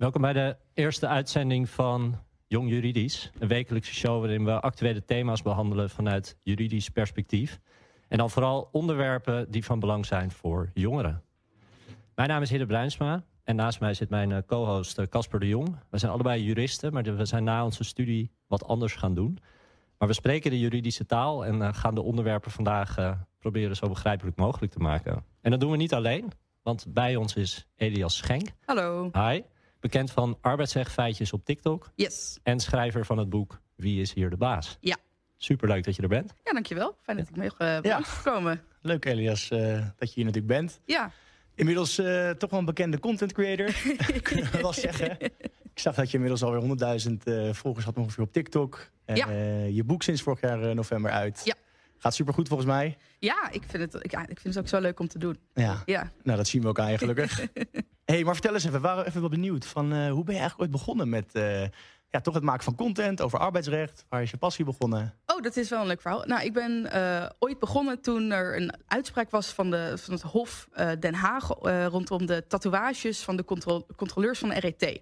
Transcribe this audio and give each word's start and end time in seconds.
Welkom 0.00 0.20
bij 0.20 0.32
de 0.32 0.56
eerste 0.74 1.06
uitzending 1.06 1.68
van 1.68 2.18
Jong 2.46 2.68
Juridisch. 2.70 3.30
Een 3.38 3.48
wekelijkse 3.48 3.94
show 3.94 4.20
waarin 4.20 4.44
we 4.44 4.60
actuele 4.60 5.04
thema's 5.04 5.42
behandelen 5.42 5.90
vanuit 5.90 6.36
juridisch 6.42 6.88
perspectief. 6.88 7.60
En 8.08 8.18
dan 8.18 8.30
vooral 8.30 8.68
onderwerpen 8.72 9.50
die 9.50 9.64
van 9.64 9.80
belang 9.80 10.06
zijn 10.06 10.30
voor 10.30 10.70
jongeren. 10.74 11.22
Mijn 12.14 12.28
naam 12.28 12.42
is 12.42 12.50
Hidde 12.50 12.66
Bruinsma 12.66 13.24
en 13.44 13.56
naast 13.56 13.80
mij 13.80 13.94
zit 13.94 14.10
mijn 14.10 14.32
eh, 14.32 14.38
co-host 14.46 14.98
eh, 14.98 15.06
Casper 15.06 15.40
de 15.40 15.48
Jong. 15.48 15.76
We 15.90 15.98
zijn 15.98 16.12
allebei 16.12 16.42
juristen, 16.42 16.92
maar 16.92 17.02
we 17.02 17.24
zijn 17.24 17.44
na 17.44 17.64
onze 17.64 17.84
studie 17.84 18.30
wat 18.46 18.64
anders 18.64 18.94
gaan 18.94 19.14
doen. 19.14 19.38
Maar 19.98 20.08
we 20.08 20.14
spreken 20.14 20.50
de 20.50 20.58
juridische 20.58 21.06
taal 21.06 21.44
en 21.44 21.62
eh, 21.62 21.74
gaan 21.74 21.94
de 21.94 22.02
onderwerpen 22.02 22.50
vandaag 22.50 23.16
proberen 23.38 23.76
zo 23.76 23.88
begrijpelijk 23.88 24.36
mogelijk 24.36 24.72
te 24.72 24.78
maken. 24.78 25.24
En 25.40 25.50
dat 25.50 25.60
doen 25.60 25.70
we 25.70 25.76
niet 25.76 25.94
alleen, 25.94 26.32
want 26.62 26.86
bij 26.88 27.16
ons 27.16 27.34
is 27.36 27.66
Elias 27.76 28.16
Schenk. 28.16 28.48
Hallo. 28.64 29.10
Hi. 29.12 29.40
Bekend 29.80 30.10
van 30.10 30.38
arbeidsrechtfeitjes 30.40 31.32
op 31.32 31.44
TikTok. 31.44 31.90
Yes. 31.94 32.38
En 32.42 32.60
schrijver 32.60 33.06
van 33.06 33.18
het 33.18 33.28
boek 33.28 33.60
Wie 33.74 34.00
is 34.00 34.12
hier 34.12 34.30
de 34.30 34.36
baas? 34.36 34.78
Ja. 34.80 34.96
Superleuk 35.36 35.84
dat 35.84 35.96
je 35.96 36.02
er 36.02 36.08
bent. 36.08 36.34
Ja, 36.44 36.52
dankjewel. 36.52 36.96
Fijn 37.02 37.16
dat 37.16 37.28
ik 37.28 37.36
mee 37.36 37.50
uh, 37.58 37.78
ja. 37.82 38.00
gekomen. 38.02 38.62
Leuk 38.82 39.04
Elias, 39.04 39.50
uh, 39.50 39.58
dat 39.96 40.08
je 40.08 40.14
hier 40.14 40.24
natuurlijk 40.24 40.52
bent. 40.52 40.80
Ja. 40.84 41.12
Inmiddels 41.54 41.98
uh, 41.98 42.30
toch 42.30 42.50
wel 42.50 42.58
een 42.58 42.64
bekende 42.64 42.98
content 42.98 43.32
creator, 43.32 43.66
kunnen 44.22 44.50
we 44.50 44.60
wel 44.60 44.72
zeggen. 44.72 45.20
Ik 45.20 45.78
zag 45.78 45.94
dat 45.94 46.06
je 46.10 46.14
inmiddels 46.14 46.42
alweer 46.42 47.00
100.000 47.08 47.12
uh, 47.24 47.52
volgers 47.52 47.84
had 47.84 47.96
ongeveer 47.96 48.24
op 48.24 48.32
TikTok. 48.32 48.90
En 49.04 49.16
ja. 49.16 49.30
je 49.64 49.84
boek 49.84 50.02
sinds 50.02 50.22
vorig 50.22 50.40
jaar 50.40 50.74
november 50.74 51.10
uit. 51.10 51.40
Ja. 51.44 51.54
Gaat 52.00 52.14
supergoed 52.14 52.48
volgens 52.48 52.68
mij. 52.68 52.96
Ja, 53.18 53.50
ik 53.50 53.62
vind, 53.66 53.92
het, 53.92 54.04
ik, 54.04 54.10
ja, 54.10 54.20
ik 54.20 54.40
vind 54.40 54.54
het 54.54 54.58
ook 54.58 54.68
zo 54.68 54.80
leuk 54.80 55.00
om 55.00 55.08
te 55.08 55.18
doen. 55.18 55.38
Ja. 55.54 55.82
ja. 55.86 56.10
Nou, 56.22 56.36
dat 56.36 56.48
zien 56.48 56.62
we 56.62 56.82
je 56.82 56.98
gelukkig. 56.98 57.46
hey, 58.04 58.24
maar 58.24 58.34
vertel 58.34 58.54
eens 58.54 58.64
even, 58.64 58.80
we 58.80 58.86
waren 58.86 59.06
even 59.06 59.20
wel 59.20 59.30
benieuwd. 59.30 59.66
Van, 59.66 59.94
uh, 59.94 60.10
hoe 60.10 60.24
ben 60.24 60.34
je 60.34 60.40
eigenlijk 60.40 60.60
ooit 60.60 60.70
begonnen 60.70 61.08
met 61.08 61.30
uh, 61.32 61.62
ja, 62.08 62.20
toch 62.22 62.34
het 62.34 62.42
maken 62.42 62.64
van 62.64 62.74
content 62.74 63.20
over 63.20 63.38
arbeidsrecht? 63.38 64.04
Waar 64.08 64.22
is 64.22 64.30
je 64.30 64.36
passie 64.36 64.64
begonnen? 64.64 65.14
Oh, 65.26 65.42
dat 65.42 65.56
is 65.56 65.68
wel 65.68 65.80
een 65.80 65.86
leuk 65.86 66.00
verhaal. 66.00 66.24
Nou, 66.26 66.44
ik 66.44 66.52
ben 66.52 66.90
uh, 66.94 67.26
ooit 67.38 67.58
begonnen 67.58 68.00
toen 68.00 68.30
er 68.30 68.56
een 68.56 68.74
uitspraak 68.86 69.30
was 69.30 69.52
van, 69.52 69.70
de, 69.70 69.92
van 69.98 70.14
het 70.14 70.22
Hof 70.22 70.68
Den 70.98 71.14
Haag... 71.14 71.48
rondom 71.88 72.26
de 72.26 72.44
tatoeages 72.46 73.22
van 73.22 73.36
de 73.36 73.44
controle, 73.44 73.86
controleurs 73.96 74.38
van 74.38 74.48
de 74.48 74.60
RET. 74.60 75.00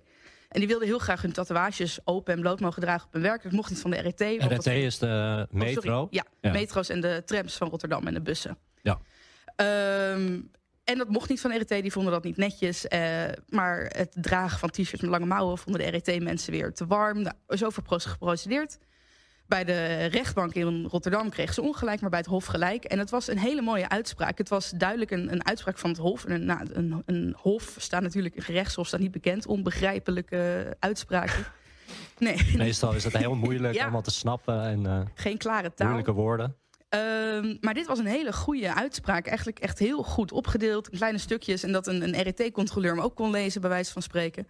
En 0.49 0.59
die 0.59 0.69
wilden 0.69 0.89
heel 0.89 0.99
graag 0.99 1.23
hun 1.23 1.33
tatoeages 1.33 1.99
open 2.05 2.35
en 2.35 2.41
bloot 2.41 2.61
mogen 2.61 2.83
dragen 2.83 3.07
op 3.07 3.13
hun 3.13 3.23
werk. 3.23 3.43
Dat 3.43 3.53
mocht 3.53 3.71
niet 3.71 3.81
van 3.81 3.91
de 3.91 3.97
RET. 3.97 4.21
RET 4.21 4.67
is 4.67 4.99
de 4.99 5.47
metro? 5.51 6.03
Oh, 6.03 6.07
ja, 6.11 6.25
ja, 6.41 6.53
metro's 6.53 6.89
en 6.89 7.01
de 7.01 7.23
trams 7.25 7.57
van 7.57 7.69
Rotterdam 7.69 8.07
en 8.07 8.15
de 8.15 8.21
bussen. 8.21 8.59
Ja. 8.83 8.99
Um, 10.13 10.51
en 10.85 10.99
dat 10.99 11.09
mocht 11.09 11.29
niet 11.29 11.41
van 11.41 11.51
de 11.51 11.59
RET, 11.59 11.83
die 11.83 11.93
vonden 11.93 12.13
dat 12.13 12.25
niet 12.25 12.37
netjes. 12.37 12.87
Uh, 12.89 13.25
maar 13.49 13.93
het 13.97 14.17
dragen 14.21 14.59
van 14.59 14.71
t-shirts 14.71 15.01
met 15.01 15.11
lange 15.11 15.27
mouwen 15.27 15.59
vonden 15.59 15.83
de 15.83 15.89
RET-mensen 15.89 16.53
weer 16.53 16.73
te 16.73 16.87
warm. 16.87 17.23
Nou, 17.23 17.35
is 17.47 17.65
over 17.65 17.83
geprocedeerd. 17.87 18.79
Bij 19.49 19.65
de 19.65 20.05
rechtbank 20.05 20.55
in 20.55 20.87
Rotterdam 20.91 21.31
kreeg 21.31 21.55
ze 21.55 21.63
ongelijk, 21.63 22.01
maar 22.01 22.11
bij 22.11 22.19
het 22.19 22.29
Hof 22.29 22.45
gelijk. 22.45 22.85
En 22.85 22.99
het 22.99 23.11
was 23.11 23.29
een 23.29 23.39
hele 23.39 23.63
mooie 23.63 23.89
uitspraak. 23.89 24.39
Het 24.39 24.49
was 24.49 24.71
duidelijk 24.71 25.11
een, 25.11 25.33
een 25.33 25.47
uitspraak 25.47 25.79
van 25.79 25.91
het 25.91 25.99
Hof. 25.99 26.25
En 26.25 26.33
een, 26.33 26.45
nou, 26.45 26.69
een, 26.73 27.03
een 27.07 27.35
Hof 27.37 27.75
staat 27.79 28.03
natuurlijk, 28.03 28.37
een 28.37 28.43
gerechtshof 28.43 28.87
staat 28.87 29.01
niet 29.01 29.11
bekend 29.11 29.47
om 29.47 29.63
begrijpelijke 29.63 30.77
uitspraken. 30.79 31.45
Nee. 32.19 32.57
Meestal 32.57 32.95
is 32.95 33.05
het 33.05 33.17
heel 33.17 33.35
moeilijk 33.35 33.75
ja. 33.75 33.83
allemaal 33.83 34.03
te 34.03 34.11
snappen 34.11 34.63
en 34.63 34.85
uh, 34.85 35.01
geen 35.15 35.39
klare 35.39 35.75
taal. 35.75 35.87
Moeilijke 35.87 36.12
woorden. 36.12 36.57
Um, 36.89 37.59
maar 37.61 37.75
dit 37.75 37.87
was 37.87 37.99
een 37.99 38.07
hele 38.07 38.33
goede 38.33 38.75
uitspraak. 38.75 39.27
Eigenlijk 39.27 39.59
echt 39.59 39.79
heel 39.79 40.03
goed 40.03 40.33
opgedeeld 40.33 40.89
in 40.89 40.97
kleine 40.97 41.19
stukjes. 41.19 41.62
En 41.62 41.73
dat 41.73 41.87
een, 41.87 42.03
een 42.03 42.23
RET-controleur 42.23 42.95
hem 42.95 43.01
ook 43.01 43.15
kon 43.15 43.31
lezen, 43.31 43.61
bij 43.61 43.71
wijze 43.71 43.93
van 43.93 44.03
spreken. 44.03 44.47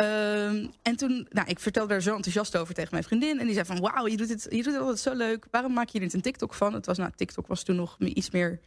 Um, 0.00 0.72
en 0.82 0.96
toen, 0.96 1.26
nou, 1.30 1.48
ik 1.48 1.58
vertelde 1.58 1.94
er 1.94 2.02
zo 2.02 2.14
enthousiast 2.14 2.56
over 2.56 2.74
tegen 2.74 2.88
mijn 2.90 3.04
vriendin. 3.04 3.38
En 3.38 3.44
die 3.44 3.54
zei 3.54 3.66
van, 3.66 3.80
wauw, 3.80 4.06
je 4.06 4.16
doet 4.16 4.28
het, 4.28 4.46
je 4.50 4.62
doet 4.62 4.72
het 4.72 4.82
altijd 4.82 4.98
zo 4.98 5.14
leuk. 5.14 5.46
Waarom 5.50 5.72
maak 5.72 5.88
je 5.88 5.98
er 5.98 6.04
niet 6.04 6.14
een 6.14 6.20
TikTok 6.20 6.54
van? 6.54 6.72
Het 6.72 6.86
was, 6.86 6.98
nou, 6.98 7.10
TikTok 7.16 7.46
was 7.46 7.62
toen 7.62 7.76
nog 7.76 7.98
iets 7.98 8.30
meer 8.30 8.60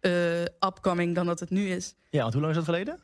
uh, 0.00 0.40
upcoming 0.40 1.14
dan 1.14 1.26
dat 1.26 1.40
het 1.40 1.50
nu 1.50 1.68
is. 1.68 1.94
Ja, 2.10 2.20
want 2.20 2.32
hoe 2.32 2.42
lang 2.42 2.54
is 2.54 2.64
dat 2.64 2.74
geleden? 2.74 3.00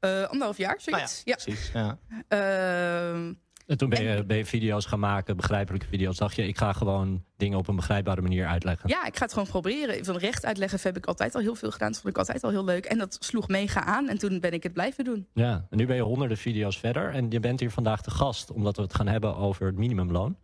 Uh, 0.00 0.22
anderhalf 0.22 0.56
jaar, 0.56 0.80
zoiets. 0.80 1.18
Ah, 1.18 1.24
ja, 1.24 1.34
precies. 1.34 1.70
Ja. 1.72 1.98
Uh, 2.28 3.30
en 3.70 3.76
toen 3.76 3.88
ben 3.88 4.02
je, 4.02 4.24
ben 4.24 4.36
je, 4.36 4.44
video's 4.44 4.86
gaan 4.86 4.98
maken, 4.98 5.36
begrijpelijke 5.36 5.86
video's. 5.86 6.16
Dacht 6.16 6.36
je, 6.36 6.46
ik 6.46 6.58
ga 6.58 6.72
gewoon 6.72 7.24
dingen 7.36 7.58
op 7.58 7.68
een 7.68 7.76
begrijpbare 7.76 8.20
manier 8.20 8.46
uitleggen? 8.46 8.88
Ja, 8.88 9.06
ik 9.06 9.16
ga 9.16 9.22
het 9.24 9.32
gewoon 9.32 9.48
proberen. 9.48 10.04
Van 10.04 10.16
recht 10.16 10.44
uitleggen 10.44 10.78
heb 10.82 10.96
ik 10.96 11.06
altijd 11.06 11.34
al 11.34 11.40
heel 11.40 11.54
veel 11.54 11.70
gedaan. 11.70 11.92
Dat 11.92 12.00
vond 12.00 12.12
ik 12.12 12.18
altijd 12.18 12.44
al 12.44 12.50
heel 12.50 12.64
leuk. 12.64 12.84
En 12.84 12.98
dat 12.98 13.16
sloeg 13.20 13.48
mega 13.48 13.84
aan. 13.84 14.08
En 14.08 14.18
toen 14.18 14.40
ben 14.40 14.52
ik 14.52 14.62
het 14.62 14.72
blijven 14.72 15.04
doen. 15.04 15.26
Ja, 15.34 15.66
en 15.70 15.76
nu 15.76 15.86
ben 15.86 15.96
je 15.96 16.02
honderden 16.02 16.36
video's 16.36 16.78
verder. 16.78 17.10
En 17.10 17.30
je 17.30 17.40
bent 17.40 17.60
hier 17.60 17.70
vandaag 17.70 18.02
te 18.02 18.10
gast, 18.10 18.50
omdat 18.50 18.76
we 18.76 18.82
het 18.82 18.94
gaan 18.94 19.08
hebben 19.08 19.36
over 19.36 19.66
het 19.66 19.76
minimumloon. 19.76 20.36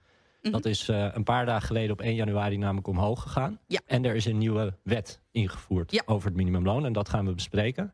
Mhm. 0.43 0.53
Dat 0.53 0.65
is 0.65 0.89
uh, 0.89 1.09
een 1.13 1.25
paar 1.25 1.47
dagen 1.47 1.67
geleden 1.67 1.93
op 1.93 2.01
1 2.01 2.15
januari 2.15 2.57
namelijk 2.57 2.87
omhoog 2.87 3.23
gegaan. 3.23 3.59
Ja. 3.67 3.81
En 3.87 4.05
er 4.05 4.15
is 4.15 4.25
een 4.25 4.39
nieuwe 4.39 4.75
wet 4.83 5.21
ingevoerd 5.31 5.93
ja. 5.93 6.03
over 6.07 6.29
het 6.29 6.37
minimumloon. 6.37 6.85
En 6.85 6.93
dat 6.93 7.09
gaan 7.09 7.27
we 7.27 7.35
bespreken. 7.35 7.93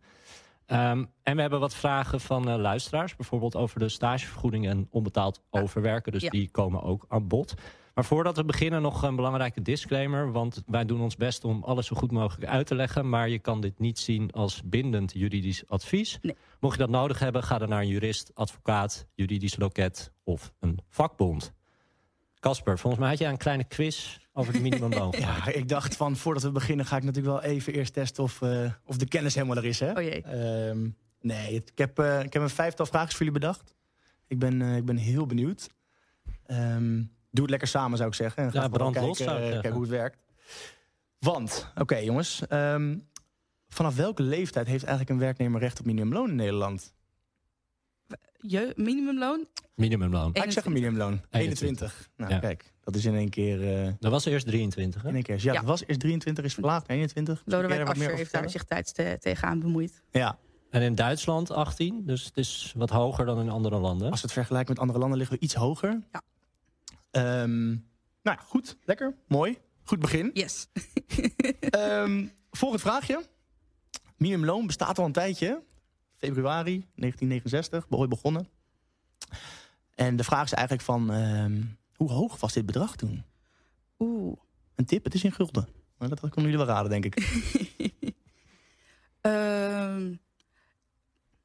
Um, 0.66 1.10
en 1.22 1.34
we 1.34 1.40
hebben 1.40 1.60
wat 1.60 1.74
vragen 1.74 2.20
van 2.20 2.48
uh, 2.48 2.56
luisteraars. 2.56 3.16
Bijvoorbeeld 3.16 3.56
over 3.56 3.78
de 3.78 3.88
stagevergoeding 3.88 4.68
en 4.68 4.86
onbetaald 4.90 5.42
overwerken. 5.50 6.12
Dus 6.12 6.22
ja. 6.22 6.30
die 6.30 6.50
komen 6.50 6.82
ook 6.82 7.04
aan 7.08 7.28
bod. 7.28 7.54
Maar 7.94 8.04
voordat 8.04 8.36
we 8.36 8.44
beginnen 8.44 8.82
nog 8.82 9.02
een 9.02 9.16
belangrijke 9.16 9.62
disclaimer. 9.62 10.32
Want 10.32 10.62
wij 10.66 10.84
doen 10.84 11.00
ons 11.00 11.16
best 11.16 11.44
om 11.44 11.62
alles 11.62 11.86
zo 11.86 11.96
goed 11.96 12.10
mogelijk 12.10 12.50
uit 12.50 12.66
te 12.66 12.74
leggen. 12.74 13.08
Maar 13.08 13.28
je 13.28 13.38
kan 13.38 13.60
dit 13.60 13.78
niet 13.78 13.98
zien 13.98 14.30
als 14.30 14.62
bindend 14.64 15.12
juridisch 15.12 15.68
advies. 15.68 16.18
Nee. 16.22 16.36
Mocht 16.60 16.74
je 16.74 16.80
dat 16.80 16.90
nodig 16.90 17.18
hebben, 17.18 17.42
ga 17.42 17.58
dan 17.58 17.68
naar 17.68 17.80
een 17.80 17.88
jurist, 17.88 18.30
advocaat, 18.34 19.06
juridisch 19.14 19.56
loket 19.56 20.12
of 20.24 20.52
een 20.60 20.78
vakbond. 20.88 21.52
Casper, 22.42 22.78
volgens 22.78 23.02
mij 23.02 23.10
had 23.10 23.18
jij 23.18 23.30
een 23.30 23.36
kleine 23.36 23.64
quiz 23.64 24.18
over 24.32 24.52
het 24.52 24.62
minimumloon. 24.62 25.14
ja, 25.18 25.46
ik 25.46 25.68
dacht 25.68 25.96
van 25.96 26.16
voordat 26.16 26.42
we 26.42 26.50
beginnen 26.50 26.86
ga 26.86 26.96
ik 26.96 27.02
natuurlijk 27.02 27.42
wel 27.42 27.50
even 27.52 27.72
eerst 27.72 27.92
testen 27.92 28.22
of, 28.22 28.40
uh, 28.40 28.70
of 28.84 28.96
de 28.96 29.06
kennis 29.06 29.34
helemaal 29.34 29.56
er 29.56 29.64
is. 29.64 29.80
Hè? 29.80 29.90
Oh 29.90 30.02
jee. 30.02 30.24
Uh, 30.26 30.88
nee, 31.20 31.54
ik 31.54 31.78
heb, 31.78 31.98
uh, 31.98 32.22
ik 32.22 32.32
heb 32.32 32.42
een 32.42 32.50
vijftal 32.50 32.86
vragen 32.86 33.08
voor 33.08 33.18
jullie 33.18 33.40
bedacht. 33.40 33.74
Ik 34.26 34.38
ben, 34.38 34.60
uh, 34.60 34.76
ik 34.76 34.84
ben 34.84 34.96
heel 34.96 35.26
benieuwd. 35.26 35.68
Um, 36.46 37.12
doe 37.30 37.42
het 37.42 37.50
lekker 37.50 37.68
samen 37.68 37.96
zou 37.96 38.08
ik 38.08 38.14
zeggen. 38.14 38.42
En 38.42 38.50
ja, 38.52 38.68
brand 38.68 38.92
kijken, 38.92 39.08
los 39.08 39.18
zou 39.18 39.42
ik 39.42 39.50
kijken 39.50 39.72
hoe 39.72 39.80
het 39.80 39.90
werkt. 39.90 40.18
Want, 41.18 41.68
oké 41.70 41.80
okay, 41.82 42.04
jongens. 42.04 42.42
Um, 42.48 43.08
vanaf 43.68 43.96
welke 43.96 44.22
leeftijd 44.22 44.66
heeft 44.66 44.84
eigenlijk 44.84 45.10
een 45.10 45.26
werknemer 45.26 45.60
recht 45.60 45.78
op 45.78 45.86
minimumloon 45.86 46.28
in 46.28 46.36
Nederland? 46.36 46.94
Je 48.36 48.72
minimumloon? 48.76 49.46
Minimumloon. 49.74 50.32
Ah, 50.32 50.44
ik 50.44 50.52
zeg 50.52 50.64
een 50.64 50.72
minimumloon. 50.72 51.20
21. 51.30 52.08
Nou, 52.16 52.32
ja. 52.32 52.38
kijk, 52.38 52.72
dat 52.80 52.94
is 52.94 53.04
in 53.04 53.14
één 53.14 53.28
keer... 53.28 53.84
Uh, 53.86 53.92
dat 53.98 54.10
was 54.10 54.24
eerst 54.24 54.46
23, 54.46 55.02
hè? 55.02 55.08
In 55.08 55.14
één 55.14 55.22
keer. 55.22 55.36
Ja, 55.36 55.52
Ja. 55.52 55.58
dat 55.58 55.68
was 55.68 55.86
eerst 55.86 56.00
23, 56.00 56.44
is 56.44 56.54
verlaagd 56.54 56.86
naar 56.86 56.96
21. 56.96 57.42
Lodewijk 57.44 57.88
Asscher 57.88 58.14
heeft 58.14 58.32
daar 58.32 58.50
zich 58.50 58.64
tijds 58.64 58.92
te, 58.92 59.16
tegenaan 59.20 59.60
bemoeid. 59.60 60.02
Ja. 60.10 60.38
En 60.70 60.82
in 60.82 60.94
Duitsland 60.94 61.50
18, 61.50 62.02
dus 62.06 62.24
het 62.24 62.36
is 62.36 62.72
wat 62.76 62.90
hoger 62.90 63.24
dan 63.26 63.40
in 63.40 63.48
andere 63.48 63.78
landen. 63.78 64.10
Als 64.10 64.20
we 64.20 64.26
het 64.26 64.34
vergelijken 64.34 64.70
met 64.70 64.80
andere 64.80 64.98
landen 64.98 65.18
liggen 65.18 65.36
we 65.36 65.44
iets 65.44 65.54
hoger. 65.54 66.02
Ja. 66.12 67.42
Um, 67.42 67.86
nou, 68.22 68.38
goed. 68.38 68.76
Lekker. 68.84 69.14
Mooi. 69.28 69.58
Goed 69.82 69.98
begin. 69.98 70.30
Yes. 70.32 70.68
um, 71.76 72.32
volgend 72.50 72.80
vraagje. 72.80 73.22
Minimumloon 74.16 74.66
bestaat 74.66 74.98
al 74.98 75.04
een 75.04 75.12
tijdje. 75.12 75.62
Februari 76.16 76.86
1969, 76.94 77.86
ooit 77.90 78.08
begonnen. 78.08 78.48
En 79.94 80.16
de 80.16 80.24
vraag 80.24 80.44
is 80.44 80.52
eigenlijk 80.52 80.86
van... 80.86 81.10
Um, 81.14 81.78
hoe 82.02 82.10
hoog 82.10 82.40
was 82.40 82.52
dit 82.52 82.66
bedrag 82.66 82.96
toen? 82.96 83.24
Oeh. 83.98 84.36
Een 84.74 84.84
tip, 84.84 85.04
het 85.04 85.14
is 85.14 85.24
in 85.24 85.32
gulden. 85.32 85.68
Maar 85.98 86.08
dat 86.08 86.20
kunnen 86.20 86.50
jullie 86.50 86.66
wel 86.66 86.74
raden, 86.74 86.90
denk 86.90 87.04
ik. 87.04 87.16
um, 89.22 90.20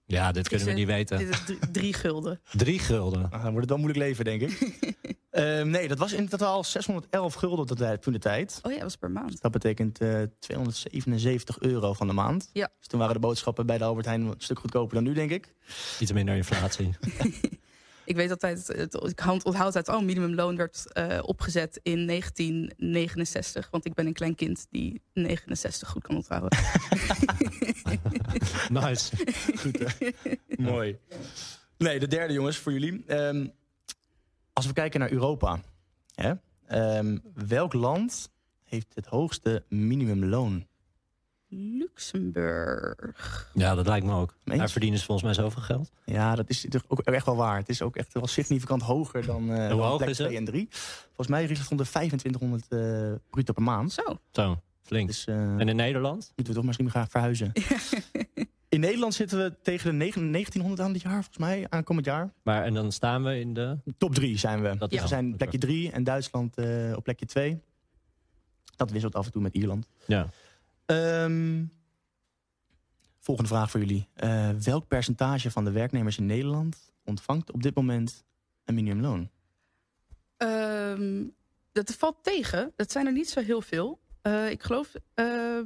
ja, 0.16 0.31
dit 0.31 0.47
kunnen 0.47 0.68
we 0.68 0.74
niet 0.74 0.88
weten. 0.88 1.18
Dit 1.18 1.30
is 1.30 1.44
drie, 1.44 1.72
drie 1.72 1.94
gulden. 1.94 2.41
Drie 2.52 2.80
gulden. 2.80 3.23
Ah, 3.23 3.32
dan 3.32 3.41
wordt 3.41 3.59
het 3.59 3.70
wel 3.70 3.78
moeilijk 3.78 3.99
leven, 3.99 4.26
denk 4.26 4.41
ik. 4.41 4.85
um, 5.32 5.70
nee, 5.76 5.88
dat 5.88 5.97
was 5.97 6.14
in 6.14 6.28
totaal 6.28 6.64
611 6.64 7.34
gulden 7.34 7.99
toen 7.99 8.14
de 8.14 8.20
tijd. 8.20 8.59
Oh 8.64 8.72
ja, 8.72 8.78
dat 8.78 8.84
was 8.84 8.96
per 8.96 9.11
maand. 9.11 9.41
Dat 9.41 9.52
betekent 9.52 10.02
uh, 10.02 10.22
277 10.40 11.59
euro 11.59 11.94
van 11.94 12.08
de 12.08 12.14
maand. 12.14 12.49
Ja. 12.53 12.70
Dus 12.78 12.88
toen 12.88 12.99
waren 12.99 13.14
de 13.14 13.20
boodschappen 13.20 13.66
bij 13.66 13.78
de 13.78 13.84
Albert 13.84 14.05
Heijn 14.05 14.22
een 14.22 14.34
stuk 14.38 14.59
goedkoper 14.59 14.96
dan 14.96 15.03
nu, 15.03 15.14
denk 15.14 15.32
ik. 15.32 15.53
Iets 15.99 16.11
minder 16.11 16.35
inflatie. 16.35 16.96
Ik 18.08 18.16
weet 18.16 18.30
altijd, 18.30 18.70
ik 18.70 19.24
onthoud 19.44 19.76
uit, 19.76 19.88
oh, 19.88 20.02
minimumloon 20.02 20.56
werd 20.56 20.84
uh, 20.94 21.20
opgezet 21.22 21.80
in 21.84 22.08
1969. 22.08 23.68
Want 23.72 23.86
ik 23.86 23.94
ben 23.94 24.06
een 24.06 24.14
klein 24.14 24.36
kind 24.36 24.68
die 24.70 25.02
69 25.14 25.90
goed 25.90 26.04
kan 26.04 26.16
onthouden. 26.16 26.59
nice. 28.82 29.16
Goed, 29.58 29.80
hè? 29.80 30.09
Mooi. 30.72 30.98
Nee, 31.78 32.00
de 32.00 32.08
derde 32.08 32.34
jongens, 32.34 32.58
voor 32.58 32.72
jullie. 32.72 33.04
Um, 33.16 33.54
als 34.54 34.66
we 34.66 34.74
kijken 34.74 35.00
naar 35.00 35.12
Europa. 35.12 35.62
Hè? 36.16 36.34
Um, 36.98 37.22
welk 37.34 37.74
land 37.74 38.30
heeft 38.64 38.96
het 38.96 39.06
hoogste 39.06 39.64
minimumloon? 39.70 40.68
Luxemburg. 41.49 43.49
Ja, 43.53 43.76
dat 43.76 43.88
lijkt 43.88 44.05
me 44.05 44.14
ook. 44.14 44.34
Eens? 44.44 44.58
Daar 44.58 44.70
verdienen 44.70 44.99
ze 44.99 45.05
volgens 45.05 45.26
mij 45.26 45.35
zoveel 45.46 45.61
geld. 45.61 45.91
Ja, 46.05 46.35
dat 46.35 46.49
is 46.49 46.66
toch 46.70 46.84
ook 46.88 46.99
echt 46.99 47.26
wel 47.26 47.35
waar. 47.35 47.58
Het 47.58 47.70
is 47.70 47.82
ook 47.82 47.96
echt 47.96 48.14
wel 48.14 48.28
significant 48.28 48.82
hoger 48.82 49.26
dan, 49.26 49.52
eh 49.52 49.70
dan 49.70 49.79
hoog 49.79 49.97
plek 49.97 50.09
is 50.09 50.17
het? 50.17 50.28
2 50.28 50.40
en 50.40 50.46
3. 50.46 50.67
Volgens 51.05 51.28
mij 51.28 51.44
het 51.44 51.67
onder 51.70 51.85
2500 51.85 52.67
eh 52.67 53.11
bruto 53.29 53.53
per 53.53 53.64
maand. 53.64 53.91
Zo. 53.91 54.20
Zo, 54.32 54.61
flink. 54.82 55.08
Dus 55.08 55.26
eh, 55.26 55.35
En 55.35 55.70
in 55.70 55.76
Nederland? 55.76 56.32
moeten 56.35 56.53
we 56.53 56.59
toch 56.59 56.64
misschien 56.64 56.90
graag 56.90 57.09
verhuizen. 57.09 57.52
In 58.70 58.79
Nederland 58.79 59.14
zitten 59.14 59.38
we 59.38 59.55
tegen 59.61 59.90
de 59.90 59.96
9 59.96 60.32
1900 60.32 60.88
aan 60.88 60.94
dit 60.94 61.02
jaar, 61.02 61.14
volgens 61.14 61.38
mij, 61.38 61.66
aankomend 61.70 62.05
jaar. 62.05 62.34
Maar 62.44 62.64
en 62.64 62.73
dan 62.73 62.91
staan 62.91 63.23
we 63.23 63.40
in 63.40 63.53
de... 63.53 63.78
Top 63.97 64.14
3 64.14 64.38
zijn 64.38 64.61
we. 64.61 64.78
Dat 64.78 64.91
we 64.91 65.08
zijn 65.08 65.35
plekje 65.35 65.58
3 65.58 65.91
en 65.91 66.03
Duitsland 66.03 66.58
eh, 66.58 66.94
op 66.96 67.03
plekje 67.03 67.26
2. 67.26 67.61
Dat 68.76 68.91
wisselt 68.91 69.16
af 69.16 69.26
en 69.26 69.32
toe 69.32 69.41
met 69.41 69.53
Ierland. 69.53 69.88
Ja. 70.05 70.29
Ehm, 70.87 71.63
volgende 73.19 73.49
vraag 73.49 73.72
voor 73.72 73.79
jullie. 73.79 74.07
Eh, 74.13 74.49
welk 74.49 74.87
percentage 74.87 75.51
van 75.51 75.66
de 75.66 75.72
werknemers 75.72 76.17
in 76.17 76.25
Nederland 76.25 76.93
ontvangt 77.03 77.51
op 77.51 77.63
dit 77.63 77.75
moment 77.75 78.23
een 78.66 78.75
minimumloon? 78.75 79.29
Ehm, 80.37 81.23
dat 81.72 81.91
valt 81.95 82.23
tegen. 82.23 82.73
Dat 82.75 82.91
zijn 82.91 83.05
er 83.05 83.11
niet 83.11 83.29
zo 83.29 83.41
heel 83.41 83.61
veel. 83.61 83.99
Eh, 84.22 84.49
ik 84.49 84.63
geloof... 84.63 84.93
ehm, 85.13 85.66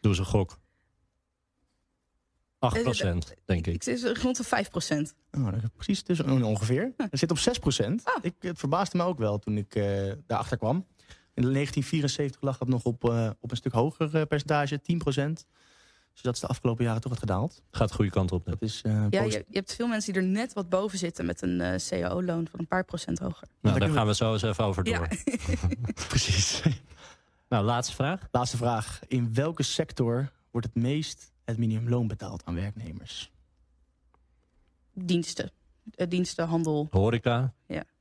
Doe 0.00 0.10
eens 0.10 0.18
een 0.18 0.24
gok. 0.24 0.58
8% 2.58 3.30
Eh, 3.30 3.36
denk 3.44 3.66
ik. 3.66 3.74
ik 3.74 3.82
zit 3.82 4.18
rond 4.18 4.36
de 4.36 4.44
5 4.44 4.68
Oh, 5.30 5.44
dat 5.44 5.54
is 5.62 5.68
precies 5.74 6.02
tussen 6.02 6.30
oh, 6.30 6.46
ongeveer. 6.46 6.92
Het 6.96 7.18
zit 7.18 7.30
op 7.30 7.38
6 7.38 7.58
Ah. 8.04 8.16
Ik, 8.22 8.34
het 8.38 8.58
verbaasde 8.58 8.96
me 8.96 9.02
ook 9.04 9.18
wel 9.18 9.38
toen 9.38 9.56
ik 9.56 9.74
eh, 9.74 10.12
daarachter 10.26 10.58
kwam. 10.58 10.86
In 11.34 11.42
1974 11.42 12.40
lag 12.40 12.58
dat 12.58 12.68
nog 12.68 12.84
op, 12.84 13.08
eh, 13.10 13.30
op 13.40 13.50
een 13.50 13.56
stuk 13.56 13.72
hoger 13.72 14.16
eh, 14.16 14.26
percentage, 14.26 14.80
10% 14.80 15.46
Dus 16.12 16.22
dat 16.22 16.34
is 16.34 16.40
de 16.40 16.46
afgelopen 16.46 16.84
jaren 16.84 17.00
toch 17.00 17.10
wat 17.10 17.20
gedaald. 17.20 17.62
Gaat 17.70 17.88
de 17.88 17.94
goede 17.94 18.10
kant 18.10 18.32
op. 18.32 18.44
Dat 18.46 18.62
is 18.62 18.82
eh 18.82 18.92
Ja, 18.92 19.08
positief. 19.08 19.32
je, 19.32 19.44
je 19.48 19.56
hebt 19.58 19.74
veel 19.74 19.86
mensen 19.86 20.12
die 20.12 20.22
er 20.22 20.28
net 20.28 20.52
wat 20.52 20.68
boven 20.68 20.98
zitten 20.98 21.26
met 21.26 21.42
een 21.42 21.60
eh 21.60 21.78
cao-loon 21.88 22.48
van 22.50 22.60
een 22.60 22.66
paar 22.66 22.84
procent 22.84 23.18
hoger. 23.18 23.48
Nou, 23.60 23.78
Dan 23.78 23.88
daar 23.88 23.96
gaan 23.96 24.06
we 24.06 24.14
zo 24.14 24.32
eens 24.32 24.42
even 24.42 24.64
over 24.64 24.84
door. 24.84 24.94
Ja. 24.94 25.08
Precies. 26.08 26.62
Nou, 27.48 27.64
laatste 27.64 27.94
vraag. 27.94 28.28
Laatste 28.30 28.56
vraag. 28.56 29.00
In 29.06 29.34
welke 29.34 29.62
sector 29.62 30.30
wordt 30.50 30.66
het 30.66 30.76
meest 30.82 31.32
het 31.44 31.58
minimumloon 31.58 32.06
betaald 32.06 32.42
aan 32.44 32.54
werknemers? 32.54 33.30
Diensten. 34.92 35.50
Diensten, 36.08 36.46
handel. 36.46 36.88
Horeca. 36.90 37.54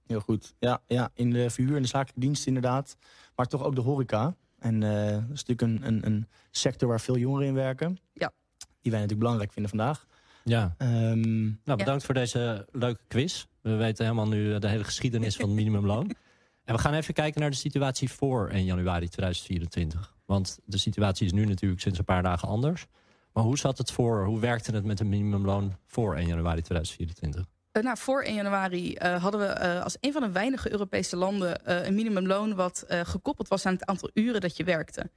Heel 0.05 0.19
goed. 0.19 0.53
Ja, 0.59 0.81
ja 0.87 1.09
in 1.13 1.29
de 1.29 1.49
verhuur 1.49 1.75
en 1.75 1.81
de 1.81 1.87
zakelijke 1.87 2.19
diensten 2.19 2.47
inderdaad. 2.47 2.97
Maar 3.35 3.45
toch 3.45 3.63
ook 3.63 3.75
de 3.75 3.81
horeca. 3.81 4.35
En 4.59 4.83
eh, 4.83 5.11
dat 5.11 5.21
is 5.33 5.43
natuurlijk 5.43 5.61
een, 5.61 5.87
een, 5.87 6.05
een 6.05 6.27
sector 6.51 6.87
waar 6.87 7.01
veel 7.01 7.17
jongeren 7.17 7.47
in 7.47 7.53
werken. 7.53 7.99
Ja. 8.13 8.31
Die 8.57 8.91
wij 8.91 9.01
natuurlijk 9.01 9.19
belangrijk 9.19 9.51
vinden 9.51 9.71
vandaag. 9.71 10.05
Ja. 10.43 10.75
Ehm, 10.77 11.43
Nou, 11.43 11.77
bedankt 11.77 12.03
voor 12.03 12.13
deze 12.13 12.67
leuke 12.71 13.03
quiz. 13.07 13.45
We 13.61 13.75
weten 13.75 14.03
helemaal 14.05 14.27
nu 14.27 14.59
de 14.59 14.67
hele 14.67 14.83
geschiedenis 14.83 15.35
van 15.35 15.45
het 15.45 15.55
minimumloon. 15.55 16.11
En 16.63 16.75
we 16.75 16.81
gaan 16.81 16.93
even 16.93 17.13
kijken 17.13 17.41
naar 17.41 17.49
de 17.49 17.55
situatie 17.55 18.11
voor 18.11 18.49
1 18.49 18.65
januari 18.65 19.09
2024. 19.09 20.15
Want 20.25 20.59
de 20.65 20.77
situatie 20.77 21.25
is 21.25 21.31
nu 21.31 21.45
natuurlijk 21.45 21.81
sinds 21.81 21.99
een 21.99 22.05
paar 22.05 22.23
dagen 22.23 22.47
anders. 22.47 22.85
Maar 23.33 23.43
hoe 23.43 23.57
zat 23.57 23.77
het 23.77 23.91
voor, 23.91 24.25
hoe 24.25 24.39
werkte 24.39 24.71
het 24.71 24.85
met 24.85 24.99
een 24.99 25.09
minimumloon 25.09 25.77
voor 25.85 26.15
1 26.15 26.27
januari 26.27 26.61
2024? 26.61 27.45
Eh, 27.73 27.83
nou, 27.83 27.97
voor 27.97 28.23
1 28.23 28.35
januari 28.35 28.95
eh, 28.95 29.21
hadden 29.21 29.41
we 29.41 29.45
eh, 29.45 29.83
als 29.83 29.97
een 29.99 30.11
van 30.11 30.21
de 30.21 30.31
weinige 30.31 30.71
Europese 30.71 31.15
landen 31.15 31.85
een 31.85 31.95
minimumloon 31.95 32.55
wat 32.55 32.85
gekoppeld 32.87 33.47
was 33.47 33.65
aan 33.65 33.73
het 33.73 33.85
aantal 33.85 34.09
uren 34.13 34.41
dat 34.41 34.57
je 34.57 34.63
werkte. 34.63 35.09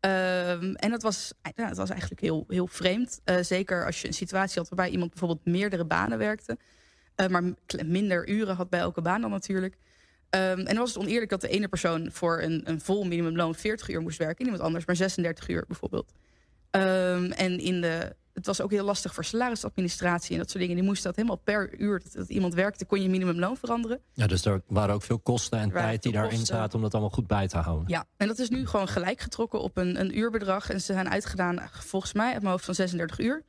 Ehm, 0.00 0.74
en 0.74 0.90
dat 0.90 1.02
was, 1.02 1.32
ja, 1.54 1.68
dat 1.68 1.76
was 1.76 1.90
eigenlijk 1.90 2.20
heel, 2.20 2.44
heel 2.48 2.66
vreemd. 2.66 3.20
Zeker 3.40 3.86
als 3.86 4.00
je 4.00 4.06
een 4.06 4.14
situatie 4.14 4.58
had 4.60 4.68
waarbij 4.68 4.90
iemand 4.90 5.10
bijvoorbeeld 5.10 5.46
meerdere 5.46 5.84
banen 5.84 6.18
werkte. 6.18 6.58
maar 7.30 7.42
minder 7.84 8.28
uren 8.28 8.56
had 8.56 8.70
bij 8.70 8.80
elke 8.80 9.02
baan 9.02 9.20
dan 9.20 9.30
natuurlijk. 9.30 9.76
Ehm, 10.30 10.58
en 10.58 10.64
dan 10.64 10.76
was 10.76 10.94
het 10.94 11.02
oneerlijk 11.02 11.30
dat 11.30 11.40
de 11.40 11.48
ene 11.48 11.68
persoon 11.68 12.12
voor 12.12 12.40
een, 12.40 12.62
een 12.64 12.80
vol 12.80 13.04
minimumloon 13.04 13.54
40 13.54 13.88
uur 13.88 14.00
moest 14.00 14.18
werken. 14.18 14.38
En 14.38 14.44
iemand 14.44 14.62
anders 14.62 14.84
maar 14.84 14.96
36 14.96 15.48
uur 15.48 15.64
bijvoorbeeld. 15.66 16.12
Ehm, 16.70 17.30
en 17.30 17.58
in 17.58 17.80
de, 17.80 18.16
het 18.46 18.56
was 18.56 18.60
ook 18.60 18.70
heel 18.70 18.84
lastig 18.84 19.14
voor 19.14 19.24
salarisadministratie 19.24 20.32
en 20.32 20.38
dat 20.38 20.50
soort 20.50 20.60
dingen. 20.60 20.76
Die 20.76 20.84
moesten 20.84 21.06
dat 21.06 21.16
helemaal 21.16 21.36
per 21.44 21.80
uur 21.80 22.00
dat, 22.02 22.12
dat 22.12 22.28
iemand 22.28 22.54
werkte, 22.54 22.84
kon 22.84 23.02
je 23.02 23.08
minimumloon 23.08 23.56
veranderen. 23.56 24.00
Ja, 24.12 24.26
dus 24.26 24.44
er 24.44 24.62
waren 24.66 24.94
ook 24.94 25.02
veel 25.02 25.18
kosten 25.18 25.58
en 25.58 25.70
tijd 25.70 26.02
die 26.02 26.12
daarin 26.12 26.46
zaten 26.46 26.74
om 26.74 26.82
dat 26.82 26.92
allemaal 26.92 27.10
goed 27.10 27.26
bij 27.26 27.48
te 27.48 27.58
houden. 27.58 27.88
Ja, 27.88 28.04
en 28.16 28.26
dat 28.26 28.38
is 28.38 28.48
nu 28.48 28.66
gewoon 28.66 28.88
gelijk 28.88 29.20
getrokken 29.20 29.60
op 29.60 29.76
een, 29.76 30.00
een 30.00 30.18
uurbedrag. 30.18 30.70
En 30.70 30.80
ze 30.80 30.92
zijn 30.92 31.10
uitgedaan, 31.10 31.68
volgens 31.72 32.12
mij, 32.12 32.32
uit 32.32 32.40
mijn 32.40 32.52
hoofd 32.52 32.64
van 32.64 32.74
36 32.74 33.18
uur. 33.18 33.42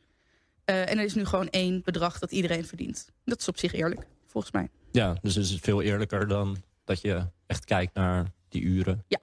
Eh, 0.65 0.89
en 0.89 0.97
er 0.97 1.03
is 1.03 1.15
nu 1.15 1.25
gewoon 1.25 1.49
één 1.49 1.81
bedrag 1.83 2.19
dat 2.19 2.31
iedereen 2.31 2.65
verdient. 2.65 3.11
Dat 3.25 3.39
is 3.39 3.47
op 3.47 3.57
zich 3.57 3.73
eerlijk, 3.73 4.07
volgens 4.27 4.53
mij. 4.53 4.69
Ja, 4.91 5.17
dus 5.21 5.35
het 5.35 5.45
is 5.45 5.57
veel 5.61 5.81
eerlijker 5.81 6.27
dan 6.27 6.57
dat 6.85 7.01
je 7.01 7.27
echt 7.47 7.65
kijkt 7.65 7.93
naar 7.93 8.31
die 8.49 8.61
uren. 8.61 9.03
Ja. 9.07 9.19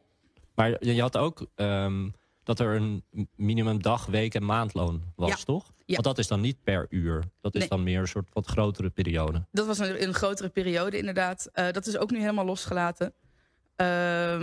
Maar 0.54 0.68
je, 0.68 0.94
je 0.94 1.00
had 1.00 1.16
ook 1.16 1.46
ehm, 1.54 2.08
dat 2.42 2.60
er 2.60 2.74
een 2.74 3.04
minimum 3.36 3.82
dag, 3.82 4.06
week 4.06 4.34
en 4.34 4.44
maandloon 4.44 5.02
was, 5.16 5.28
Ja. 5.30 5.36
toch? 5.36 5.64
Ja. 5.76 5.94
Want 5.94 6.04
dat 6.04 6.18
is 6.18 6.26
dan 6.26 6.40
niet 6.40 6.62
per 6.62 6.86
uur. 6.88 7.24
Dat 7.40 7.54
is 7.54 7.60
Nee. 7.60 7.68
dan 7.68 7.82
meer 7.82 8.00
een 8.00 8.08
soort 8.08 8.28
wat 8.32 8.46
grotere 8.46 8.90
periode. 8.90 9.46
Dat 9.52 9.66
was 9.66 9.78
een, 9.78 10.02
een 10.02 10.14
grotere 10.14 10.48
periode, 10.48 10.98
inderdaad. 10.98 11.48
Eh, 11.52 11.70
dat 11.72 11.86
is 11.86 11.96
ook 11.98 12.10
nu 12.10 12.18
helemaal 12.20 12.44
losgelaten. 12.44 13.12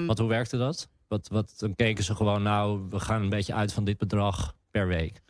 Want 0.06 0.18
hoe 0.20 0.28
werkte 0.30 0.58
dat? 0.58 0.88
Wat, 1.08 1.28
wat, 1.28 1.54
dan 1.58 1.76
keken 1.76 2.04
ze 2.04 2.16
gewoon, 2.16 2.42
nou, 2.44 2.82
we 2.90 3.00
gaan 3.00 3.22
een 3.22 3.30
beetje 3.30 3.54
uit 3.54 3.74
van 3.74 3.84
dit 3.84 3.98
bedrag 3.98 4.54
per 4.72 4.88
week. 4.88 5.22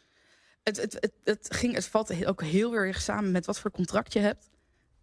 het, 0.63 0.81
het, 0.81 0.93
het, 0.93 1.11
het, 1.23 1.47
ging, 1.55 1.73
het 1.75 1.87
valt 1.87 2.25
ook 2.25 2.41
heel 2.43 2.73
erg 2.73 3.01
samen 3.01 3.31
met 3.31 3.45
wat 3.45 3.59
voor 3.59 3.71
contract 3.71 4.13
je 4.13 4.19
hebt. 4.19 4.49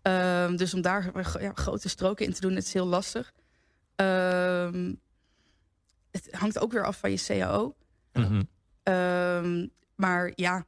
Ehm, 0.02 0.56
dus 0.56 0.74
om 0.74 0.80
daar 0.80 1.10
ja, 1.42 1.52
grote 1.54 1.88
stroken 1.88 2.26
in 2.26 2.32
te 2.32 2.40
doen, 2.40 2.54
het 2.54 2.64
is 2.64 2.72
heel 2.72 2.86
lastig. 2.86 3.32
Ehm, 3.96 4.92
het 6.22 6.28
hangt 6.30 6.58
ook 6.58 6.72
weer 6.72 6.84
af 6.84 6.98
van 6.98 7.10
je 7.10 7.22
CAO. 7.26 7.74
Mhm. 8.12 8.42
Ehm, 8.82 9.66
maar 9.96 10.32
ja, 10.34 10.66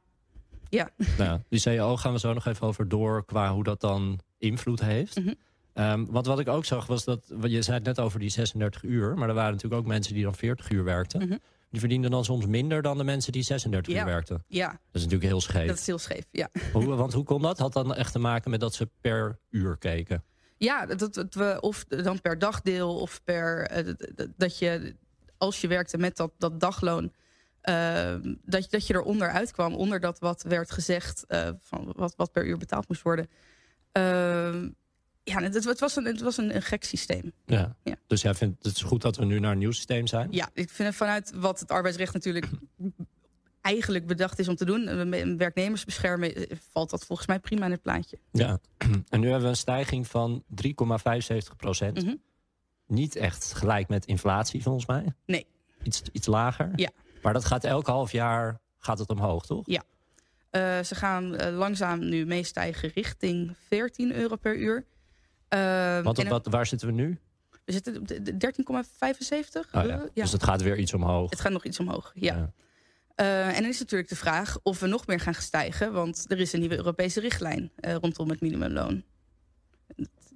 Nou, 0.69 0.89
ja, 1.17 1.41
die 1.49 1.61
CAO 1.61 1.97
gaan 1.97 2.13
we 2.13 2.19
zo 2.19 2.33
nog 2.33 2.45
even 2.45 2.67
over 2.67 2.87
door 2.87 3.25
qua 3.25 3.53
hoe 3.53 3.63
dat 3.63 3.81
dan 3.81 4.19
invloed 4.37 4.79
heeft. 4.81 5.19
Mhm. 5.19 5.33
Ehm, 5.73 6.05
want 6.05 6.25
wat 6.25 6.39
ik 6.39 6.47
ook 6.47 6.65
zag 6.65 6.85
was 6.85 7.03
dat, 7.03 7.31
je 7.41 7.61
zei 7.61 7.77
het 7.77 7.85
net 7.85 7.99
over 7.99 8.19
die 8.19 8.29
36 8.29 8.83
uur, 8.83 9.17
maar 9.17 9.27
er 9.29 9.35
waren 9.35 9.51
natuurlijk 9.53 9.81
ook 9.81 9.87
mensen 9.87 10.13
die 10.13 10.23
dan 10.23 10.35
40 10.35 10.69
uur 10.69 10.83
werkten. 10.83 11.21
Mhm. 11.27 11.37
Die 11.69 11.79
verdienden 11.79 12.11
dan 12.11 12.25
soms 12.25 12.45
minder 12.45 12.81
dan 12.81 12.97
de 12.97 13.03
mensen 13.03 13.31
die 13.31 13.43
36 13.43 13.93
Ja. 13.93 13.99
uur 13.99 14.05
werkten. 14.05 14.43
ja, 14.47 14.67
Dat 14.67 14.77
is 14.91 15.01
natuurlijk 15.03 15.29
heel 15.29 15.41
scheef. 15.41 15.67
dat 15.67 15.77
is 15.77 15.85
heel 15.87 15.97
scheef. 15.97 16.23
Ja, 16.31 16.49
Hoe, 16.73 16.85
want 16.85 17.13
hoe 17.13 17.23
kon 17.23 17.41
dat? 17.41 17.57
Had 17.59 17.73
dan 17.73 17.95
echt 17.95 18.11
te 18.11 18.19
maken 18.19 18.51
met 18.51 18.59
dat 18.59 18.73
ze 18.73 18.89
per 19.01 19.39
uur 19.49 19.77
keken? 19.77 20.23
ja 20.57 20.85
dat, 20.85 21.13
dat 21.13 21.33
we 21.33 21.57
of 21.61 21.83
dan 21.85 22.21
per 22.21 22.39
dagdeel 22.39 22.99
of 22.99 23.23
per 23.23 23.67
eh, 23.67 23.93
dat 24.37 24.57
je 24.59 24.95
als 25.37 25.61
je 25.61 25.67
werkte 25.67 25.97
met 25.97 26.17
dat, 26.17 26.31
dat 26.37 26.59
dagloon. 26.59 27.11
ehm, 27.61 28.33
dat, 28.45 28.63
je- 28.63 28.69
dat 28.69 28.87
je 28.87 28.93
eronder 28.93 29.29
uitkwam, 29.31 29.73
onder 29.75 29.99
dat 29.99 30.19
wat 30.19 30.43
werd 30.43 30.71
gezegd, 30.71 31.25
eh, 31.27 31.49
van 31.61 31.93
wat, 31.95 32.13
wat 32.15 32.31
per 32.31 32.45
uur 32.45 32.57
betaald 32.57 32.87
moest 32.87 33.01
worden. 33.01 33.27
Ehm, 33.91 34.69
ja, 35.23 35.41
het, 35.41 35.63
het 35.63 35.79
was, 35.79 35.95
een, 35.95 36.05
het 36.05 36.21
was 36.21 36.37
een, 36.37 36.55
een 36.55 36.61
gek 36.61 36.83
systeem. 36.83 37.31
Ja. 37.45 37.75
Ja. 37.83 37.95
Dus 38.07 38.21
jij 38.21 38.33
vindt 38.33 38.63
het 38.63 38.75
is 38.75 38.81
goed 38.81 39.01
dat 39.01 39.15
we 39.17 39.25
nu 39.25 39.39
naar 39.39 39.51
een 39.51 39.57
nieuw 39.57 39.71
systeem 39.71 40.07
zijn? 40.07 40.27
Ja, 40.31 40.49
ik 40.53 40.69
vind 40.69 40.87
het 40.87 40.97
vanuit 40.97 41.31
wat 41.35 41.59
het 41.59 41.69
arbeidsrecht 41.71 42.13
natuurlijk 42.13 42.47
eigenlijk 43.61 44.07
bedacht 44.07 44.39
is 44.39 44.47
om 44.47 44.55
te 44.55 44.65
doen, 44.65 44.87
eh, 44.87 45.35
werknemers 45.37 45.85
beschermen, 45.85 46.35
eh, 46.35 46.57
valt 46.71 46.89
dat 46.89 47.05
volgens 47.05 47.27
mij 47.27 47.39
prima 47.39 47.65
in 47.65 47.71
het 47.71 47.81
plaatje. 47.81 48.17
Ja. 48.31 48.59
En 49.09 49.19
nu 49.19 49.25
hebben 49.25 49.43
we 49.43 49.49
een 49.49 49.55
stijging 49.55 50.07
van 50.07 50.43
3,75 50.47 51.55
procent. 51.57 52.03
Mhm. 52.03 52.15
Niet 52.87 53.15
echt 53.15 53.53
gelijk 53.53 53.87
met 53.87 54.05
inflatie 54.05 54.61
volgens 54.63 54.85
mij. 54.85 55.13
Nee. 55.25 55.45
Iets, 55.83 56.01
iets 56.11 56.27
lager. 56.27 56.71
Ja. 56.75 56.89
Maar 57.21 57.33
dat 57.33 57.45
gaat 57.45 57.63
elk 57.63 57.87
half 57.87 58.11
jaar 58.11 58.59
gaat 58.79 58.99
het 58.99 59.09
omhoog, 59.09 59.45
toch? 59.45 59.61
Ja. 59.65 59.83
Eh, 60.49 60.83
ze 60.83 60.95
gaan 60.95 61.35
eh, 61.35 61.57
langzaam 61.57 62.09
nu 62.09 62.25
meestijgen 62.25 62.91
richting 62.93 63.55
14 63.67 64.11
euro 64.13 64.35
per 64.35 64.55
uur. 64.57 64.85
Ehm, 65.47 66.03
Want 66.03 66.17
op 66.19 66.27
wat, 66.27 66.45
waar 66.47 66.65
zitten 66.65 66.87
we 66.87 66.93
nu? 66.93 67.19
We 67.65 67.71
zitten 67.71 67.97
op 67.97 68.07
de- 68.07 68.21
de 68.21 68.37
13,75. 68.37 69.67
Oh, 69.73 69.81
Eh, 69.81 69.87
ja. 69.89 69.95
ja. 70.13 70.21
Dus 70.23 70.31
het 70.31 70.43
gaat 70.43 70.61
weer 70.61 70.77
iets 70.77 70.93
omhoog. 70.93 71.29
Het 71.29 71.39
gaat 71.39 71.51
nog 71.51 71.65
iets 71.65 71.79
omhoog, 71.79 72.11
ja. 72.15 72.35
Ja. 72.35 72.51
En 73.53 73.61
dan 73.61 73.71
is 73.71 73.79
natuurlijk 73.79 74.09
de 74.09 74.15
vraag 74.15 74.57
of 74.63 74.79
we 74.79 74.87
nog 74.87 75.07
meer 75.07 75.19
gaan 75.19 75.33
stijgen. 75.33 75.93
Want 75.93 76.25
er 76.31 76.39
is 76.39 76.53
een 76.53 76.59
nieuwe 76.59 76.75
Europese 76.77 77.19
richtlijn 77.19 77.71
rondom 77.75 78.29
het 78.29 78.41
minimumloon. 78.41 79.03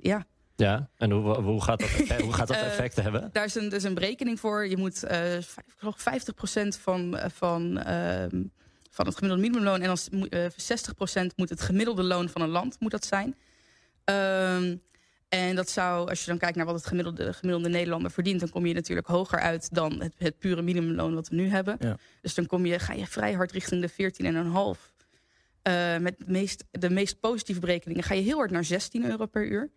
Ja, 0.02 0.26
Ja, 0.62 0.90
en 0.98 1.12
hoe, 1.12 1.36
hoe 1.42 1.64
gaat 1.64 1.80
dat 1.80 1.90
effect, 1.90 2.22
hoe 2.28 2.34
gaat 2.34 2.48
dat 2.48 2.58
Eh, 2.58 2.66
effect 2.66 2.96
hebben? 2.96 3.30
daar 3.32 3.46
is 3.46 3.56
een, 3.56 3.72
is 3.72 3.84
een 3.84 3.94
berekening 3.94 4.40
voor. 4.40 4.68
Je 4.68 4.78
moet 4.78 5.04
eh, 5.04 5.38
ik 5.38 5.46
geloof 5.78 6.00
50% 6.00 6.68
van, 6.82 7.18
eh, 7.18 7.30
van, 7.30 7.78
ehm, 7.78 8.44
van 8.90 9.06
het 9.06 9.16
gemiddelde 9.16 9.42
minimumloon... 9.48 9.82
en 9.82 9.90
als, 9.90 10.10
moet- 10.10 10.30
eh, 10.30 10.46
60% 10.58 11.36
moet 11.36 11.50
het 11.50 11.62
gemiddelde 11.62 12.04
loon 12.04 12.30
van 12.30 12.42
een 12.42 12.50
land 12.50 12.80
moet 12.80 12.92
dat 12.92 13.06
zijn. 13.06 13.36
Ehm, 14.04 14.76
En 15.30 15.56
dat 15.56 15.70
zou, 15.70 16.10
als 16.10 16.20
je 16.20 16.26
dan 16.30 16.38
kijkt 16.38 16.56
naar 16.58 16.66
wat 16.66 16.76
het 16.76 16.86
gemiddelde, 16.86 17.34
gemiddelde 17.34 17.70
Nederlander 17.70 18.12
verdient, 18.12 18.40
dan 18.40 18.50
kom 18.50 18.66
je 18.66 18.74
natuurlijk 18.74 19.08
hoger 19.08 19.40
uit 19.40 19.74
dan 19.74 20.02
het, 20.02 20.14
het 20.18 20.38
pure 20.40 20.62
minimumloon 20.62 21.14
wat 21.14 21.28
we 21.30 21.36
nu 21.36 21.48
hebben. 21.48 21.76
Ja. 21.80 21.98
Dus 22.22 22.34
dan 22.36 22.46
kom 22.46 22.66
je, 22.66 22.80
ga 22.80 22.94
je 22.94 23.08
vrij 23.08 23.34
hard 23.34 23.52
richting 23.52 23.82
de 23.82 23.90
14,5. 24.78 24.94
Eh 25.62 25.98
met 25.98 26.16
de 26.18 26.26
meest, 26.28 26.64
de 26.72 26.90
meest 26.90 27.20
positieve 27.20 27.60
berekeningen 27.62 28.04
ga 28.04 28.14
je 28.14 28.22
heel 28.22 28.38
hard 28.38 28.52
naar 28.52 28.64
16 28.64 29.06
euro 29.06 29.26
per 29.26 29.46
uur. 29.48 29.70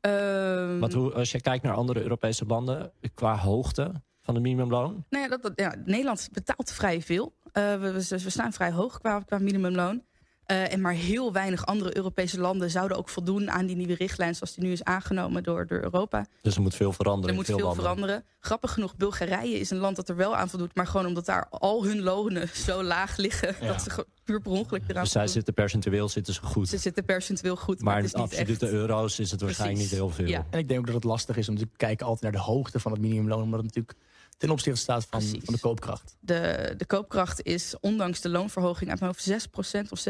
Ehm, 0.00 0.78
Want 0.78 0.92
hoe, 0.94 1.12
als 1.12 1.30
je 1.32 1.40
kijkt 1.40 1.64
naar 1.64 1.74
andere 1.74 2.02
Europese 2.02 2.46
landen 2.46 2.92
qua 3.14 3.36
hoogte 3.38 3.92
van 4.22 4.34
de 4.34 4.40
minimumloon. 4.40 5.04
Nou 5.10 5.24
ja, 5.24 5.28
dat, 5.30 5.42
dat- 5.42 5.52
ja, 5.54 5.74
Nederland 5.84 6.28
betaalt 6.32 6.72
vrij 6.72 7.02
veel. 7.02 7.34
Eh, 7.52 7.62
we, 7.80 7.92
we, 7.92 8.22
we 8.22 8.30
staan 8.30 8.52
vrij 8.52 8.72
hoog 8.72 8.98
qua, 8.98 9.20
qua 9.20 9.38
minimumloon. 9.38 10.02
Eh, 10.50 10.72
en 10.72 10.80
maar 10.80 10.92
heel 10.92 11.32
weinig 11.32 11.66
andere 11.66 11.96
Europese 11.96 12.40
landen 12.40 12.70
zouden 12.70 12.96
ook 12.96 13.08
voldoen 13.08 13.50
aan 13.50 13.66
die 13.66 13.76
nieuwe 13.76 13.94
richtlijn 13.94 14.34
zoals 14.34 14.54
die 14.54 14.64
nu 14.64 14.72
is 14.72 14.84
aangenomen 14.84 15.42
door, 15.42 15.66
door 15.66 15.78
Europa. 15.82 16.26
Dus 16.42 16.54
er 16.54 16.60
moet 16.62 16.74
veel 16.74 16.92
veranderen. 16.92 17.28
Er 17.30 17.34
moet 17.34 17.46
veel 17.60 17.74
veranderen. 17.74 18.24
Grappig 18.40 18.72
genoeg, 18.72 18.96
Bulgarije 18.96 19.58
is 19.58 19.70
een 19.70 19.78
land 19.78 19.96
dat 19.96 20.08
er 20.08 20.16
wel 20.16 20.36
aan 20.36 20.48
voldoet, 20.48 20.74
maar 20.74 20.86
gewoon 20.86 21.06
omdat 21.06 21.24
daar 21.26 21.46
al 21.50 21.84
hun 21.84 22.00
lonen 22.02 22.48
zo 22.66 22.82
laag 22.82 23.16
liggen, 23.16 23.54
Ja. 23.60 23.66
dat 23.66 23.82
ze 23.82 23.90
gewoon 23.90 24.08
puur 24.24 24.40
per 24.40 24.50
ongeluk 24.52 24.82
eraan 24.88 25.02
Dus 25.02 25.12
zij 25.12 25.20
voldoen. 25.20 25.28
zitten 25.28 25.54
percentueel 25.54 26.08
zitten 26.08 26.34
ze 26.34 26.42
goed. 26.42 26.68
Ze 26.68 26.78
zitten 26.78 27.04
percentueel 27.04 27.56
goed, 27.56 27.76
maar, 27.82 27.84
maar 27.84 27.96
in 27.96 28.04
het 28.04 28.14
is 28.14 28.20
niet 28.20 28.30
absolute 28.30 28.64
echt... 28.66 28.74
euro's 28.74 29.18
is 29.18 29.30
het 29.30 29.40
waarschijnlijk 29.40 29.78
Precies. 29.88 29.98
niet 30.00 30.16
heel 30.16 30.24
veel. 30.26 30.34
Ja. 30.34 30.46
En 30.50 30.58
ik 30.58 30.68
denk 30.68 30.80
ook 30.80 30.86
dat 30.86 30.94
het 30.94 31.04
lastig 31.04 31.36
is 31.36 31.48
om 31.48 31.56
te 31.58 31.68
kijken 31.76 32.06
altijd 32.06 32.32
naar 32.32 32.42
de 32.42 32.46
hoogte 32.50 32.80
van 32.80 32.92
het 32.92 33.00
minimumloon. 33.00 33.42
Omdat 33.42 33.62
het 33.64 33.74
natuurlijk 33.74 33.98
ten 34.40 34.50
opzichte 34.50 34.80
staat 34.80 35.06
van, 35.10 35.22
van 35.22 35.54
de 35.54 35.60
koopkracht. 35.60 36.16
De, 36.20 36.74
de 36.76 36.86
koopkracht 36.86 37.42
is 37.42 37.74
ondanks 37.80 38.20
de 38.20 38.28
loonverhoging 38.28 38.90
uit 38.90 39.00
mijn 39.00 39.12
hoofd 39.12 39.48
6% 39.48 39.90
of 39.90 40.04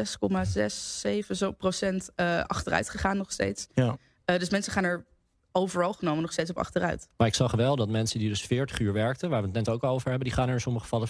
6,67 1.30 1.36
zo 1.36 1.52
procent 1.52 2.10
eh, 2.14 2.40
achteruit 2.40 2.90
gegaan 2.90 3.16
nog 3.16 3.32
steeds. 3.32 3.66
Ja. 3.74 3.96
Eh, 4.24 4.38
dus 4.38 4.50
mensen 4.50 4.72
gaan 4.72 4.84
er 4.84 5.04
overal 5.52 5.92
genomen 5.92 6.22
nog 6.22 6.32
steeds 6.32 6.50
op 6.50 6.58
achteruit. 6.58 7.08
Maar 7.16 7.26
ik 7.26 7.34
zag 7.34 7.52
wel 7.52 7.76
dat 7.76 7.88
mensen 7.88 8.18
die 8.18 8.28
dus 8.28 8.42
40 8.42 8.78
uur 8.78 8.92
werkten, 8.92 9.30
waar 9.30 9.40
we 9.40 9.46
het 9.46 9.56
net 9.56 9.68
ook 9.68 9.84
over 9.84 10.08
hebben, 10.08 10.28
die 10.28 10.36
gaan 10.36 10.48
er 10.48 10.54
in 10.54 10.60
sommige 10.60 10.84
gevallen 10.84 11.08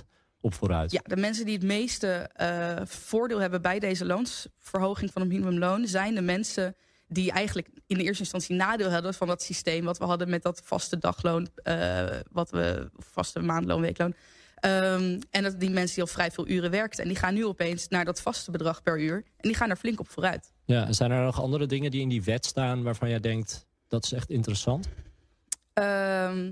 15% 0.00 0.04
op 0.40 0.54
vooruit. 0.54 0.92
Ja, 0.92 1.00
de 1.04 1.16
mensen 1.16 1.44
die 1.44 1.54
het 1.54 1.64
meeste 1.64 2.08
eh, 2.32 2.76
voordeel 2.84 3.38
hebben 3.38 3.62
bij 3.62 3.78
deze 3.78 4.04
loonsverhoging 4.04 5.12
van 5.12 5.22
het 5.22 5.30
minimumloon 5.30 5.86
zijn 5.86 6.14
de 6.14 6.22
mensen 6.22 6.76
die 7.12 7.30
eigenlijk 7.30 7.68
in 7.86 7.96
de 7.96 8.02
eerste 8.02 8.22
instantie 8.22 8.56
nadeel 8.56 8.90
hadden 8.90 9.14
van 9.14 9.26
dat 9.26 9.42
systeem 9.42 9.84
wat 9.84 9.98
we 9.98 10.04
hadden 10.04 10.30
met 10.30 10.42
dat 10.42 10.62
vaste 10.64 10.98
dagloon, 10.98 11.48
eh, 11.54 12.06
wat 12.32 12.50
we 12.50 12.90
vaste 12.96 13.40
maandloon, 13.40 13.80
weekloon. 13.80 14.14
Ehm, 14.54 15.20
en 15.30 15.42
dat 15.42 15.60
die 15.60 15.70
mensen 15.70 15.94
die 15.94 16.04
al 16.04 16.10
vrij 16.10 16.30
veel 16.30 16.48
uren 16.48 16.70
werkten. 16.70 17.02
En 17.02 17.08
die 17.08 17.18
gaan 17.18 17.34
nu 17.34 17.44
opeens 17.44 17.88
naar 17.88 18.04
dat 18.04 18.20
vaste 18.20 18.50
bedrag 18.50 18.82
per 18.82 19.00
uur. 19.00 19.14
En 19.14 19.48
die 19.48 19.54
gaan 19.54 19.70
er 19.70 19.76
flink 19.76 20.00
op 20.00 20.08
vooruit. 20.08 20.52
Ja, 20.64 20.86
en 20.86 20.94
zijn 20.94 21.10
er 21.10 21.24
nog 21.24 21.40
andere 21.40 21.66
dingen 21.66 21.90
die 21.90 22.00
in 22.00 22.08
die 22.08 22.22
wet 22.22 22.46
staan 22.46 22.82
waarvan 22.82 23.08
jij 23.08 23.20
denkt 23.20 23.66
dat 23.88 24.04
is 24.04 24.12
echt 24.12 24.30
interessant? 24.30 24.88
Ehm 25.72 26.50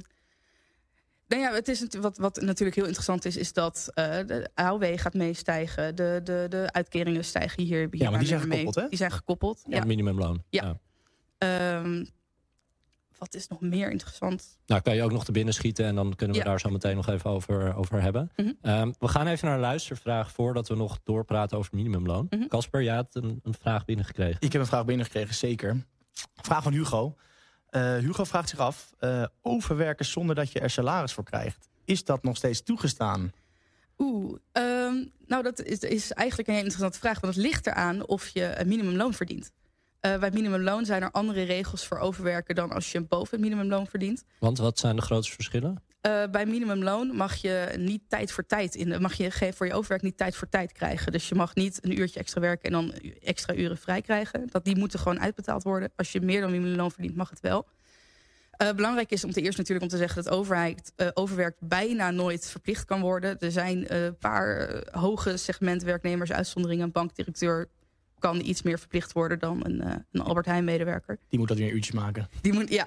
nou 1.28 1.42
ja, 1.42 1.52
het 1.52 1.68
is 1.68 1.87
wat, 2.00 2.18
wat 2.18 2.40
natuurlijk 2.40 2.76
heel 2.76 2.85
interessant 2.87 3.25
is, 3.25 3.37
is 3.37 3.52
dat 3.52 3.88
eh, 3.94 4.04
de 4.26 4.50
AOW 4.54 4.99
gaat 4.99 5.14
meestijgen. 5.14 5.94
De, 5.97 6.20
de, 6.25 6.47
de 6.49 6.68
uitkeringen 6.73 7.25
stijgen 7.25 7.62
hier. 7.62 7.78
hier 7.90 8.02
Ja, 8.02 8.11
maar 8.11 8.18
die 8.18 8.28
zijn 8.28 8.49
mee. 8.49 8.58
gekoppeld, 8.58 8.85
hè? 8.85 8.88
Die 8.88 8.99
zijn 8.99 9.11
gekoppeld. 9.12 9.62
Ja. 9.66 9.76
Ja. 9.76 9.85
Minimumloon. 9.85 10.42
Ja. 10.50 10.78
Ehm, 11.38 12.04
wat 13.18 13.35
is 13.35 13.49
nog 13.49 13.61
meer 13.61 13.90
interessant? 13.90 14.58
Nou, 14.66 14.80
kan 14.80 14.94
je 14.94 15.02
ook 15.02 15.12
nog 15.12 15.25
te 15.25 15.32
binnen 15.32 15.54
schieten 15.54 15.85
en 15.85 15.94
dan 15.94 16.14
kunnen 16.14 16.37
we 16.37 16.42
Ja. 16.42 16.49
daar 16.49 16.61
zo 16.61 16.70
meteen 16.70 16.97
nog 16.97 17.08
even 17.08 17.30
over, 17.30 17.76
over 17.76 18.02
hebben. 18.02 18.30
Mhm. 18.37 18.52
Ehm, 18.62 18.92
we 18.99 19.08
gaan 19.08 19.26
even 19.26 19.47
naar 19.47 19.54
een 19.54 19.61
luistervraag 19.62 20.32
voordat 20.32 20.68
we 20.68 20.75
nog 20.76 20.99
doorpraten 21.04 21.58
over 21.58 21.75
minimumloon. 21.75 22.26
Mhm. 22.30 22.47
Casper, 22.47 22.82
jij 22.82 22.94
had 22.94 23.14
een, 23.14 23.40
een 23.42 23.54
vraag 23.61 23.85
binnengekregen. 23.85 24.37
Ik 24.40 24.52
heb 24.52 24.61
een 24.61 24.66
vraag 24.68 24.85
binnengekregen, 24.85 25.35
zeker. 25.35 25.87
Vraag 26.35 26.62
van 26.62 26.73
Hugo. 26.73 27.16
Eh, 27.70 27.96
Hugo 27.96 28.25
vraagt 28.25 28.48
zich 28.48 28.58
af, 28.58 28.92
eh, 28.98 29.25
overwerken 29.42 30.04
zonder 30.04 30.34
dat 30.34 30.52
je 30.52 30.60
er 30.60 30.70
salaris 30.70 31.12
voor 31.12 31.25
krijgt. 31.25 31.68
Is 31.84 32.04
dat 32.04 32.22
nog 32.22 32.37
steeds 32.37 32.62
toegestaan? 32.62 33.32
Oeh, 33.98 34.38
ehm, 34.52 34.94
nou 35.26 35.42
dat 35.42 35.62
is, 35.62 35.78
is 35.78 36.12
eigenlijk 36.12 36.48
een 36.48 36.54
hele 36.54 36.66
interessante 36.66 36.98
vraag. 36.98 37.20
Want 37.20 37.34
het 37.34 37.44
ligt 37.44 37.66
eraan 37.66 38.06
of 38.06 38.28
je 38.28 38.60
een 38.60 38.68
minimumloon 38.68 39.14
verdient. 39.14 39.50
Eh, 40.00 40.18
bij 40.18 40.30
minimumloon 40.30 40.84
zijn 40.84 41.02
er 41.02 41.10
andere 41.10 41.42
regels 41.42 41.87
voor 41.87 41.98
overwerken 41.98 42.54
dan 42.54 42.72
als 42.72 42.92
je 42.92 43.00
boven 43.00 43.30
het 43.30 43.40
minimumloon 43.40 43.87
verdient. 43.87 44.25
Want 44.38 44.58
wat 44.58 44.78
zijn 44.78 44.96
de 44.96 45.02
grootste 45.02 45.34
verschillen? 45.34 45.82
Eh, 46.08 46.30
bij 46.30 46.46
minimumloon 46.46 47.16
mag 47.16 47.34
je 47.34 47.74
niet 47.76 48.02
tijd 48.08 48.32
voor 48.32 48.46
tijd 48.46 48.74
in. 48.74 49.02
Mag 49.02 49.14
je 49.14 49.52
voor 49.54 49.66
je 49.66 49.72
overwerk 49.72 50.02
niet 50.02 50.16
tijd 50.16 50.36
voor 50.36 50.48
tijd 50.48 50.72
krijgen. 50.72 51.12
Dus 51.12 51.28
je 51.28 51.34
mag 51.34 51.54
niet 51.54 51.78
een 51.84 51.98
uurtje 51.98 52.20
extra 52.20 52.40
werken 52.40 52.64
en 52.64 52.72
dan 52.72 52.92
extra 53.22 53.54
uren 53.54 53.78
vrij 53.78 54.00
krijgen. 54.00 54.48
Dat 54.50 54.64
die 54.64 54.76
moeten 54.76 54.98
gewoon 54.98 55.20
uitbetaald 55.20 55.62
worden. 55.62 55.90
Als 55.96 56.12
je 56.12 56.20
meer 56.20 56.40
dan 56.40 56.50
minimumloon 56.50 56.90
verdient, 56.90 57.16
mag 57.16 57.30
het 57.30 57.40
wel. 57.40 57.66
Eh, 58.50 58.72
belangrijk 58.72 59.10
is 59.10 59.24
om 59.24 59.32
te 59.32 59.40
eerst 59.40 59.58
natuurlijk 59.58 59.84
om 59.84 59.90
te 59.90 59.96
zeggen 59.96 60.24
dat 60.24 60.32
overheid, 60.32 60.92
eh, 60.96 61.08
overwerk 61.14 61.56
bijna 61.60 62.10
nooit 62.10 62.50
verplicht 62.50 62.84
kan 62.84 63.00
worden. 63.00 63.38
Er 63.38 63.52
zijn 63.52 63.94
een 63.94 64.16
paar 64.18 64.82
hoge 64.90 65.36
segment 65.36 65.82
werknemers, 65.82 66.32
uitzonderingen. 66.32 66.92
Bankdirecteur 66.92 67.68
kan 68.18 68.40
iets 68.40 68.62
meer 68.62 68.78
verplicht 68.78 69.12
worden 69.12 69.38
dan 69.38 69.64
een, 69.64 69.80
eh, 69.80 69.94
een 70.12 70.20
Albert 70.20 70.46
Heijn 70.46 70.64
medewerker. 70.64 71.18
Die 71.28 71.38
moet 71.38 71.48
dat 71.48 71.56
weer 71.56 71.68
een 71.68 71.75
uurtje 71.75 71.94
maken. 71.94 72.28
Die 72.40 72.52
moet, 72.52 72.68
ja, 72.68 72.87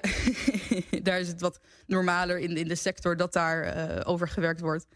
daar 1.02 1.20
is 1.20 1.28
het 1.28 1.40
wat 1.40 1.60
normaler 1.86 2.38
in, 2.38 2.56
in 2.56 2.68
de 2.68 2.74
sector 2.74 3.16
dat 3.16 3.32
daar 3.32 3.62
eh, 3.62 4.10
over 4.10 4.28
gewerkt 4.28 4.60
wordt. 4.60 4.86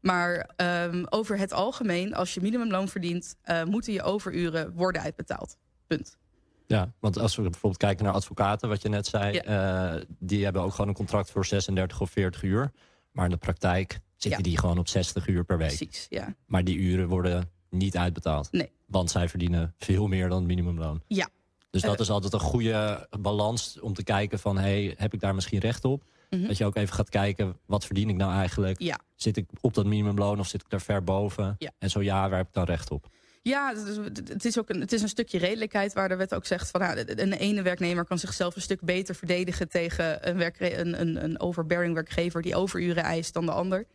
Maar 0.00 0.50
ehm, 0.56 1.04
over 1.08 1.38
het 1.38 1.52
algemeen, 1.52 2.14
als 2.14 2.34
je 2.34 2.40
minimumloon 2.40 2.88
verdient, 2.88 3.36
eh, 3.42 3.64
moeten 3.64 3.92
je 3.92 4.02
overuren 4.02 4.72
worden 4.72 5.02
uitbetaald. 5.02 5.56
Punt. 5.86 6.16
Ja, 6.66 6.92
want 7.00 7.18
als 7.18 7.36
we 7.36 7.42
bijvoorbeeld 7.42 7.76
kijken 7.76 8.04
naar 8.04 8.14
advocaten, 8.14 8.68
wat 8.68 8.82
je 8.82 8.88
net 8.88 9.06
zei, 9.06 9.36
eh, 9.36 9.94
die 10.18 10.44
hebben 10.44 10.62
ook 10.62 10.70
gewoon 10.70 10.88
een 10.88 10.94
contract 10.94 11.30
voor 11.30 11.44
36 11.46 12.00
of 12.00 12.10
40 12.10 12.42
uur. 12.42 12.70
Maar 13.12 13.24
in 13.24 13.30
de 13.30 13.36
praktijk 13.36 13.98
zitten 14.16 14.42
Ja. 14.42 14.48
die 14.48 14.58
gewoon 14.58 14.78
op 14.78 14.88
60 14.88 15.26
uur 15.26 15.44
per 15.44 15.58
week. 15.58 15.76
Precies, 15.76 16.06
ja. 16.08 16.34
Maar 16.46 16.64
die 16.64 16.78
uren 16.78 17.08
worden 17.08 17.50
niet 17.70 17.96
uitbetaald. 17.96 18.52
Nee. 18.52 18.70
Want 18.94 19.10
zij 19.10 19.28
verdienen 19.28 19.74
veel 19.78 20.06
meer 20.06 20.28
dan 20.28 20.38
het 20.38 20.46
minimumloon. 20.46 21.02
Ja. 21.06 21.28
Dus 21.70 21.82
dat 21.82 21.94
Eh. 21.94 22.00
is 22.00 22.10
altijd 22.10 22.32
een 22.32 22.40
goede 22.40 23.08
balans 23.20 23.80
om 23.80 23.94
te 23.94 24.02
kijken 24.02 24.38
van... 24.38 24.58
hey, 24.58 24.94
heb 24.96 25.14
ik 25.14 25.20
daar 25.20 25.34
misschien 25.34 25.58
recht 25.58 25.84
op? 25.84 26.02
Mhm. 26.30 26.46
Dat 26.46 26.56
je 26.56 26.64
ook 26.64 26.76
even 26.76 26.94
gaat 26.94 27.08
kijken, 27.08 27.56
wat 27.66 27.84
verdien 27.86 28.08
ik 28.08 28.16
nou 28.16 28.32
eigenlijk? 28.32 28.80
Ja. 28.80 28.98
Zit 29.14 29.36
ik 29.36 29.46
op 29.60 29.74
dat 29.74 29.86
minimumloon 29.86 30.38
of 30.38 30.46
zit 30.48 30.60
ik 30.60 30.70
daar 30.70 30.80
ver 30.80 31.04
boven? 31.04 31.54
Ja. 31.58 31.70
En 31.78 31.90
zo 31.90 32.02
ja, 32.02 32.28
waar 32.28 32.38
heb 32.38 32.46
ik 32.46 32.52
dan 32.52 32.64
recht 32.64 32.90
op? 32.90 33.08
Ja, 33.42 33.74
het 34.28 34.44
is- 34.44 34.58
ook 34.58 34.68
een, 34.70 34.80
het 34.80 34.92
is 34.92 35.02
een 35.02 35.08
stukje 35.08 35.38
redelijkheid 35.38 35.92
waar 35.92 36.08
de 36.08 36.16
wet 36.16 36.34
ook 36.34 36.46
zegt 36.46 36.70
van 36.70 36.80
nou, 36.80 37.02
een 37.06 37.32
ene 37.32 37.62
werknemer 37.62 38.04
kan 38.04 38.18
zichzelf 38.18 38.56
een 38.56 38.62
stuk 38.62 38.80
beter 38.80 39.14
verdedigen 39.14 39.68
tegen 39.68 40.28
een, 40.28 40.36
werkre- 40.36 40.76
een, 40.78 41.00
een, 41.00 41.24
een 41.24 41.40
overbearing 41.40 41.94
werkgever 41.94 42.42
die 42.42 42.56
overuren 42.56 43.02
eist 43.02 43.32
dan 43.34 43.46
de 43.46 43.52
ander. 43.52 43.86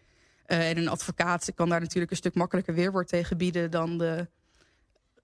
Eh, 0.45 0.69
en 0.69 0.77
een 0.77 0.87
advocaat 0.89 1.51
kan 1.55 1.69
daar 1.69 1.79
natuurlijk 1.81 2.11
een 2.11 2.17
stuk 2.17 2.35
makkelijker 2.35 2.73
weerwoord 2.73 3.07
tegen 3.07 3.37
bieden 3.37 3.71
dan 3.71 3.97
de 3.97 4.27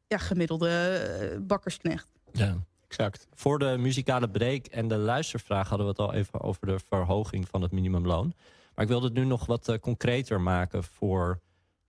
ja, 0.07 0.17
gemiddelde 0.17 0.69
eh, 0.69 1.39
bakkersknecht. 1.41 2.11
Ja. 2.31 2.57
Exact. 2.87 3.27
Voor 3.33 3.59
de 3.59 3.75
muzikale 3.79 4.29
break 4.29 4.65
en 4.65 4.87
de 4.87 4.97
luistervraag 4.97 5.69
hadden 5.69 5.85
we 5.87 5.91
het 5.91 6.01
al 6.01 6.13
even 6.13 6.41
over 6.41 6.67
de 6.67 6.79
verhoging 6.79 7.47
van 7.47 7.61
het 7.61 7.71
minimumloon. 7.71 8.33
Maar 8.75 8.83
ik 8.83 8.91
wilde 8.91 9.05
het 9.05 9.15
nu 9.15 9.25
nog 9.25 9.45
wat 9.45 9.69
eh, 9.69 9.79
concreter 9.79 10.41
maken 10.41 10.83
voor 10.83 11.39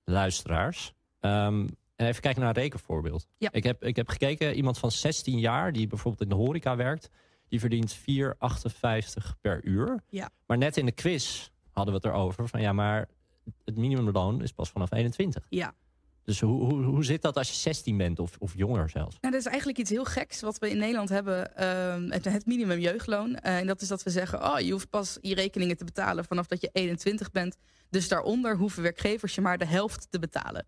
luisteraars. 0.04 0.92
Ehm, 1.20 1.66
en 1.96 2.06
even 2.06 2.22
kijken 2.22 2.40
naar 2.40 2.56
een 2.56 2.62
rekenvoorbeeld. 2.62 3.26
Ja. 3.38 3.48
Ik, 3.52 3.64
heb, 3.64 3.84
ik 3.84 3.96
heb 3.96 4.08
gekeken, 4.08 4.54
iemand 4.54 4.78
van 4.78 4.90
16 4.90 5.38
jaar 5.38 5.72
die 5.72 5.86
bijvoorbeeld 5.86 6.22
in 6.22 6.28
de 6.28 6.42
horeca 6.42 6.76
werkt, 6.76 7.10
die 7.48 7.60
verdient 7.60 7.98
4,58 7.98 8.04
per 9.40 9.64
uur. 9.64 10.02
Ja. 10.08 10.30
Maar 10.46 10.58
net 10.58 10.76
in 10.76 10.86
de 10.86 10.92
quiz 10.92 11.48
hadden 11.70 11.94
we 11.94 12.00
het 12.00 12.14
erover 12.14 12.48
van 12.48 12.60
ja, 12.60 12.72
maar 12.72 13.08
het 13.64 13.76
minimumloon 13.76 14.42
is 14.42 14.52
pas 14.52 14.70
vanaf 14.70 14.92
21. 14.92 15.46
Ja. 15.48 15.74
Dus 16.26 16.40
hoe, 16.40 16.64
hoe, 16.64 16.82
hoe 16.82 17.04
zit 17.04 17.22
dat 17.22 17.36
als 17.36 17.48
je 17.48 17.54
16 17.54 17.96
bent 17.96 18.18
of, 18.18 18.36
of 18.38 18.52
jonger 18.56 18.90
zelfs? 18.90 19.16
Nou, 19.20 19.32
dat 19.32 19.42
is 19.42 19.48
eigenlijk 19.48 19.78
iets 19.78 19.90
heel 19.90 20.04
geks 20.04 20.40
wat 20.40 20.58
we 20.58 20.70
in 20.70 20.78
Nederland 20.78 21.08
hebben. 21.08 21.56
ehm, 21.56 22.10
het, 22.10 22.46
minimum 22.46 22.78
jeugdloon. 22.78 23.36
Eh, 23.36 23.58
en 23.58 23.66
dat 23.66 23.80
is 23.80 23.88
dat 23.88 24.02
we 24.02 24.10
zeggen, 24.10 24.44
oh, 24.44 24.60
je 24.60 24.72
hoeft 24.72 24.90
pas 24.90 25.18
je 25.20 25.34
rekeningen 25.34 25.76
te 25.76 25.84
betalen 25.84 26.24
vanaf 26.24 26.46
dat 26.46 26.60
je 26.60 26.70
21 26.72 27.30
bent. 27.30 27.56
Dus 27.90 28.08
daaronder 28.08 28.56
hoeven 28.56 28.82
werkgevers 28.82 29.34
je 29.34 29.40
maar 29.40 29.58
de 29.58 29.66
helft 29.66 30.06
te 30.10 30.18
betalen. 30.18 30.66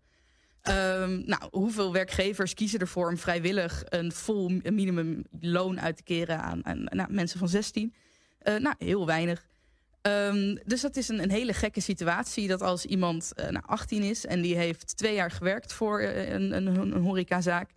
Ehm, 0.61 1.21
nou, 1.25 1.41
hoeveel 1.51 1.93
werkgevers 1.93 2.53
kiezen 2.53 2.79
ervoor 2.79 3.09
om 3.09 3.17
vrijwillig 3.17 3.83
een 3.85 4.11
vol 4.11 4.49
minimumloon 4.63 5.81
uit 5.81 5.97
te 5.97 6.03
keren 6.03 6.41
aan, 6.41 6.65
aan 6.65 6.83
nou, 6.83 7.13
mensen 7.13 7.39
van 7.39 7.49
16? 7.49 7.93
Eh, 8.39 8.55
nou, 8.55 8.75
heel 8.77 9.05
weinig. 9.05 9.47
Ehm, 10.01 10.55
dus 10.65 10.81
dat 10.81 10.95
is 10.95 11.07
een, 11.07 11.23
een 11.23 11.31
hele 11.31 11.53
gekke 11.53 11.81
situatie. 11.81 12.47
Dat 12.47 12.61
als 12.61 12.85
iemand 12.85 13.33
eh, 13.33 13.49
nou, 13.49 13.65
18 13.65 14.03
is 14.03 14.25
en 14.25 14.41
die 14.41 14.55
heeft 14.55 14.97
twee 14.97 15.13
jaar 15.13 15.31
gewerkt 15.31 15.73
voor 15.73 15.99
eh, 15.99 16.29
een, 16.33 16.55
een, 16.55 16.67
een 16.67 17.01
horecazaak. 17.01 17.69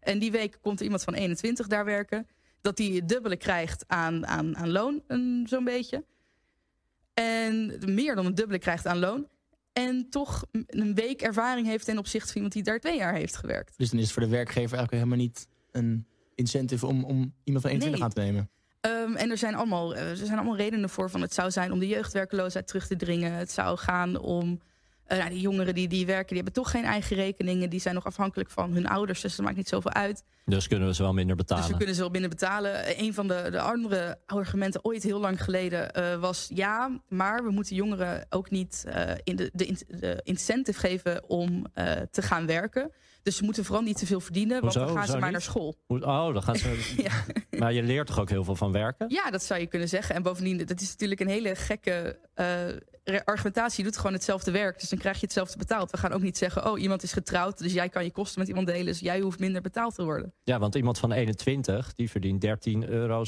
En 0.00 0.18
die 0.18 0.30
week 0.30 0.58
komt 0.60 0.78
er 0.78 0.84
iemand 0.84 1.04
van 1.04 1.14
21 1.14 1.66
daar 1.66 1.84
werken. 1.84 2.26
Dat 2.60 2.76
die 2.76 2.96
het 2.96 3.08
dubbele 3.08 3.36
krijgt 3.36 3.84
aan, 3.86 4.26
aan, 4.26 4.56
aan 4.56 4.70
loon, 4.70 5.02
zo'n 5.44 5.64
beetje. 5.64 6.04
En 7.14 7.78
meer 7.86 8.14
dan 8.14 8.26
een 8.26 8.34
dubbele 8.34 8.58
krijgt 8.58 8.86
aan 8.86 8.98
loon. 8.98 9.28
En 9.72 10.06
toch 10.10 10.46
een 10.66 10.94
week 10.94 11.22
ervaring 11.22 11.66
heeft 11.66 11.84
ten 11.84 11.98
opzichte 11.98 12.26
van 12.26 12.34
iemand 12.34 12.52
die 12.52 12.62
daar 12.62 12.80
twee 12.80 12.96
jaar 12.96 13.14
heeft 13.14 13.36
gewerkt. 13.36 13.74
Dus 13.78 13.90
dan 13.90 13.98
is 13.98 14.04
het 14.04 14.14
voor 14.14 14.22
de 14.22 14.28
werkgever 14.28 14.76
eigenlijk 14.76 14.92
helemaal 14.92 15.26
niet 15.26 15.48
een 15.70 16.06
incentive 16.34 16.86
om, 16.86 17.04
om 17.04 17.34
iemand 17.44 17.64
van 17.64 17.70
21 17.70 17.90
Nee. 17.90 18.02
aan 18.02 18.10
te 18.10 18.20
nemen. 18.20 18.50
Ehm, 18.80 19.14
en 19.16 19.30
er 19.30 19.38
zijn, 19.38 19.54
allemaal, 19.54 19.94
eh, 19.94 20.10
er 20.10 20.16
zijn 20.16 20.38
allemaal 20.38 20.56
redenen 20.56 20.88
voor. 20.88 21.10
Van 21.10 21.20
het 21.20 21.34
zou 21.34 21.50
zijn 21.50 21.72
om 21.72 21.78
de 21.78 21.88
jeugdwerkeloosheid 21.88 22.66
terug 22.66 22.86
te 22.86 22.96
dringen. 22.96 23.32
Het 23.32 23.50
zou 23.50 23.78
gaan 23.78 24.18
om 24.18 24.60
eh, 25.04 25.18
nou, 25.18 25.30
die 25.30 25.40
jongeren 25.40 25.74
die, 25.74 25.88
die 25.88 26.06
werken, 26.06 26.26
die 26.26 26.36
hebben 26.36 26.52
toch 26.62 26.70
geen 26.70 26.84
eigen 26.84 27.16
rekeningen. 27.16 27.70
Die 27.70 27.80
zijn 27.80 27.94
nog 27.94 28.04
afhankelijk 28.04 28.50
van 28.50 28.72
hun 28.72 28.86
ouders, 28.86 29.20
dus 29.20 29.36
dat 29.36 29.44
maakt 29.44 29.56
niet 29.56 29.68
zoveel 29.68 29.92
uit. 29.92 30.24
Dus 30.44 30.68
kunnen 30.68 30.88
we 30.88 30.94
ze 30.94 31.02
wel 31.02 31.12
minder 31.12 31.36
betalen. 31.36 31.62
Dus 31.62 31.72
we 31.72 31.78
kunnen 31.78 31.94
ze 31.94 32.00
wel 32.00 32.10
binnen 32.10 32.30
betalen. 32.30 32.84
Eh, 32.84 32.98
Een 33.00 33.14
van 33.14 33.28
de, 33.28 33.48
de 33.50 33.60
andere 33.60 34.18
argumenten 34.26 34.84
ooit 34.84 35.02
heel 35.02 35.20
lang 35.20 35.42
geleden 35.44 36.20
was... 36.20 36.50
ja, 36.54 37.00
maar 37.08 37.44
we 37.44 37.50
moeten 37.50 37.76
jongeren 37.76 38.26
ook 38.28 38.50
niet 38.50 38.84
in 39.24 39.36
de, 39.36 39.50
de, 39.52 39.76
de 39.88 40.20
incentive 40.22 40.78
geven 40.78 41.28
om 41.28 41.66
te 42.10 42.22
gaan 42.22 42.46
werken. 42.46 42.92
Dus 43.22 43.36
ze 43.36 43.44
moeten 43.44 43.64
vooral 43.64 43.82
niet 43.82 43.98
te 43.98 44.06
veel 44.06 44.20
verdienen, 44.20 44.60
want 44.60 44.72
dan 44.72 44.88
gaan 44.88 45.06
ze 45.06 45.12
maar 45.12 45.22
niet? 45.22 45.30
naar 45.30 45.42
school. 45.42 45.76
Oh, 45.86 46.32
dan 46.32 46.42
gaan 46.42 46.56
ze... 46.56 46.68
Ja. 47.02 47.24
Maar 47.58 47.72
je 47.72 47.82
leert 47.82 48.06
toch 48.06 48.20
ook 48.20 48.28
heel 48.28 48.44
veel 48.44 48.56
van 48.56 48.72
werken? 48.72 49.08
Ja, 49.08 49.30
dat 49.30 49.42
zou 49.42 49.60
je 49.60 49.66
kunnen 49.66 49.88
zeggen. 49.88 50.14
En 50.14 50.22
bovendien, 50.22 50.66
dat 50.66 50.80
is 50.80 50.90
natuurlijk 50.90 51.20
een 51.20 51.28
hele 51.28 51.54
gekke 51.54 52.18
eh, 52.34 52.46
argumentatie. 53.24 53.84
Je 53.84 53.90
doet 53.90 53.96
gewoon 53.98 54.12
hetzelfde 54.12 54.50
werk, 54.50 54.80
dus 54.80 54.88
dan 54.88 54.98
krijg 54.98 55.14
je 55.20 55.24
hetzelfde 55.24 55.58
betaald. 55.58 55.90
We 55.90 55.96
gaan 55.96 56.12
ook 56.12 56.22
niet 56.22 56.38
zeggen, 56.38 56.70
oh, 56.70 56.80
iemand 56.80 57.02
is 57.02 57.12
getrouwd, 57.12 57.58
dus 57.58 57.72
jij 57.72 57.88
kan 57.88 58.04
je 58.04 58.10
kosten 58.10 58.38
met 58.38 58.48
iemand 58.48 58.66
delen, 58.66 58.84
dus 58.86 58.98
jij 58.98 59.20
hoeft 59.20 59.38
minder 59.38 59.62
betaald 59.62 59.94
te 59.94 60.04
worden. 60.04 60.32
Ja, 60.44 60.58
want 60.58 60.74
iemand 60.74 60.98
van 60.98 61.12
21, 61.12 61.92
die 61.94 62.10
verdient 62.10 62.44
13,27 62.46 62.88
euro 62.88 63.22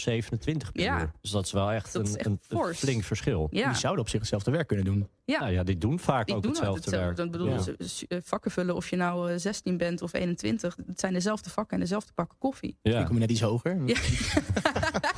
per 0.72 0.82
Ja. 0.82 1.00
uur. 1.00 1.10
Dus 1.20 1.30
dat 1.30 1.44
is 1.46 1.52
wel 1.52 1.70
echt, 1.72 1.92
Dat 1.92 2.08
een, 2.08 2.16
echt 2.16 2.26
een, 2.26 2.74
flink 2.74 3.04
verschil. 3.04 3.46
Ja, 3.50 3.68
Die 3.68 3.78
zouden 3.78 4.02
op 4.02 4.08
zich 4.10 4.20
hetzelfde 4.20 4.50
werk 4.50 4.66
kunnen 4.66 4.84
doen. 4.84 5.08
ja. 5.24 5.40
Nou 5.40 5.52
ja, 5.52 5.62
die 5.62 5.78
doen 5.78 5.98
vaak 5.98 6.26
Die 6.26 6.34
ook 6.34 6.42
doen 6.42 6.50
hetzelfde, 6.50 6.90
werk. 6.90 7.16
Dan 7.16 7.30
bedoel, 7.30 7.48
Ja. 7.48 7.60
eh, 8.08 8.18
vakken 8.24 8.50
vullen 8.50 8.74
of 8.74 8.90
je 8.90 8.96
nou 8.96 9.30
eh, 9.30 9.38
16 9.38 9.76
bent 9.76 10.02
of 10.02 10.12
21. 10.12 10.76
Het 10.86 11.00
zijn 11.00 11.12
dezelfde 11.12 11.50
vakken 11.50 11.74
en 11.74 11.82
dezelfde 11.82 12.12
pakken 12.14 12.38
koffie. 12.38 12.78
Die 12.82 12.92
Ja. 12.92 13.02
komen 13.02 13.20
net 13.20 13.30
iets 13.30 13.40
hoger. 13.40 13.82
Ja. 13.86 13.94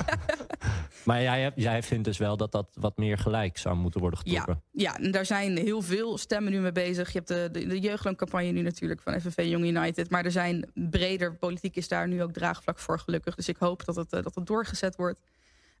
Maar 1.05 1.21
jij, 1.21 1.51
jij 1.55 1.83
vindt 1.83 2.03
dus 2.03 2.17
wel 2.17 2.37
dat 2.37 2.51
dat 2.51 2.67
wat 2.79 2.97
meer 2.97 3.17
gelijk 3.17 3.57
zou 3.57 3.75
moeten 3.75 3.99
worden 4.01 4.19
getrokken. 4.19 4.61
Ja, 4.71 4.97
en 4.97 5.11
daar 5.11 5.25
zijn 5.25 5.57
heel 5.57 5.81
veel 5.81 6.17
stemmen 6.17 6.51
nu 6.51 6.59
mee 6.59 6.71
bezig. 6.71 7.11
Je 7.11 7.17
hebt 7.17 7.27
de, 7.27 7.49
de, 7.51 7.67
de 7.67 7.79
jeugdlooncampagne 7.79 8.51
nu 8.51 8.61
natuurlijk 8.61 9.01
van 9.01 9.21
FNV 9.21 9.43
Young 9.47 9.65
United. 9.65 10.09
Maar 10.09 10.25
er 10.25 10.31
zijn 10.31 10.69
breder, 10.73 11.35
politiek 11.35 11.75
is 11.75 11.87
daar 11.87 12.07
nu 12.07 12.23
ook 12.23 12.33
draagvlak 12.33 12.79
voor 12.79 12.99
gelukkig. 12.99 13.35
Dus 13.35 13.47
ik 13.49 13.57
hoop 13.57 13.85
dat 13.85 13.95
het, 13.95 14.13
eh, 14.13 14.23
dat 14.23 14.35
het 14.35 14.45
doorgezet 14.45 14.95
wordt. 14.95 15.19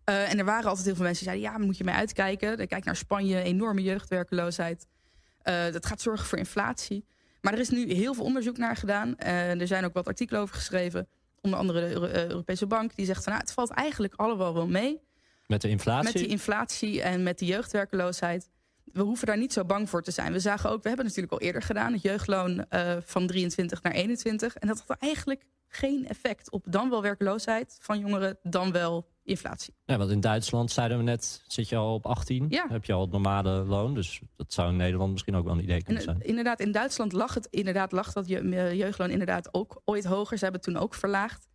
Eh, 0.03 0.31
en 0.31 0.37
er 0.39 0.45
waren 0.45 0.67
altijd 0.69 0.85
heel 0.85 0.95
veel 0.95 1.03
mensen 1.05 1.25
die 1.25 1.33
zeiden... 1.33 1.59
ja, 1.59 1.65
moet 1.65 1.77
je 1.77 1.83
mee 1.83 1.95
uitkijken. 1.95 2.57
Dan 2.57 2.67
Kijk 2.67 2.83
naar 2.85 2.95
Spanje, 2.95 3.41
enorme 3.41 3.81
jeugdwerkeloosheid. 3.81 4.87
Eh, 5.41 5.71
dat 5.71 5.85
gaat 5.85 6.01
zorgen 6.01 6.25
voor 6.25 6.37
inflatie. 6.37 7.05
Maar 7.41 7.53
er 7.53 7.59
is 7.59 7.69
nu 7.69 7.93
heel 7.93 8.13
veel 8.13 8.23
onderzoek 8.23 8.57
naar 8.57 8.75
gedaan. 8.75 9.17
Er 9.17 9.67
zijn 9.67 9.85
ook 9.85 9.93
wat 9.93 10.07
artikelen 10.07 10.41
over 10.41 10.55
geschreven. 10.55 11.07
Onder 11.41 11.59
andere 11.59 11.79
de 11.79 11.93
Euro- 11.93 12.29
Europese 12.29 12.65
Bank. 12.67 12.95
Die 12.95 13.05
zegt 13.05 13.23
van, 13.23 13.31
nou, 13.31 13.43
het 13.45 13.53
valt 13.53 13.69
eigenlijk 13.69 14.13
allemaal 14.15 14.53
wel 14.53 14.67
mee. 14.67 15.01
Met 15.47 15.61
de 15.61 15.69
inflatie? 15.69 16.03
Met 16.03 16.13
die 16.13 16.27
inflatie 16.27 17.01
en 17.01 17.23
met 17.23 17.39
de 17.39 17.45
jeugdwerkeloosheid. 17.45 18.49
We 18.83 19.01
hoeven 19.01 19.27
daar 19.27 19.37
niet 19.37 19.53
zo 19.53 19.65
bang 19.65 19.89
voor 19.89 20.01
te 20.01 20.11
zijn. 20.11 20.31
We 20.31 20.39
zagen 20.39 20.69
ook, 20.69 20.81
we 20.81 20.87
hebben 20.87 21.05
natuurlijk 21.05 21.33
al 21.33 21.39
eerder 21.41 21.61
gedaan, 21.61 21.93
het 21.93 22.01
jeugdloon 22.01 22.65
eh, 22.69 22.97
van 23.05 23.27
23 23.27 23.81
naar 23.81 23.93
21. 23.93 24.55
En 24.55 24.67
dat 24.67 24.83
had 24.87 24.97
eigenlijk 24.99 25.45
geen 25.67 26.07
effect 26.07 26.51
op 26.51 26.65
dan 26.69 26.89
wel 26.89 27.01
werkloosheid 27.01 27.77
van 27.81 27.99
jongeren, 27.99 28.37
dan 28.43 28.71
wel 28.71 29.07
inflatie. 29.23 29.73
Ja, 29.85 29.97
want 29.97 30.11
in 30.11 30.19
Duitsland 30.19 30.71
zeiden 30.71 30.97
we 30.97 31.03
net, 31.03 31.43
zit 31.47 31.69
je 31.69 31.75
al 31.75 31.93
op 31.93 32.05
18. 32.05 32.45
Ja. 32.49 32.65
Heb 32.69 32.85
je 32.85 32.93
al 32.93 33.01
het 33.01 33.11
normale 33.11 33.49
loon. 33.49 33.93
Dus 33.93 34.21
dat 34.35 34.53
zou 34.53 34.69
in 34.69 34.75
Nederland 34.75 35.11
misschien 35.11 35.35
ook 35.35 35.43
wel 35.45 35.53
een 35.53 35.63
idee 35.63 35.77
En 35.77 35.83
kunnen 35.83 36.03
eh, 36.03 36.09
zijn. 36.09 36.21
inderdaad, 36.21 36.59
in 36.59 36.71
Duitsland 36.71 37.11
lag 37.11 37.33
het 37.33 37.47
inderdaad 37.49 37.91
lag 37.91 38.13
dat 38.13 38.27
je, 38.27 38.39
eh, 38.39 38.73
jeugdloon 38.73 39.09
inderdaad 39.09 39.53
ook 39.53 39.81
ooit 39.85 40.05
hoger. 40.05 40.37
Ze 40.37 40.43
hebben 40.43 40.61
het 40.63 40.73
toen 40.73 40.83
ook 40.83 40.93
verlaagd. 40.93 41.47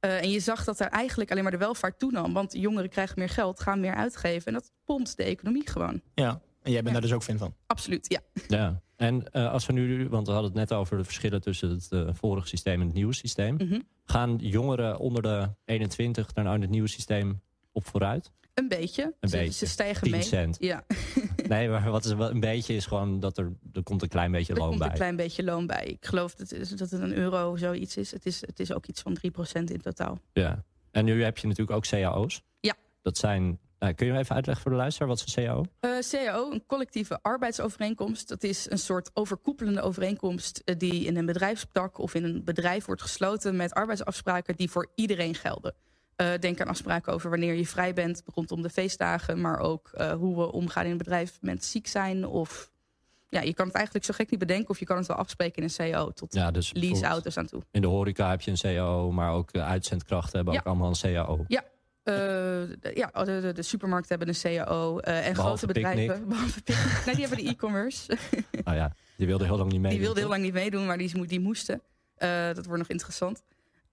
Eh, 0.00 0.22
en 0.22 0.30
je 0.30 0.40
zag 0.40 0.64
dat 0.64 0.80
er 0.80 0.88
eigenlijk 0.88 1.30
alleen 1.30 1.42
maar 1.42 1.52
de 1.52 1.58
welvaart 1.58 1.98
toenam. 1.98 2.32
Want 2.32 2.52
jongeren 2.52 2.88
krijgen 2.90 3.18
meer 3.18 3.28
geld, 3.28 3.60
gaan 3.60 3.80
meer 3.80 3.94
uitgeven. 3.94 4.46
En 4.46 4.52
dat 4.52 4.72
pompt 4.84 5.16
de 5.16 5.22
economie 5.22 5.68
gewoon. 5.68 6.00
Ja. 6.14 6.40
En 6.62 6.72
jij 6.72 6.82
bent 6.82 6.86
Ja. 6.86 6.92
daar 6.92 7.00
dus 7.00 7.12
ook 7.12 7.22
fan 7.22 7.38
van. 7.38 7.54
Absoluut, 7.66 8.08
ja. 8.08 8.20
Ja. 8.48 8.80
En 8.96 9.30
eh, 9.32 9.52
als 9.52 9.66
we 9.66 9.72
nu, 9.72 10.08
want 10.08 10.26
we 10.26 10.32
hadden 10.32 10.50
het 10.50 10.60
net 10.60 10.78
over 10.78 10.96
de 10.96 11.04
verschillen 11.04 11.40
tussen 11.40 11.70
het 11.70 11.86
eh, 11.90 12.08
vorige 12.12 12.48
systeem 12.48 12.80
en 12.80 12.86
het 12.86 12.96
nieuwe 12.96 13.14
systeem. 13.14 13.54
Mhm. 13.54 13.80
Gaan 14.04 14.36
jongeren 14.36 14.98
onder 14.98 15.22
de 15.22 15.48
21 15.64 16.34
naar 16.34 16.44
nou 16.44 16.60
het 16.60 16.70
nieuwe 16.70 16.88
systeem 16.88 17.42
op 17.72 17.86
vooruit? 17.86 18.32
Een 18.58 18.68
beetje. 18.68 19.14
Een 19.20 19.28
ze, 19.28 19.36
beetje. 19.36 19.52
ze 19.52 19.66
stijgen 19.66 20.02
10 20.02 20.10
mee. 20.10 20.22
cent. 20.22 20.56
Ja, 20.60 20.84
Nee, 21.48 21.68
maar 21.68 21.90
wat 21.90 22.04
is 22.04 22.12
wel 22.12 22.30
een 22.30 22.40
beetje 22.40 22.74
is 22.74 22.86
gewoon 22.86 23.20
dat 23.20 23.38
er, 23.38 23.52
er 23.72 23.82
komt 23.82 24.02
een 24.02 24.08
klein 24.08 24.32
beetje 24.32 24.52
er 24.52 24.58
loon 24.58 24.68
komt 24.68 24.80
bij. 24.80 24.88
een 24.88 24.94
klein 24.94 25.16
beetje 25.16 25.44
loon 25.44 25.66
bij. 25.66 25.84
Ik 25.84 26.06
geloof 26.06 26.34
dat 26.34 26.50
het, 26.50 26.78
dat 26.78 26.90
het 26.90 27.00
een 27.00 27.12
euro 27.16 27.56
zoiets 27.56 27.96
is. 27.96 28.10
Het, 28.10 28.26
is. 28.26 28.40
het 28.40 28.60
is 28.60 28.72
ook 28.72 28.86
iets 28.86 29.00
van 29.00 29.16
3% 29.58 29.62
in 29.64 29.80
totaal. 29.80 30.18
Ja. 30.32 30.64
En 30.90 31.04
nu 31.04 31.22
heb 31.24 31.38
je 31.38 31.46
natuurlijk 31.46 31.76
ook 31.76 31.86
cao's. 31.86 32.42
Ja. 32.60 32.74
Dat 33.02 33.18
zijn, 33.18 33.58
nou, 33.78 33.92
kun 33.92 34.06
je 34.06 34.18
even 34.18 34.34
uitleggen 34.34 34.62
voor 34.62 34.72
de 34.72 34.78
luisteraar, 34.78 35.08
wat 35.08 35.24
is 35.26 35.36
een 35.36 35.44
cao? 35.44 35.64
Eh 35.80 35.98
CAO, 36.10 36.50
een 36.50 36.66
collectieve 36.66 37.18
arbeidsovereenkomst. 37.22 38.28
Dat 38.28 38.42
is 38.42 38.70
een 38.70 38.78
soort 38.78 39.10
overkoepelende 39.14 39.80
overeenkomst 39.80 40.62
eh, 40.64 40.74
die 40.78 41.04
in 41.04 41.16
een 41.16 41.26
bedrijfstak 41.26 41.98
of 41.98 42.14
in 42.14 42.24
een 42.24 42.44
bedrijf 42.44 42.84
wordt 42.84 43.02
gesloten 43.02 43.56
met 43.56 43.74
arbeidsafspraken 43.74 44.56
die 44.56 44.70
voor 44.70 44.90
iedereen 44.94 45.34
gelden. 45.34 45.74
Eh, 46.18 46.28
denk 46.40 46.60
aan 46.60 46.66
afspraken 46.68 47.12
over 47.12 47.30
wanneer 47.30 47.54
je 47.54 47.66
vrij 47.66 47.92
bent 47.94 48.22
rondom 48.34 48.62
de 48.62 48.70
feestdagen, 48.70 49.40
maar 49.40 49.58
ook 49.58 49.90
eh, 49.92 50.12
hoe 50.12 50.36
we 50.36 50.52
omgaan 50.52 50.84
in 50.84 50.90
een 50.90 50.96
bedrijf 50.96 51.38
met 51.40 51.64
ziek 51.64 51.86
zijn. 51.86 52.26
Of 52.26 52.70
ja, 53.28 53.40
je 53.40 53.54
kan 53.54 53.66
het 53.66 53.74
eigenlijk 53.74 54.04
zo 54.04 54.14
gek 54.14 54.30
niet 54.30 54.38
bedenken, 54.40 54.68
of 54.70 54.78
je 54.78 54.84
kan 54.84 54.96
het 54.96 55.06
wel 55.06 55.16
afspreken 55.16 55.62
in 55.62 55.68
een 55.78 55.92
CAO 55.92 56.10
tot 56.10 56.34
Ja, 56.34 56.50
dus 56.50 56.72
leaseauto's 56.72 57.36
aan 57.36 57.46
toe. 57.46 57.62
In 57.70 57.80
de 57.80 57.86
horeca 57.86 58.30
heb 58.30 58.40
je 58.40 58.50
een 58.50 58.56
cao, 58.56 59.10
maar 59.10 59.32
ook 59.32 59.52
uitzendkrachten 59.56 60.36
hebben 60.36 60.54
Ja. 60.54 60.60
ook 60.60 60.66
allemaal 60.66 60.88
een 61.02 61.14
cao. 61.14 61.44
Eh, 61.48 62.14
de- 62.14 62.92
ja, 62.94 63.10
de, 63.24 63.40
de, 63.40 63.52
de 63.52 63.62
supermarkten 63.62 64.16
hebben 64.18 64.34
een 64.34 64.40
CAO 64.64 64.98
en 64.98 65.32
Behalve 65.34 65.40
grote 65.40 65.66
bedrijven. 65.66 66.06
Picnic. 66.06 66.28
Behalve 66.34 66.62
Picnic. 66.62 67.02
Nee, 67.06 67.14
die 67.14 67.26
hebben 67.26 67.44
de 67.44 67.50
e-commerce. 67.50 68.16
Nou 68.64 68.76
ja, 68.76 68.92
die 69.16 69.26
wilde 69.26 69.44
heel 69.44 69.56
lang 69.56 69.72
niet 69.72 69.80
mee. 69.80 69.90
Die 69.90 70.00
wilden 70.00 70.18
heel 70.18 70.28
lang 70.30 70.42
niet 70.42 70.52
meedoen, 70.52 70.86
maar 70.86 70.98
die, 70.98 71.26
die 71.26 71.40
moesten. 71.40 71.82
Dat 72.54 72.64
wordt 72.66 72.78
nog 72.78 72.88
interessant. 72.88 73.42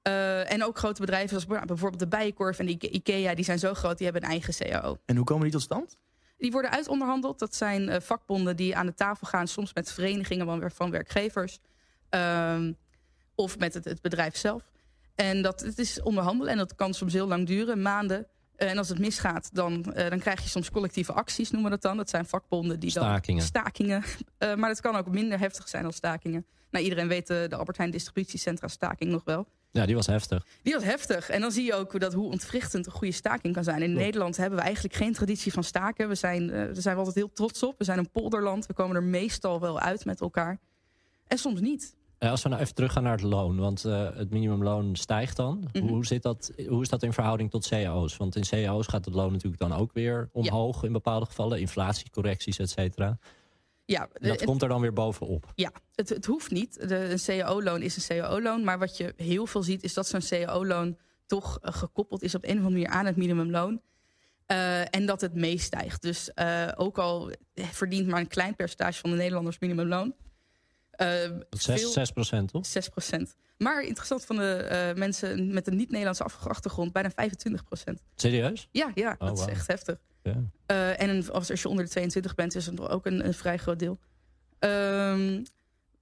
Eh, 0.05 0.51
en 0.51 0.63
ook 0.63 0.77
grote 0.77 1.01
bedrijven 1.01 1.29
zoals 1.41 1.65
bijvoorbeeld 1.65 1.99
de 1.99 2.07
Bijenkorf 2.07 2.59
en 2.59 2.65
de 2.65 2.71
Ike- 2.71 2.89
Ikea, 2.89 3.35
die 3.35 3.45
zijn 3.45 3.59
zo 3.59 3.73
groot, 3.73 3.97
die 3.97 4.05
hebben 4.05 4.23
een 4.23 4.29
eigen 4.29 4.53
CAO. 4.53 4.97
En 5.05 5.15
hoe 5.15 5.25
komen 5.25 5.43
die 5.43 5.51
tot 5.51 5.61
stand? 5.61 5.97
Die 6.37 6.51
worden 6.51 6.71
uitonderhandeld. 6.71 7.39
Dat 7.39 7.55
zijn 7.55 7.89
eh, 7.89 8.01
vakbonden 8.01 8.55
die 8.55 8.75
aan 8.75 8.85
de 8.85 8.93
tafel 8.93 9.27
gaan, 9.27 9.47
soms 9.47 9.73
met 9.73 9.91
verenigingen 9.91 10.45
van, 10.45 10.71
van 10.71 10.91
werkgevers. 10.91 11.59
Ehm, 12.09 12.73
of 13.35 13.57
met 13.57 13.73
het, 13.73 13.85
het 13.85 14.01
bedrijf 14.01 14.35
zelf. 14.35 14.63
En 15.15 15.41
dat 15.41 15.59
het 15.59 15.79
is 15.79 16.01
onderhandelen 16.01 16.51
en 16.51 16.57
dat 16.57 16.75
kan 16.75 16.93
soms 16.93 17.13
heel 17.13 17.27
lang 17.27 17.47
duren, 17.47 17.81
maanden. 17.81 18.27
Eh, 18.55 18.69
en 18.69 18.77
als 18.77 18.89
het 18.89 18.99
misgaat, 18.99 19.49
dan, 19.53 19.93
eh, 19.93 20.09
dan 20.09 20.19
krijg 20.19 20.41
je 20.43 20.49
soms 20.49 20.71
collectieve 20.71 21.13
acties, 21.13 21.51
noemen 21.51 21.69
we 21.71 21.75
dat 21.77 21.85
dan. 21.85 21.97
Dat 21.97 22.09
zijn 22.09 22.25
vakbonden 22.25 22.79
die 22.79 22.93
dan 22.93 23.03
Stakingen. 23.03 23.43
stakingen. 23.43 24.03
Eh, 24.37 24.55
maar 24.55 24.69
het 24.69 24.81
kan 24.81 24.95
ook 24.95 25.07
minder 25.07 25.39
heftig 25.39 25.67
zijn 25.67 25.83
dan 25.83 25.93
stakingen. 25.93 26.45
Nou, 26.71 26.83
iedereen 26.83 27.07
weet 27.07 27.27
de, 27.27 27.45
de 27.49 27.55
Albert 27.55 27.77
Heijn 27.77 27.91
distributiecentra 27.91 28.67
staking 28.67 29.11
nog 29.11 29.23
wel. 29.23 29.47
Ja, 29.75 29.85
die 29.85 29.95
was 29.95 30.07
heftig. 30.07 30.45
Die 30.61 30.73
was 30.73 30.83
heftig. 30.83 31.29
En 31.29 31.41
dan 31.41 31.51
zie 31.51 31.65
je 31.65 31.73
ook 31.73 31.91
hoe 31.91 31.99
dat, 31.99 32.13
hoe 32.13 32.31
ontwrichtend 32.31 32.85
een 32.85 32.91
goede 32.91 33.13
staking 33.13 33.53
kan 33.53 33.63
zijn. 33.63 33.81
In 33.81 33.89
Klopt. 33.89 34.03
Nederland 34.03 34.37
hebben 34.37 34.59
we 34.59 34.65
eigenlijk 34.65 34.95
geen 34.95 35.13
traditie 35.13 35.53
van 35.53 35.63
staken. 35.63 36.07
We 36.07 36.15
zijn, 36.15 36.49
eh, 36.49 36.55
daar 36.55 36.75
zijn 36.75 36.93
we 36.93 36.99
altijd 36.99 37.15
heel 37.15 37.33
trots 37.33 37.63
op. 37.63 37.77
We 37.77 37.83
zijn 37.83 37.97
een 37.97 38.09
polderland. 38.09 38.65
We 38.65 38.73
komen 38.73 38.95
er 38.95 39.03
meestal 39.03 39.59
wel 39.59 39.79
uit 39.79 40.05
met 40.05 40.21
elkaar. 40.21 40.59
En 41.27 41.37
soms 41.37 41.59
niet. 41.59 41.95
Eh, 42.17 42.29
als 42.29 42.43
we 42.43 42.49
nou 42.49 42.61
even 42.61 42.75
teruggaan 42.75 43.03
naar 43.03 43.11
het 43.11 43.21
loon, 43.21 43.57
want 43.57 43.85
eh, 43.85 44.07
het 44.13 44.29
minimumloon 44.29 44.95
stijgt 44.95 45.35
dan. 45.35 45.69
Mhm. 45.73 45.87
hoe, 45.87 46.05
zit 46.05 46.23
dat, 46.23 46.51
hoe 46.67 46.81
is 46.81 46.89
dat 46.89 47.03
in 47.03 47.13
verhouding 47.13 47.51
tot 47.51 47.67
cao's? 47.67 48.17
Want 48.17 48.35
in 48.35 48.43
cao's 48.43 48.87
gaat 48.87 49.05
het 49.05 49.13
loon 49.13 49.31
natuurlijk 49.31 49.61
dan 49.61 49.73
ook 49.73 49.93
weer 49.93 50.29
omhoog 50.31 50.83
in 50.83 50.91
bepaalde 50.91 51.25
gevallen. 51.25 51.59
Inflatiecorrecties, 51.59 52.59
et 52.59 52.69
cetera. 52.69 53.17
Ja, 53.85 54.09
En 54.13 54.27
dat 54.27 54.43
komt 54.43 54.61
er 54.61 54.67
dan 54.67 54.81
weer 54.81 54.93
bovenop. 54.93 55.51
Ja, 55.55 55.71
het, 55.95 56.09
het 56.09 56.25
hoeft 56.25 56.51
niet. 56.51 56.89
De, 56.89 56.95
een 56.95 57.39
CAO-loon 57.39 57.81
is 57.81 58.09
een 58.09 58.17
CAO-loon. 58.17 58.63
Maar 58.63 58.79
wat 58.79 58.97
je 58.97 59.13
heel 59.17 59.47
veel 59.47 59.63
ziet, 59.63 59.83
is 59.83 59.93
dat 59.93 60.07
zo'n 60.07 60.21
CAO-loon 60.29 60.97
toch 61.25 61.59
eh, 61.61 61.73
gekoppeld 61.73 62.21
is 62.21 62.35
op 62.35 62.43
een 62.43 62.49
of 62.49 62.55
andere 62.55 62.73
manier 62.73 62.89
aan 62.89 63.05
het 63.05 63.15
minimumloon. 63.15 63.81
Eh, 64.45 64.95
en 64.95 65.05
dat 65.05 65.21
het 65.21 65.33
meestijgt. 65.33 66.01
Dus 66.01 66.33
eh, 66.33 66.71
ook 66.75 66.97
al 66.97 67.31
verdient 67.53 68.07
maar 68.07 68.19
een 68.19 68.27
klein 68.27 68.55
percentage 68.55 68.99
van 68.99 69.09
de 69.09 69.15
Nederlanders 69.15 69.59
minimumloon. 69.59 70.15
Eh, 70.97 71.29
Dat 71.29 71.45
is 71.49 71.63
6, 71.63 71.81
veel- 71.81 71.89
6 71.91 72.11
procent, 72.11 72.51
toch? 72.51 72.65
6% 72.65 73.35
Maar 73.57 73.83
interessant 73.83 74.25
van 74.25 74.35
de 74.35 74.53
eh, 74.55 74.95
mensen 74.95 75.53
met 75.53 75.67
een 75.67 75.75
niet-Nederlandse 75.75 76.23
achtergrond, 76.23 76.91
bijna 76.93 77.11
25% 77.11 78.01
Serieus? 78.15 78.67
Ja, 78.71 78.91
ja 78.95 79.15
Oh, 79.19 79.27
dat 79.27 79.39
is 79.39 79.45
echt 79.45 79.67
heftig. 79.67 79.97
Ja. 80.23 80.33
Eh, 80.65 81.01
en 81.01 81.09
een- 81.09 81.31
als, 81.31 81.49
als 81.51 81.61
je 81.61 81.69
onder 81.69 81.83
de 81.85 81.89
22 81.91 82.35
bent, 82.35 82.55
is 82.55 82.65
het 82.65 82.79
ook 82.89 83.05
een, 83.05 83.25
een 83.25 83.33
vrij 83.33 83.57
groot 83.57 83.79
deel. 83.79 83.99
Ehm, 84.59 85.43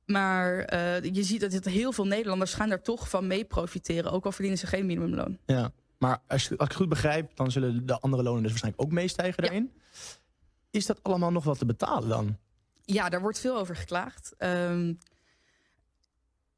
maar 0.05 0.59
eh, 0.59 1.01
je 1.13 1.23
ziet 1.23 1.41
dat 1.41 1.51
het 1.53 1.65
heel 1.65 1.91
veel 1.91 2.05
Nederlanders 2.07 2.53
gaan 2.53 2.69
daar 2.69 2.81
toch 2.81 3.09
van 3.09 3.27
mee 3.27 3.43
profiteren. 3.45 4.11
Ook 4.11 4.25
al 4.25 4.31
verdienen 4.31 4.59
ze 4.59 4.67
geen 4.67 4.85
minimumloon. 4.85 5.37
Ja. 5.45 5.71
Maar 5.97 6.21
als, 6.27 6.43
je- 6.43 6.49
als 6.49 6.59
ik 6.63 6.67
het 6.67 6.73
goed 6.75 6.89
begrijp, 6.89 7.35
dan 7.35 7.51
zullen 7.51 7.85
de 7.85 7.99
andere 7.99 8.23
lonen 8.23 8.41
dus 8.41 8.49
waarschijnlijk 8.51 8.83
ook 8.83 8.91
meestijgen 8.91 9.43
Ja. 9.43 9.49
daarin. 9.49 9.71
Is 10.71 10.85
dat 10.85 10.99
allemaal 11.03 11.31
nog 11.31 11.43
wat 11.43 11.57
te 11.57 11.65
betalen 11.65 12.09
dan? 12.09 12.37
Ja, 12.85 13.09
daar 13.09 13.21
wordt 13.21 13.39
veel 13.39 13.57
over 13.57 13.75
geklaagd. 13.75 14.33
Ehm, 14.37 14.93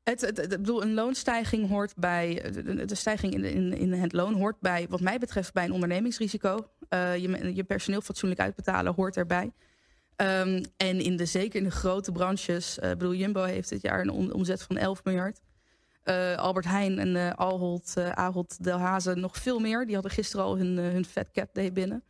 Het, 0.03 0.33
bedoel, 0.49 0.81
een 0.81 0.93
loonstijging 0.93 1.69
hoort 1.69 1.95
bij. 1.95 2.51
De, 2.85 2.95
stijging 2.95 3.33
in, 3.33 3.43
in, 3.43 3.73
in 3.73 3.93
het 3.93 4.13
loon 4.13 4.33
hoort 4.33 4.59
bij, 4.59 4.87
wat 4.89 4.99
mij 5.01 5.17
betreft, 5.19 5.53
bij 5.53 5.65
een 5.65 5.71
ondernemingsrisico. 5.71 6.67
Eh, 6.89 7.17
je, 7.17 7.55
je 7.55 7.63
personeel 7.63 8.01
fatsoenlijk 8.01 8.41
uitbetalen 8.41 8.93
hoort 8.93 9.17
erbij. 9.17 9.51
Ehm, 10.15 10.63
en 10.77 10.99
in 10.99 11.15
de, 11.17 11.25
zeker 11.25 11.57
in 11.57 11.63
de 11.63 11.71
grote 11.71 12.11
branches. 12.11 12.77
ik 12.77 12.97
bedoel, 12.97 13.13
Jumbo 13.13 13.43
heeft 13.43 13.69
dit 13.69 13.81
jaar 13.81 14.01
een 14.01 14.09
om- 14.09 14.31
omzet 14.31 14.61
van 14.63 14.77
11 14.77 15.03
miljard. 15.03 15.39
Eh, 16.03 16.35
Albert 16.35 16.65
Heijn 16.65 16.99
en 16.99 17.15
eh 17.15 17.29
Ahold, 18.09 18.63
Delhaize 18.63 19.13
nog 19.15 19.37
veel 19.37 19.59
meer. 19.59 19.85
Die 19.85 19.93
hadden 19.93 20.11
gisteren 20.11 20.45
al 20.45 20.57
hun, 20.57 20.77
hun 20.77 21.05
fat 21.05 21.31
cap 21.31 21.49
day 21.53 21.71
binnen. 21.71 22.03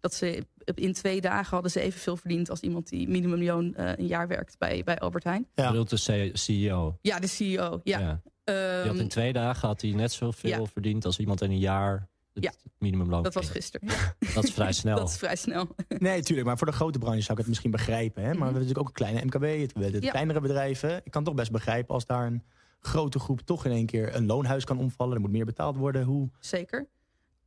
Dat 0.00 0.14
ze 0.14 0.42
in 0.74 0.92
twee 0.92 1.20
dagen 1.20 1.50
hadden 1.50 1.70
ze 1.70 1.80
evenveel 1.80 2.16
verdiend 2.16 2.50
als 2.50 2.60
iemand 2.60 2.88
die 2.88 3.08
minimumloon 3.08 3.74
eh 3.74 3.92
een 3.98 4.06
jaar 4.06 4.28
werkt 4.28 4.58
bij, 4.58 4.82
bij 4.84 4.98
Albert 4.98 5.24
Heijn. 5.24 5.46
Ja. 5.54 5.72
De 5.72 6.30
CEO. 6.32 6.98
Ja, 7.02 7.18
de 7.18 7.26
CEO. 7.26 7.80
Ja. 7.84 7.98
Ja. 7.98 8.20
Die 8.44 8.54
Ehm, 8.56 8.86
had 8.88 8.96
in 8.98 9.08
twee 9.08 9.32
dagen 9.32 9.68
had 9.68 9.80
hij 9.80 9.90
net 9.90 10.12
zoveel 10.12 10.50
Ja. 10.50 10.64
verdiend 10.64 11.04
als 11.04 11.18
iemand 11.18 11.40
in 11.42 11.50
een 11.50 11.58
jaar 11.58 12.08
het 12.32 12.44
Ja. 12.44 12.52
minimumloon. 12.78 13.22
dat 13.22 13.34
was 13.34 13.48
gisteren. 13.50 13.88
Dat 14.34 14.44
is 14.44 14.52
vrij 14.52 14.72
snel. 14.72 14.96
dat 14.96 15.08
is 15.08 15.16
vrij 15.16 15.36
snel. 15.36 15.68
Nee, 15.98 16.22
tuurlijk. 16.22 16.46
Maar 16.46 16.58
voor 16.58 16.66
de 16.66 16.72
grote 16.72 16.98
branches 16.98 17.20
zou 17.24 17.32
ik 17.32 17.38
het 17.38 17.46
misschien 17.48 17.70
begrijpen. 17.70 18.22
Hè? 18.22 18.28
Maar 18.28 18.38
we 18.38 18.44
hebben 18.44 18.62
natuurlijk 18.62 18.88
ook 18.88 18.98
een 18.98 19.04
kleine 19.06 19.24
MKB, 19.24 19.60
het, 19.82 19.92
de 19.92 20.00
Ja. 20.02 20.10
kleinere 20.10 20.40
bedrijven. 20.40 21.00
Ik 21.04 21.10
kan 21.10 21.24
toch 21.24 21.34
best 21.34 21.50
begrijpen 21.50 21.94
als 21.94 22.06
daar 22.06 22.26
een 22.26 22.42
grote 22.80 23.18
groep 23.18 23.40
toch 23.40 23.64
in 23.64 23.70
één 23.72 23.86
keer 23.86 24.14
een 24.16 24.26
loonhuis 24.26 24.64
kan 24.64 24.78
omvallen. 24.78 25.14
Er 25.14 25.20
moet 25.20 25.30
meer 25.30 25.44
betaald 25.44 25.76
worden. 25.76 26.04
Hoe? 26.04 26.28
Zeker. 26.38 26.88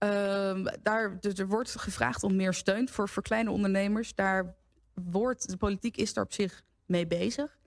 Ehm, 0.04 0.66
daar, 0.82 1.20
dus 1.20 1.34
er 1.40 1.48
wordt 1.48 1.80
gevraagd 1.80 2.24
om 2.24 2.36
meer 2.36 2.54
steun 2.54 2.90
voor, 2.90 3.10
voor 3.10 3.24
kleine 3.24 3.52
ondernemers. 3.52 4.16
Daar 4.16 4.56
wordt, 4.94 5.50
de 5.50 5.58
politiek 5.58 5.98
is 5.98 6.14
daar 6.14 6.24
op 6.24 6.34
zich 6.34 6.64
mee 6.86 7.08
bezig. 7.08 7.58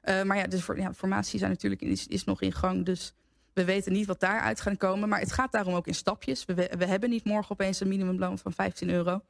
Eh, 0.00 0.22
maar 0.22 0.36
ja, 0.36 0.46
de 0.46 0.62
voor- 0.62 0.78
ja, 0.78 0.94
formatie 0.94 1.38
zijn 1.38 1.50
natuurlijk, 1.50 1.82
is, 1.82 2.06
is 2.06 2.24
nog 2.24 2.40
in 2.40 2.52
gang. 2.52 2.84
Dus 2.84 3.12
we 3.52 3.64
weten 3.64 3.92
niet 3.92 4.06
wat 4.06 4.20
daaruit 4.20 4.60
gaat 4.60 4.76
komen. 4.76 5.08
Maar 5.08 5.20
het 5.20 5.32
gaat 5.32 5.52
daarom 5.52 5.74
ook 5.74 5.86
in 5.86 5.94
stapjes. 5.94 6.44
We, 6.44 6.54
we, 6.54 6.84
hebben 6.84 7.10
niet 7.10 7.24
morgen 7.24 7.50
opeens 7.50 7.80
een 7.80 7.88
minimumloon 7.88 8.38
van 8.38 8.52
15 8.52 8.90
euro. 8.90 9.20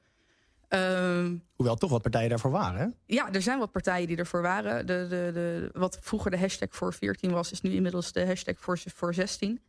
Ehm, 0.68 1.36
Hoewel 1.56 1.76
toch 1.76 1.90
wat 1.90 2.02
partijen 2.02 2.28
daarvoor 2.28 2.50
waren. 2.50 2.80
Hè? 2.80 3.14
ja, 3.14 3.32
er 3.32 3.42
zijn 3.42 3.58
wat 3.58 3.72
partijen 3.72 4.06
die 4.06 4.16
ervoor 4.16 4.42
waren. 4.42 4.86
De, 4.86 5.06
de, 5.08 5.30
de, 5.32 5.70
wat 5.72 5.98
vroeger 6.00 6.30
de 6.30 6.38
hashtag 6.38 6.68
voor 6.70 6.92
14 6.92 7.30
was, 7.30 7.52
is 7.52 7.60
nu 7.60 7.70
inmiddels 7.70 8.12
de 8.12 8.26
hashtag 8.26 8.54
voor, 8.58 8.78
voor 8.94 9.14
16. 9.14 9.60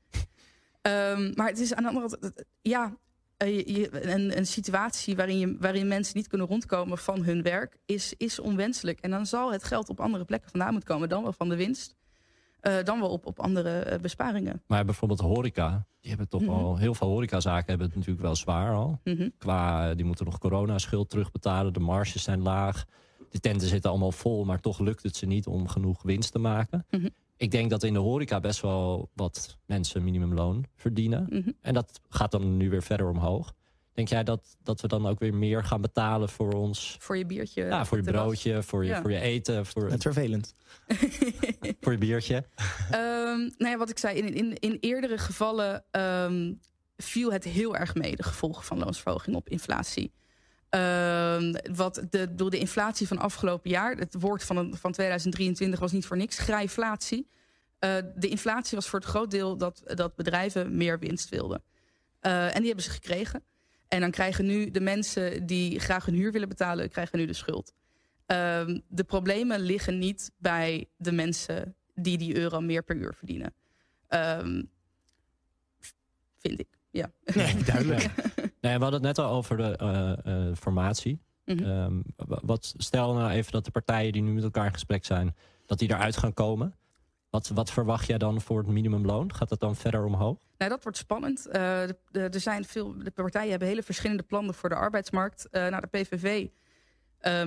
Ehm, 0.81 1.31
maar 1.35 1.47
het 1.47 1.59
is 1.59 1.73
aan 1.73 1.83
de 1.83 1.89
andere 1.89 2.17
kant, 2.19 2.43
ja, 2.61 2.97
eh, 3.37 3.65
je- 3.65 4.09
een, 4.11 4.37
een 4.37 4.45
situatie 4.45 5.15
waarin, 5.15 5.37
je, 5.39 5.55
waarin 5.59 5.87
mensen 5.87 6.17
niet 6.17 6.27
kunnen 6.27 6.47
rondkomen 6.47 6.97
van 6.97 7.23
hun 7.23 7.41
werk 7.41 7.77
is, 7.85 8.13
is 8.17 8.39
onwenselijk. 8.39 8.99
En 8.99 9.09
dan 9.11 9.25
zal 9.25 9.51
het 9.51 9.63
geld 9.63 9.89
op 9.89 9.99
andere 9.99 10.25
plekken 10.25 10.49
vandaan 10.49 10.71
moeten 10.71 10.89
komen, 10.89 11.09
dan 11.09 11.23
wel 11.23 11.33
van 11.33 11.49
de 11.49 11.55
winst. 11.55 11.95
eh, 12.61 12.83
dan 12.83 12.99
wel 12.99 13.09
op, 13.09 13.25
op 13.25 13.39
andere 13.39 13.79
eh, 13.79 13.99
besparingen. 13.99 14.61
Maar 14.67 14.85
bijvoorbeeld 14.85 15.19
horeca. 15.19 15.85
Die 16.01 16.09
hebben 16.09 16.27
toch 16.29 16.41
Mhm. 16.41 16.49
al 16.51 16.77
heel 16.77 16.93
veel 16.93 17.07
horecazaken 17.07 17.65
hebben 17.67 17.87
het 17.87 17.95
natuurlijk 17.95 18.23
wel 18.23 18.35
zwaar 18.35 18.73
al. 18.73 18.99
Mhm. 19.03 19.29
Qua, 19.37 19.93
die 19.93 20.05
moeten 20.05 20.25
nog 20.25 20.37
coronaschuld 20.37 21.09
terugbetalen. 21.09 21.73
De 21.73 21.79
marges 21.79 22.23
zijn 22.23 22.41
laag. 22.41 22.85
De 23.29 23.39
tenten 23.39 23.67
zitten 23.67 23.89
allemaal 23.89 24.11
vol, 24.11 24.45
maar 24.45 24.59
toch 24.59 24.79
lukt 24.79 25.03
het 25.03 25.15
ze 25.15 25.25
niet 25.25 25.47
om 25.47 25.67
genoeg 25.67 26.01
winst 26.03 26.31
te 26.31 26.39
maken. 26.39 26.85
Mhm. 26.89 27.07
Ik 27.41 27.51
denk 27.51 27.69
dat 27.69 27.83
in 27.83 27.93
de 27.93 27.99
horeca 27.99 28.39
best 28.39 28.61
wel 28.61 29.09
wat 29.13 29.57
mensen 29.65 30.03
minimumloon 30.03 30.65
verdienen. 30.75 31.25
Mhm. 31.29 31.51
En 31.61 31.73
dat 31.73 31.99
gaat 32.09 32.31
dan 32.31 32.57
nu 32.57 32.69
weer 32.69 32.83
verder 32.83 33.09
omhoog. 33.09 33.53
Denk 33.93 34.07
jij 34.07 34.23
dat, 34.23 34.57
dat 34.63 34.81
we 34.81 34.87
dan 34.87 35.07
ook 35.07 35.19
weer 35.19 35.33
meer 35.33 35.63
gaan 35.63 35.81
betalen 35.81 36.29
voor 36.29 36.53
ons... 36.53 36.95
Voor 36.99 37.17
je 37.17 37.25
biertje. 37.25 37.63
Ja, 37.63 37.85
voor 37.85 37.97
je 37.97 38.03
broodje, 38.03 38.63
voor 38.63 38.83
je, 38.83 38.89
Ja. 38.89 39.01
voor 39.01 39.11
je 39.11 39.19
eten, 39.19 39.65
voor, 39.65 39.83
Het 39.83 39.93
is 39.93 40.01
vervelend. 40.01 40.55
voor 41.81 41.91
je 41.91 41.97
biertje. 41.97 42.45
Ehm, 42.91 43.39
nou 43.39 43.69
ja, 43.69 43.77
wat 43.77 43.89
ik 43.89 43.97
zei, 43.97 44.17
in, 44.17 44.33
in, 44.33 44.57
in 44.59 44.77
eerdere 44.79 45.17
gevallen 45.17 45.83
ehm, 45.91 46.53
viel 46.97 47.31
het 47.31 47.43
heel 47.43 47.75
erg 47.75 47.95
mee, 47.95 48.15
de 48.15 48.23
gevolgen 48.23 48.63
van 48.63 48.79
loonsverhoging 48.79 49.35
op 49.35 49.49
inflatie. 49.49 50.11
Ehm, 50.71 51.53
wat 51.73 52.03
de, 52.09 52.35
door 52.35 52.49
de 52.49 52.57
inflatie 52.59 53.07
van 53.07 53.17
afgelopen 53.17 53.69
jaar, 53.69 53.95
het 53.97 54.15
woord 54.19 54.43
van, 54.43 54.57
een- 54.57 54.75
van 54.77 54.91
2023 54.91 55.79
was 55.79 55.91
niet 55.91 56.05
voor 56.05 56.17
niks, 56.17 56.37
grijflatie. 56.37 57.27
Eh, 57.79 57.95
de 58.15 58.27
inflatie 58.27 58.77
was 58.77 58.89
voor 58.89 58.99
het 58.99 59.07
groot 59.07 59.31
deel 59.31 59.57
dat, 59.57 59.81
dat 59.85 60.15
bedrijven 60.15 60.77
meer 60.77 60.99
winst 60.99 61.29
wilden. 61.29 61.63
Eh, 62.19 62.45
en 62.45 62.55
die 62.57 62.65
hebben 62.65 62.83
ze 62.83 62.89
gekregen. 62.91 63.43
En 63.87 63.99
dan 63.99 64.11
krijgen 64.11 64.45
nu 64.45 64.71
de 64.71 64.79
mensen 64.81 65.45
die 65.45 65.79
graag 65.79 66.05
hun 66.05 66.15
huur 66.15 66.31
willen 66.31 66.49
betalen, 66.49 66.89
krijgen 66.89 67.17
nu 67.19 67.25
de 67.25 67.33
schuld. 67.33 67.73
Ehm, 68.25 68.79
de 68.87 69.03
problemen 69.03 69.59
liggen 69.59 69.99
niet 69.99 70.31
bij 70.37 70.87
de 70.97 71.11
mensen 71.11 71.75
die 71.95 72.17
die 72.17 72.35
euro 72.37 72.59
meer 72.61 72.83
per 72.83 72.95
uur 72.95 73.13
verdienen. 73.13 73.53
Ehm, 74.07 74.63
vind 76.39 76.59
ik, 76.59 76.67
ja. 76.91 77.11
Nee, 77.33 77.55
duidelijk. 77.63 78.05
Nee, 78.61 78.77
we 78.77 78.81
hadden 78.83 79.03
het 79.05 79.17
net 79.17 79.25
al 79.25 79.31
over 79.31 79.57
de 79.57 79.75
eh, 79.77 80.47
eh, 80.47 80.55
formatie. 80.55 81.19
Mhm. 81.45 81.63
Ehm, 81.63 82.01
wa- 82.15 82.39
wat, 82.43 82.73
stel 82.77 83.13
nou 83.13 83.31
even 83.31 83.51
dat 83.51 83.65
de 83.65 83.71
partijen 83.71 84.11
die 84.11 84.21
nu 84.21 84.33
met 84.33 84.43
elkaar 84.43 84.65
in 84.65 84.73
gesprek 84.73 85.05
zijn, 85.05 85.35
dat 85.65 85.79
die 85.79 85.89
eruit 85.89 86.17
gaan 86.17 86.33
komen. 86.33 86.75
Wat, 87.29 87.47
wat 87.47 87.71
verwacht 87.71 88.07
jij 88.07 88.17
dan 88.17 88.41
voor 88.41 88.57
het 88.57 88.67
minimumloon? 88.67 89.33
Gaat 89.33 89.49
dat 89.49 89.59
dan 89.59 89.75
verder 89.75 90.05
omhoog? 90.05 90.37
Nou, 90.57 90.71
dat 90.71 90.83
wordt 90.83 90.97
spannend. 90.97 91.45
Eh, 91.47 91.51
de, 91.87 91.95
de- 92.11 92.19
er 92.19 92.39
zijn 92.39 92.65
veel, 92.65 92.95
de 93.03 93.11
partijen 93.11 93.49
hebben 93.49 93.67
hele 93.67 93.83
verschillende 93.83 94.23
plannen 94.23 94.53
voor 94.53 94.69
de 94.69 94.75
arbeidsmarkt. 94.75 95.49
Eh 95.49 95.67
nou, 95.67 95.81
de 95.81 95.87
PVV 95.99 96.47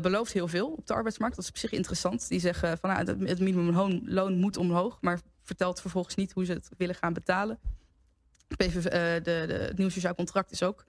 belooft 0.03 0.33
heel 0.33 0.49
veel 0.49 0.69
op 0.73 0.87
de 0.87 0.95
arbeidsmarkt. 0.95 1.37
Dat 1.37 1.45
is 1.45 1.51
op 1.51 1.57
zich 1.57 1.73
interessant. 1.73 2.29
Die 2.29 2.41
zeggen 2.41 2.79
van 2.79 2.91
nou, 2.91 3.05
het, 3.07 3.29
het 3.29 3.41
minimumloon 3.41 4.39
moet 4.39 4.57
omhoog, 4.57 4.99
maar 5.01 5.21
vertelt 5.43 5.81
vervolgens 5.81 6.15
niet 6.15 6.33
hoe 6.33 6.45
ze 6.45 6.53
het 6.53 6.69
willen 6.77 6.95
gaan 6.95 7.13
betalen. 7.13 7.59
PVV, 8.57 8.83
de, 9.23 9.23
de, 9.47 9.53
het 9.55 9.79
nieuw 9.79 9.89
sociaal 9.89 10.15
contract 10.15 10.51
is 10.51 10.63
ook 10.63 10.85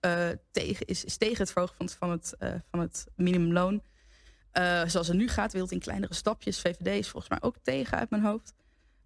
eh, 0.00 0.28
tegen, 0.50 0.86
is, 0.86 1.04
is 1.04 1.16
tegen 1.16 1.38
het 1.38 1.50
verhogen 1.52 1.76
van 1.76 1.86
het, 1.86 1.96
van 1.98 2.10
het, 2.10 2.34
eh, 2.38 2.54
van 2.70 2.80
het 2.80 3.06
minimumloon. 3.16 3.82
Eh, 4.50 4.82
zoals 4.86 5.08
het 5.08 5.16
nu 5.16 5.28
gaat, 5.28 5.52
wil 5.52 5.62
het 5.62 5.72
in 5.72 5.80
kleinere 5.80 6.14
stapjes. 6.14 6.60
VVD 6.60 6.86
is 6.86 7.08
volgens 7.08 7.30
mij 7.30 7.48
ook 7.48 7.56
tegen 7.62 7.98
uit 7.98 8.10
mijn 8.10 8.22
hoofd. 8.22 8.54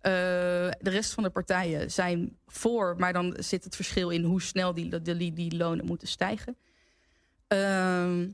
De 0.01 0.91
rest 0.91 1.13
van 1.13 1.23
de 1.23 1.31
partijen 1.31 1.91
zijn 1.91 2.39
voor, 2.47 2.97
maar 2.99 3.13
dan 3.13 3.37
zit 3.39 3.65
het 3.65 3.77
verschil 3.77 4.11
in 4.11 4.25
hoe 4.25 4.43
snel 4.43 4.75
die, 4.75 5.03
die, 5.03 5.33
die 5.33 5.57
lonen 5.57 5.85
moeten 5.85 6.09
stijgen. 6.09 6.57
Ehm, 7.47 8.31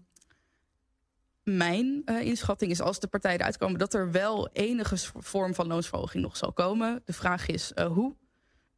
mijn 1.43 2.05
inschatting 2.05 2.71
is 2.71 2.81
als 2.81 3.01
de 3.01 3.07
partijen 3.07 3.39
eruit 3.39 3.57
komen 3.57 3.79
dat 3.79 3.95
er 3.95 4.11
wel 4.11 4.49
enige 4.53 4.97
vorm 5.15 5.55
van 5.55 5.67
loonsverhoging 5.67 6.23
nog 6.23 6.37
zal 6.37 6.53
komen. 6.53 7.03
De 7.05 7.13
vraag 7.13 7.47
is 7.47 7.73
hoe. 7.89 8.15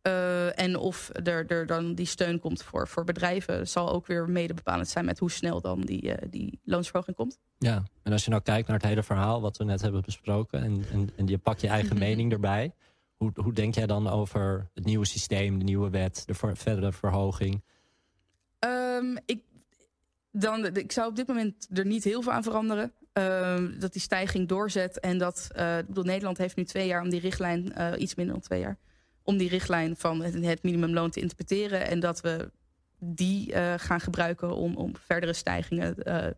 Eh, 0.07 0.59
en 0.59 0.77
of 0.77 1.11
er, 1.13 1.47
er 1.47 1.67
dan 1.67 1.95
die 1.95 2.07
steun 2.07 2.39
komt 2.39 2.63
voor, 2.63 2.89
voor 2.89 3.05
bedrijven, 3.05 3.69
zal 3.69 3.93
ook 3.93 4.07
weer 4.07 4.29
mede 4.29 4.55
bepalend 4.55 4.89
zijn 4.89 5.05
met 5.05 5.19
hoe 5.19 5.31
snel 5.31 5.61
dan 5.61 5.81
die, 5.81 6.13
eh, 6.13 6.29
die 6.31 6.61
loonsverhoging 6.65 7.17
komt. 7.17 7.39
Ja, 7.59 7.83
en 8.03 8.13
als 8.13 8.25
je 8.25 8.31
nou 8.31 8.43
kijkt 8.43 8.69
naar 8.69 8.77
het 8.77 8.87
hele 8.87 9.03
verhaal 9.03 9.41
wat 9.41 9.57
we 9.57 9.65
net 9.65 9.81
hebben 9.81 10.03
besproken 10.03 10.63
en, 10.63 10.85
en, 10.93 11.11
en 11.17 11.27
je 11.27 11.39
pakt 11.39 11.61
je 11.61 11.69
eigen 11.69 11.99
mening 11.99 12.33
erbij. 12.33 12.73
Hoe, 13.17 13.31
hoe 13.35 13.53
denk 13.53 13.75
jij 13.75 13.87
dan 13.87 14.09
over 14.09 14.71
het 14.75 14.85
nieuwe 14.85 15.07
systeem, 15.07 15.59
de 15.59 15.65
nieuwe 15.65 15.91
wet, 15.91 16.23
de 16.27 16.35
ver- 16.35 16.57
verdere 16.57 16.93
verhoging? 16.93 17.63
Ehm, 18.59 19.17
ik, 19.25 19.43
dan, 20.31 20.77
ik 20.77 20.93
zou 20.93 21.09
op 21.09 21.17
dit 21.17 21.27
moment 21.27 21.69
er 21.75 21.87
niet 21.87 22.05
heel 22.05 22.23
veel 22.23 22.33
aan 22.33 22.43
veranderen. 22.43 22.93
Ehm, 23.13 23.79
dat 23.79 23.93
die 23.93 24.03
stijging 24.03 24.49
doorzet. 24.49 25.01
En 25.01 25.19
dat, 25.19 25.49
eh, 25.55 25.79
ik 25.79 25.87
bedoel, 25.87 26.05
Nederland 26.05 26.39
heeft 26.39 26.57
nu 26.57 26.65
twee 26.65 26.87
jaar 26.87 27.03
om 27.03 27.11
die 27.11 27.21
richtlijn, 27.21 27.73
iets 27.99 28.15
minder 28.15 28.35
dan 28.35 28.43
twee 28.45 28.61
jaar, 28.61 28.79
om 29.27 29.37
die 29.37 29.49
richtlijn 29.49 29.97
van 29.97 30.23
het, 30.23 30.45
het 30.45 30.63
minimumloon 30.63 31.11
te 31.11 31.21
interpreteren. 31.21 31.87
En 31.87 32.01
dat 32.01 32.21
we 32.21 32.51
die 32.99 33.53
eh, 33.53 33.75
gaan 33.77 34.01
gebruiken 34.01 34.57
om, 34.57 34.77
om 34.77 34.97
verdere 34.97 35.33
stijgingen 35.33 36.03
eh, 36.03 36.31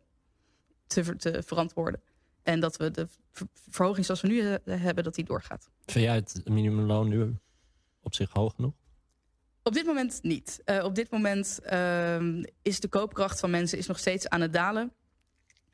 te, 0.86 1.16
te 1.16 1.42
verantwoorden. 1.46 2.00
En 2.42 2.60
dat 2.60 2.76
we 2.76 2.90
de 2.90 3.08
ver- 3.30 3.46
verhoging 3.70 4.04
zoals 4.04 4.20
we 4.20 4.28
nu 4.28 4.40
eh, 4.40 4.82
hebben, 4.82 5.04
dat 5.04 5.14
die 5.14 5.24
doorgaat. 5.24 5.70
Vind 5.86 6.04
jij 6.04 6.14
het 6.14 6.40
minimumloon 6.44 7.08
nu 7.08 7.36
op 8.02 8.14
zich 8.14 8.30
hoog 8.30 8.54
genoeg? 8.54 8.74
Op 9.62 9.74
dit 9.74 9.86
moment 9.86 10.22
niet. 10.22 10.62
Op 10.82 10.94
dit 10.94 11.10
moment 11.10 11.60
ehm, 11.62 12.44
is 12.62 12.80
de 12.80 12.88
koopkracht 12.88 13.40
van 13.40 13.50
mensen 13.50 13.78
is 13.78 13.86
nog 13.86 13.98
steeds 13.98 14.28
aan 14.28 14.40
het 14.40 14.52
dalen. 14.52 14.92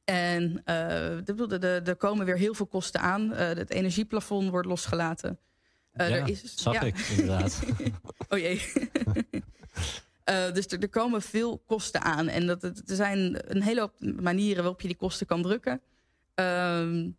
En 0.05 0.64
er 0.64 1.96
komen 1.96 2.27
weer 2.27 2.37
heel 2.37 2.55
veel 2.55 2.66
kosten 2.66 3.00
aan. 3.00 3.31
Het 3.31 3.70
energieplafond 3.70 4.50
wordt 4.50 4.68
losgelaten. 4.68 5.38
Eh, 5.94 6.09
ja, 6.09 6.16
er 6.16 6.28
is, 6.28 6.54
zag 6.57 6.74
ja. 6.74 6.80
ik 6.80 6.98
inderdaad. 6.98 7.62
Oh 8.28 8.38
jee. 8.38 8.62
Eh, 10.24 10.52
dus 10.52 10.66
er, 10.66 10.78
er 10.78 10.88
komen 10.88 11.22
veel 11.22 11.62
kosten 11.66 12.00
aan. 12.00 12.28
En 12.28 12.46
dat, 12.46 12.62
er 12.62 12.74
zijn 12.85 13.37
een 13.57 13.62
hele 13.62 13.80
hoop 13.80 13.94
manieren 14.20 14.62
waarop 14.62 14.80
je 14.80 14.88
die 14.88 14.96
kosten 14.96 15.26
kan 15.26 15.42
drukken. 15.42 15.80
Ehm, 16.35 17.11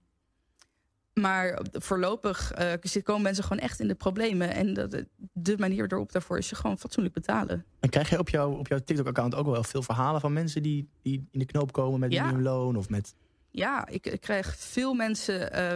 maar 1.13 1.59
voorlopig 1.71 2.51
eh, 2.51 3.03
komen 3.03 3.21
mensen 3.21 3.43
gewoon 3.43 3.63
echt 3.63 3.79
in 3.79 3.87
de 3.87 3.95
problemen. 3.95 4.53
En 4.53 4.73
dat, 4.73 5.03
de 5.33 5.57
manier 5.57 5.91
erop 5.93 6.11
daarvoor 6.11 6.37
is 6.37 6.49
je 6.49 6.55
gewoon 6.55 6.77
fatsoenlijk 6.77 7.15
betalen. 7.15 7.65
En 7.79 7.89
krijg 7.89 8.09
je 8.09 8.19
op, 8.19 8.29
jouw 8.29 8.51
op 8.51 8.67
jouw 8.67 8.79
TikTok-account 8.79 9.35
ook 9.35 9.45
wel 9.45 9.63
veel 9.63 9.83
verhalen 9.83 10.21
van 10.21 10.33
mensen 10.33 10.63
die, 10.63 10.89
die 11.01 11.27
in 11.31 11.39
de 11.39 11.45
knoop 11.45 11.71
komen 11.71 11.99
met 11.99 12.11
Ja. 12.11 12.23
minimumloon 12.23 12.75
of 12.75 12.89
met... 12.89 13.15
Ja, 13.55 13.87
ik, 13.87 14.05
ik 14.05 14.21
krijg 14.21 14.55
veel 14.57 14.93
mensen. 14.93 15.51
eh, 15.51 15.71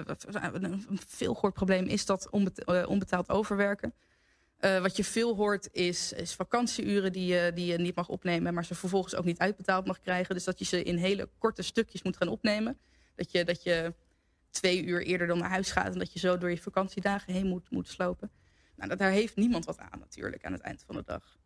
een 0.54 1.00
veel 1.08 1.34
gehoord 1.34 1.54
probleem 1.54 1.86
is 1.86 2.06
dat 2.06 2.30
onbet- 2.30 2.64
eh, 2.64 2.86
onbetaald 2.88 3.30
overwerken. 3.30 3.94
Eh, 4.58 4.82
wat 4.82 4.98
je 4.98 5.04
veel 5.04 5.36
hoort 5.36 5.70
is, 5.72 6.14
is 6.14 6.34
vakantieuren 6.34 7.12
die 7.12 7.26
je, 7.26 7.52
die 7.54 7.66
je 7.66 7.78
niet 7.78 7.96
mag 7.96 8.10
opnemen, 8.10 8.54
maar 8.54 8.66
ze 8.66 8.76
vervolgens 8.76 9.16
ook 9.16 9.26
niet 9.26 9.40
uitbetaald 9.40 9.86
mag 9.86 10.00
krijgen. 10.02 10.36
Dus 10.36 10.44
dat 10.44 10.60
je 10.60 10.66
ze 10.66 10.84
in 10.84 10.98
hele 10.98 11.30
korte 11.38 11.62
stukjes 11.62 12.04
moet 12.04 12.18
gaan 12.18 12.28
opnemen. 12.28 12.78
Dat 13.16 13.32
je, 13.32 13.46
dat 13.46 13.64
je 13.64 13.94
twee 14.50 14.84
uur 14.84 15.04
eerder 15.04 15.28
dan 15.28 15.38
naar 15.38 15.50
huis 15.50 15.72
gaat 15.72 15.94
en 15.94 16.00
dat 16.00 16.14
je 16.14 16.20
zo 16.20 16.38
door 16.38 16.50
je 16.50 16.58
vakantiedagen 16.58 17.34
heen 17.34 17.48
moet, 17.48 17.72
moet 17.72 17.88
slopen. 17.88 18.32
Nou, 18.76 18.90
dat, 18.90 19.00
daar 19.00 19.12
heeft 19.12 19.36
niemand 19.36 19.66
wat 19.66 19.78
aan 19.78 20.00
natuurlijk 20.00 20.46
aan 20.46 20.54
het 20.54 20.62
eind 20.62 20.84
van 20.86 20.96
de 20.96 21.04
dag. 21.06 21.39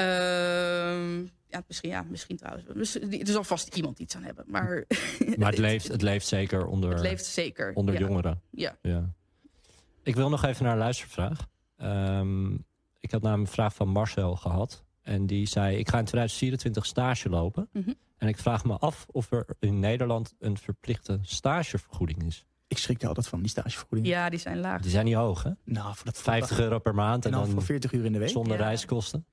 Ehm, 0.00 1.20
ja, 1.48 1.62
misschien, 1.66 1.90
ja, 1.90 2.02
misschien 2.08 2.36
trouwens. 2.36 2.64
Miss- 2.74 2.94
Er 3.20 3.26
zal 3.26 3.44
vast 3.44 3.76
iemand 3.76 3.98
iets 3.98 4.16
aan 4.16 4.22
hebben. 4.22 4.44
Maar, 4.48 4.84
Maar 5.38 5.50
het 5.50 5.58
leeft, 5.68 5.88
het 5.88 6.02
leeft 6.02 6.26
zeker 6.26 6.66
onder, 6.66 6.90
het 6.90 7.00
leeft 7.00 7.24
zeker. 7.24 7.72
onder 7.74 7.94
ja. 7.94 8.00
jongeren. 8.00 8.40
Ja. 8.50 8.76
Ja. 8.82 9.12
Ik 10.02 10.14
wil 10.14 10.28
nog 10.28 10.44
even 10.44 10.64
naar 10.64 10.72
een 10.72 10.78
luistervraag. 10.78 11.46
Ehm, 11.76 12.54
ik 13.00 13.10
had 13.10 13.22
namelijk 13.22 13.48
een 13.48 13.54
vraag 13.54 13.74
van 13.74 13.88
Marcel 13.88 14.36
gehad. 14.36 14.84
En 15.02 15.26
die 15.26 15.46
zei, 15.46 15.76
ik 15.76 15.88
ga 15.88 15.98
in 15.98 16.04
2024 16.04 16.86
stage 16.86 17.28
lopen. 17.28 17.68
Mhm. 17.72 17.92
En 18.18 18.28
ik 18.28 18.38
vraag 18.38 18.64
me 18.64 18.78
af 18.78 19.06
of 19.10 19.30
er 19.32 19.46
in 19.58 19.78
Nederland 19.78 20.34
een 20.38 20.58
verplichte 20.58 21.18
stagevergoeding 21.22 22.22
is. 22.26 22.44
Ik 22.68 22.78
schrik 22.78 23.02
er 23.02 23.08
altijd 23.08 23.28
van, 23.28 23.40
die 23.40 23.48
stagevergoeding. 23.50 24.06
Ja, 24.08 24.30
die 24.30 24.38
zijn 24.38 24.58
laag. 24.60 24.80
Die 24.82 24.90
zijn 24.90 25.04
niet 25.04 25.14
hoog, 25.14 25.42
hè? 25.42 25.50
Nou, 25.64 25.94
voor 25.94 26.04
dat 26.04 26.18
50 26.18 26.60
euro 26.60 26.78
per 26.78 26.94
maand 26.94 27.24
en 27.24 27.30
En 27.30 27.36
dan 27.36 27.44
dan 27.46 27.54
voor 27.54 27.62
40 27.64 27.92
uur 27.92 28.04
in 28.04 28.12
de 28.12 28.18
week. 28.18 28.28
zonder 28.28 28.56
Ja. 28.58 28.62
reiskosten. 28.64 29.26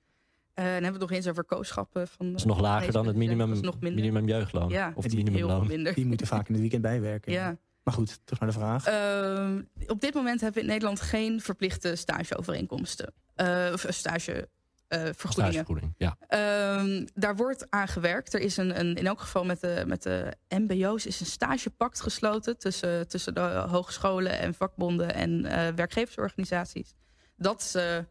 Eh, 0.58 0.64
dan 0.64 0.72
hebben 0.74 0.92
we 0.94 1.00
het 1.00 1.00
nog 1.00 1.12
eens 1.12 1.28
over 1.28 1.44
kooschappen. 1.44 2.08
Van, 2.08 2.26
Dat 2.32 2.36
is 2.40 2.46
nog 2.46 2.60
lager 2.60 2.92
dan 2.92 3.08
het 3.08 3.16
minimum, 3.16 3.48
Dat 3.48 3.56
is 3.58 3.62
nog 3.64 3.80
minder. 3.80 4.04
minimum 4.04 4.28
jeugdloon. 4.28 4.70
Ja, 4.70 4.92
of 4.96 5.04
het 5.04 5.14
minimumloon. 5.14 5.68
minder. 5.68 5.94
Die 5.94 6.06
moeten 6.06 6.28
vaak 6.28 6.48
in 6.48 6.52
het 6.54 6.62
weekend 6.62 6.82
bijwerken. 6.82 7.32
Ja. 7.32 7.58
Maar 7.84 7.94
goed, 7.94 8.20
terug 8.24 8.40
naar 8.40 8.50
de 8.50 8.56
vraag. 8.56 8.86
Ehm, 8.86 9.62
op 9.88 10.02
dit 10.02 10.14
moment 10.14 10.42
hebben 10.42 10.62
we 10.62 10.68
in 10.68 10.74
Nederland 10.74 11.02
geen 11.02 11.42
verplichte 11.42 11.96
stageovereenkomsten. 11.96 13.14
Eh 13.36 13.70
of 13.74 13.86
stagevergoedingen. 13.90 15.18
Stagevergoeding, 15.20 15.94
ja. 15.98 16.18
Ehm, 16.28 17.06
daar 17.14 17.36
wordt 17.36 17.66
aan 17.70 17.88
gewerkt. 17.88 18.34
Er 18.34 18.40
is 18.40 18.58
een, 18.58 18.80
een, 18.80 18.96
in 18.96 19.08
elk 19.08 19.20
geval 19.20 19.46
met 19.46 19.62
de, 19.62 19.84
met 19.88 20.04
de 20.04 20.34
MBO's 20.50 21.06
is 21.06 21.20
een 21.20 21.26
stagepact 21.26 22.02
gesloten 22.02 22.58
tussen, 22.58 23.08
tussen 23.08 23.34
de 23.34 23.40
hogescholen 23.70 24.40
en 24.40 24.54
vakbonden 24.54 25.14
en 25.14 25.46
eh, 25.46 25.74
werkgeversorganisaties. 25.76 26.94
Dat 27.36 27.64
ze 27.64 28.06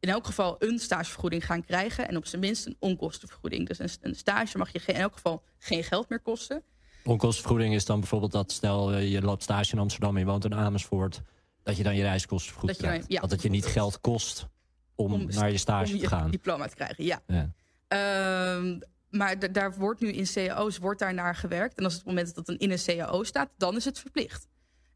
in 0.00 0.08
elk 0.08 0.26
geval 0.26 0.56
een 0.58 0.78
stagevergoeding 0.78 1.44
gaan 1.46 1.64
krijgen 1.64 2.08
en 2.08 2.16
op 2.16 2.26
zijn 2.26 2.40
minst 2.40 2.66
een 2.66 2.76
onkostenvergoeding. 2.78 3.66
Dus 3.68 3.78
een, 3.78 3.88
een 4.00 4.14
stage 4.14 4.58
mag 4.58 4.72
je 4.72 4.80
in 4.86 4.94
elk 4.94 5.12
geval 5.12 5.42
geen 5.58 5.84
geld 5.84 6.08
meer 6.08 6.20
kosten. 6.20 6.62
Onkostenvergoeding 7.04 7.74
is 7.74 7.84
dan 7.84 7.98
bijvoorbeeld 8.00 8.32
dat 8.32 8.52
stel 8.52 8.92
eh, 8.92 9.12
je 9.12 9.22
loopt 9.22 9.42
stage 9.42 9.72
in 9.72 9.78
Amsterdam 9.78 10.14
en 10.14 10.20
je 10.20 10.26
woont 10.26 10.44
in 10.44 10.54
Amersfoort. 10.54 11.22
Dat 11.62 11.76
je 11.76 11.82
dan 11.82 11.96
je 11.96 12.02
reiskosten 12.02 12.50
vergoed 12.52 12.68
Dat 12.68 12.76
je 12.76 12.82
dan- 12.82 12.92
krijgt. 12.92 13.12
ja, 13.12 13.20
dat 13.20 13.30
het 13.30 13.42
je 13.42 13.48
niet 13.48 13.66
geld 13.66 14.00
kost 14.00 14.46
om, 14.94 15.12
Om- 15.12 15.26
naar 15.26 15.50
je 15.50 15.58
stage 15.58 15.92
om 15.94 15.98
te 16.00 16.06
gaan. 16.06 16.30
diploma 16.30 16.66
te 16.66 16.74
krijgen. 16.74 17.04
Ja. 17.04 17.22
Ja. 17.26 17.50
Ehm, 17.88 18.78
maar 19.10 19.52
daar 19.52 19.74
wordt 19.74 20.00
nu 20.00 20.12
in 20.12 20.26
cao's 20.34 20.78
wordt 20.78 21.00
daar 21.00 21.14
naar 21.14 21.34
gewerkt. 21.34 21.78
En 21.78 21.84
als 21.84 21.94
het 21.94 22.04
moment 22.04 22.34
dat 22.34 22.46
het 22.46 22.60
in 22.60 22.70
een 22.70 22.78
cao 22.96 23.24
staat, 23.24 23.50
dan 23.56 23.76
is 23.76 23.84
het 23.84 23.98
verplicht. 23.98 24.46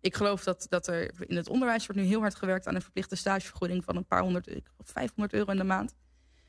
Ik 0.05 0.15
geloof 0.17 0.45
dat, 0.45 0.67
dat 0.69 0.87
er 0.87 1.11
in 1.27 1.37
het 1.37 1.49
onderwijs 1.49 1.87
wordt 1.87 2.01
nu 2.01 2.07
heel 2.09 2.21
hard 2.21 2.35
gewerkt 2.35 2.67
aan 2.67 2.75
een 2.75 2.83
verplichte 2.83 3.17
stagevergoeding 3.17 3.85
van 3.85 3.97
een 3.97 4.05
paar 4.07 4.21
honderd, 4.23 4.47
ik 4.47 4.65
geloof 4.67 4.91
500 4.93 5.33
euro 5.33 5.51
in 5.51 5.57
de 5.57 5.65
maand. 5.65 5.95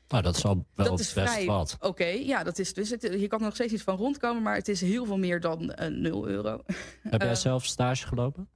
Nou, 0.08 0.22
dat 0.22 0.36
is 0.36 0.44
al 0.44 0.66
wel 0.74 0.86
dat 0.86 1.00
is 1.00 1.12
best 1.12 1.30
vrij 1.32 1.46
wat. 1.46 1.76
Oké, 1.80 2.04
ja, 2.04 2.42
dat 2.44 2.58
is 2.58 2.74
dus. 2.74 2.90
Het, 2.90 3.02
je 3.02 3.26
kan 3.26 3.38
er 3.38 3.44
nog 3.44 3.54
steeds 3.54 3.72
iets 3.72 3.82
van 3.82 3.96
rondkomen, 3.96 4.42
maar 4.42 4.54
het 4.54 4.68
is 4.68 4.80
heel 4.80 5.04
veel 5.04 5.18
meer 5.18 5.40
dan 5.40 5.72
eh 5.72 5.88
0 5.90 6.28
euro. 6.28 6.62
Heb 7.02 7.20
jij 7.20 7.30
Eh, 7.30 7.36
zelf 7.36 7.64
stage 7.64 8.06
gelopen? 8.06 8.48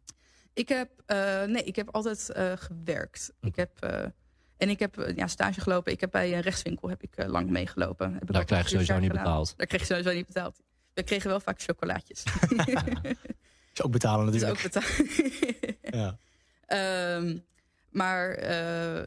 Ik 0.52 0.68
heb, 0.68 0.90
eh, 1.06 1.44
nee, 1.44 1.62
ik 1.62 1.76
heb 1.76 1.88
altijd 1.90 2.30
gewerkt. 2.54 3.32
Ik 3.40 3.56
heb, 3.56 3.78
en 4.56 4.68
ik 4.68 4.78
heb 4.78 5.12
ja, 5.16 5.26
stage 5.26 5.60
gelopen. 5.60 5.92
Ik 5.92 6.00
heb 6.00 6.10
bij 6.10 6.34
een 6.34 6.40
rechtswinkel 6.40 6.88
heb 6.88 7.02
ik, 7.02 7.26
lang 7.26 7.50
meegelopen. 7.50 8.14
Heb 8.14 8.32
Daar 8.32 8.44
krijg 8.44 8.62
je 8.62 8.68
sowieso 8.68 8.98
niet 8.98 9.10
gedaan. 9.10 9.24
betaald. 9.24 9.54
Daar 9.56 9.66
kreeg 9.66 9.80
je 9.80 9.86
sowieso 9.86 10.12
niet 10.12 10.26
betaald. 10.26 10.60
We 10.94 11.02
kregen 11.02 11.28
wel 11.30 11.40
vaak 11.40 11.62
chocolaatjes. 11.62 12.24
Is 13.72 13.82
ook 13.82 13.92
betalen 13.92 14.24
natuurlijk. 14.24 14.52
ook 14.52 14.62
betaald. 14.62 14.86
Ja. 15.82 16.18
Ehm, 16.66 17.38
maar 17.90 18.30
eh, 18.30 19.04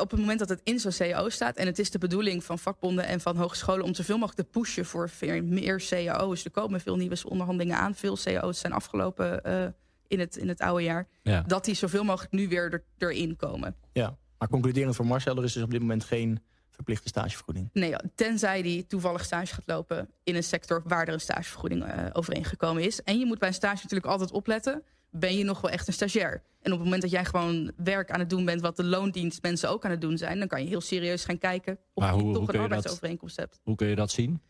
op 0.00 0.10
het 0.10 0.20
moment 0.20 0.38
dat 0.38 0.48
het 0.48 0.60
in 0.64 0.78
zo'n 0.78 0.92
cao 0.92 1.28
staat... 1.28 1.56
en 1.56 1.66
het 1.66 1.78
is 1.78 1.90
de 1.90 1.98
bedoeling 1.98 2.44
van 2.44 2.58
vakbonden 2.58 3.06
en 3.06 3.20
van 3.20 3.36
hogescholen... 3.36 3.84
om 3.84 3.94
zoveel 3.94 4.18
mogelijk 4.18 4.48
te 4.48 4.58
pushen 4.60 4.84
voor 4.84 5.08
veel 5.10 5.42
meer 5.42 5.84
cao's. 5.88 6.44
Er 6.44 6.50
komen 6.50 6.80
veel 6.80 6.96
nieuwe 6.96 7.16
onderhandelingen 7.28 7.78
aan. 7.78 7.94
Veel 7.94 8.16
cao's 8.24 8.58
zijn 8.58 8.72
afgelopen 8.72 9.44
eh, 9.44 9.66
in, 10.06 10.20
het, 10.20 10.36
in 10.36 10.48
het 10.48 10.60
oude 10.60 10.82
jaar. 10.82 11.08
Ja. 11.22 11.44
Dat 11.46 11.64
die 11.64 11.74
zoveel 11.74 12.04
mogelijk 12.04 12.32
nu 12.32 12.48
weer 12.48 12.72
er, 12.72 12.84
erin 12.98 13.36
komen. 13.36 13.76
ja. 13.92 14.16
Maar 14.38 14.50
concluderend 14.50 14.96
voor 14.96 15.06
Marcel, 15.06 15.36
er 15.36 15.44
is 15.44 15.52
dus 15.52 15.62
op 15.62 15.70
dit 15.70 15.80
moment 15.80 16.04
geen 16.04 16.42
verplichte 16.84 17.08
stagevergoeding. 17.08 17.70
Nee, 17.72 17.94
tenzij 18.14 18.62
die 18.62 18.86
toevallig 18.86 19.24
stage 19.24 19.54
gaat 19.54 19.66
lopen 19.66 20.08
in 20.24 20.34
een 20.36 20.42
sector 20.44 20.82
waar 20.84 21.06
er 21.08 21.12
een 21.14 21.20
stagevergoeding 21.20 21.84
eh, 21.84 22.06
overeengekomen 22.12 22.82
is. 22.82 23.02
En 23.02 23.18
je 23.18 23.26
moet 23.26 23.38
bij 23.38 23.48
een 23.48 23.54
stage 23.54 23.80
natuurlijk 23.82 24.06
altijd 24.10 24.30
opletten. 24.32 24.82
Ben 25.10 25.36
je 25.36 25.44
nog 25.44 25.60
wel 25.60 25.70
echt 25.70 25.86
een 25.86 25.92
stagiair? 25.92 26.42
En 26.62 26.72
op 26.72 26.78
het 26.78 26.84
moment 26.84 27.02
dat 27.02 27.10
jij 27.10 27.24
gewoon 27.24 27.72
werk 27.76 28.10
aan 28.10 28.18
het 28.20 28.30
doen 28.30 28.44
bent 28.44 28.60
wat 28.60 28.76
de 28.76 28.84
loondienstmensen 28.84 29.70
ook 29.70 29.84
aan 29.84 29.90
het 29.90 30.00
doen 30.00 30.18
zijn, 30.18 30.38
dan 30.38 30.48
kan 30.48 30.62
je 30.62 30.68
heel 30.68 30.80
serieus 30.80 31.24
gaan 31.24 31.38
kijken 31.38 31.78
of 31.94 32.02
Maar 32.04 32.14
je 32.14 32.20
hoe- 32.22 32.32
toch 32.32 32.40
hoe 32.40 32.46
een 32.54 32.60
dat- 32.60 32.62
arbeidsovereenkomst 32.70 33.36
hebt. 33.36 33.60
Hoe 33.62 33.76
kun 33.76 33.86
je 33.88 33.94
dat 33.94 34.10
zien? 34.10 34.42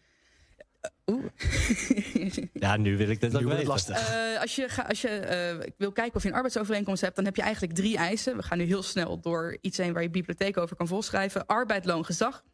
Oeh. 1.06 1.24
Ja, 2.52 2.76
nu 2.76 2.96
wil 2.96 3.08
ik 3.08 3.20
dit 3.20 3.32
Nu 3.32 3.38
ook 3.38 3.44
weten. 3.52 3.66
lastig. 3.66 4.08
Eh, 4.08 4.40
als 4.40 4.56
je, 4.56 4.68
ga, 4.68 4.82
als 4.82 5.00
je 5.00 5.08
eh, 5.08 5.70
wil 5.76 5.92
kijken 5.92 6.14
of 6.14 6.22
je 6.22 6.28
een 6.28 6.34
arbeidsovereenkomst 6.34 7.00
hebt, 7.02 7.16
dan 7.16 7.24
heb 7.24 7.36
je 7.36 7.42
eigenlijk 7.42 7.74
drie 7.74 7.96
eisen. 7.96 8.36
We 8.36 8.42
gaan 8.42 8.58
nu 8.58 8.64
heel 8.64 8.82
snel 8.82 9.20
door 9.20 9.58
iets 9.60 9.76
heen 9.76 9.92
waar 9.92 10.02
je 10.02 10.10
bibliotheek 10.10 10.56
over 10.56 10.76
kan 10.76 10.86
volschrijven. 10.86 11.46
Arbeid, 11.46 11.84
loon, 11.84 12.04
gezag. 12.04 12.44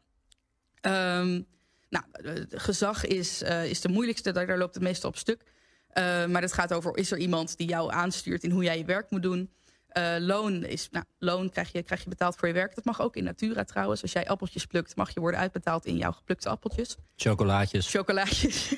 Ehm, 0.81 1.41
nou, 1.89 2.05
eh, 2.13 2.33
gezag 2.49 3.05
is, 3.05 3.43
eh, 3.43 3.65
is 3.65 3.81
de 3.81 3.89
moeilijkste, 3.89 4.33
daar, 4.33 4.47
daar 4.47 4.59
loopt 4.59 4.75
het 4.75 4.83
meeste 4.83 5.07
op 5.07 5.17
stuk. 5.17 5.43
Eh, 5.89 6.27
maar 6.27 6.43
het 6.43 6.53
gaat 6.53 6.73
over, 6.73 6.97
is 6.97 7.11
er 7.11 7.19
iemand 7.19 7.57
die 7.57 7.69
jou 7.69 7.93
aanstuurt 7.93 8.43
in 8.45 8.51
hoe 8.51 8.63
jij 8.63 8.79
je 8.79 8.85
werk 8.85 9.11
moet 9.11 9.23
doen? 9.23 9.51
Eh, 9.89 10.17
loon 10.19 10.65
is, 10.65 10.89
nou, 10.91 11.05
loon 11.19 11.51
krijg 11.51 11.73
je, 11.73 11.83
krijg 11.83 12.03
je 12.03 12.09
betaald 12.09 12.37
voor 12.37 12.49
je 12.49 12.55
werk. 12.55 12.75
Dat 12.75 12.85
mag 12.85 13.01
ook 13.01 13.17
in 13.17 13.25
Natura 13.25 13.65
trouwens. 13.65 14.03
Als 14.03 14.13
jij 14.13 14.29
appeltjes 14.29 14.67
plukt, 14.67 14.97
mag 14.97 15.15
je 15.15 15.21
worden 15.21 15.41
uitbetaald 15.41 15.87
in 15.87 15.97
jouw 15.97 16.13
geplukte 16.13 16.49
appeltjes 16.49 16.97
Chocolaatjes. 17.17 17.91
chocolaatjes. 17.91 18.75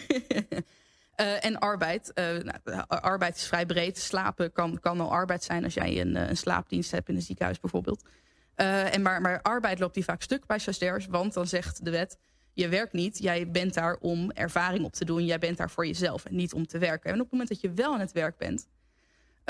Eh, 1.14 1.44
en 1.44 1.58
arbeid. 1.58 2.12
Eh, 2.12 2.24
nou, 2.64 2.84
arbeid 2.86 3.36
is 3.36 3.46
vrij 3.46 3.66
breed. 3.66 3.98
Slapen 3.98 4.52
kan, 4.52 4.80
kan 4.80 5.00
al 5.00 5.10
arbeid 5.10 5.44
zijn 5.44 5.64
als 5.64 5.74
jij 5.74 6.00
een, 6.00 6.14
een 6.14 6.36
slaapdienst 6.36 6.90
hebt 6.90 7.08
in 7.08 7.14
een 7.14 7.22
ziekenhuis 7.22 7.60
bijvoorbeeld. 7.60 8.04
En 8.54 9.02
maar, 9.02 9.20
maar 9.20 9.42
arbeid 9.42 9.78
loopt 9.78 9.94
die 9.94 10.04
vaak 10.04 10.22
stuk 10.22 10.46
bij 10.46 10.58
stagiairs. 10.58 11.06
Want 11.06 11.34
dan 11.34 11.46
zegt 11.46 11.84
de 11.84 11.90
wet, 11.90 12.18
je 12.52 12.68
werkt 12.68 12.92
niet. 12.92 13.18
Jij 13.18 13.50
bent 13.50 13.74
daar 13.74 13.96
om 13.96 14.30
ervaring 14.30 14.84
op 14.84 14.92
te 14.92 15.04
doen. 15.04 15.24
Jij 15.24 15.38
bent 15.38 15.56
daar 15.56 15.70
voor 15.70 15.86
jezelf 15.86 16.24
en 16.24 16.36
niet 16.36 16.52
om 16.52 16.66
te 16.66 16.78
werken. 16.78 17.10
En 17.10 17.14
op 17.16 17.22
het 17.22 17.30
moment 17.30 17.48
dat 17.48 17.60
je 17.60 17.72
wel 17.72 17.92
aan 17.92 18.00
het 18.00 18.12
werk 18.12 18.36
bent... 18.36 18.66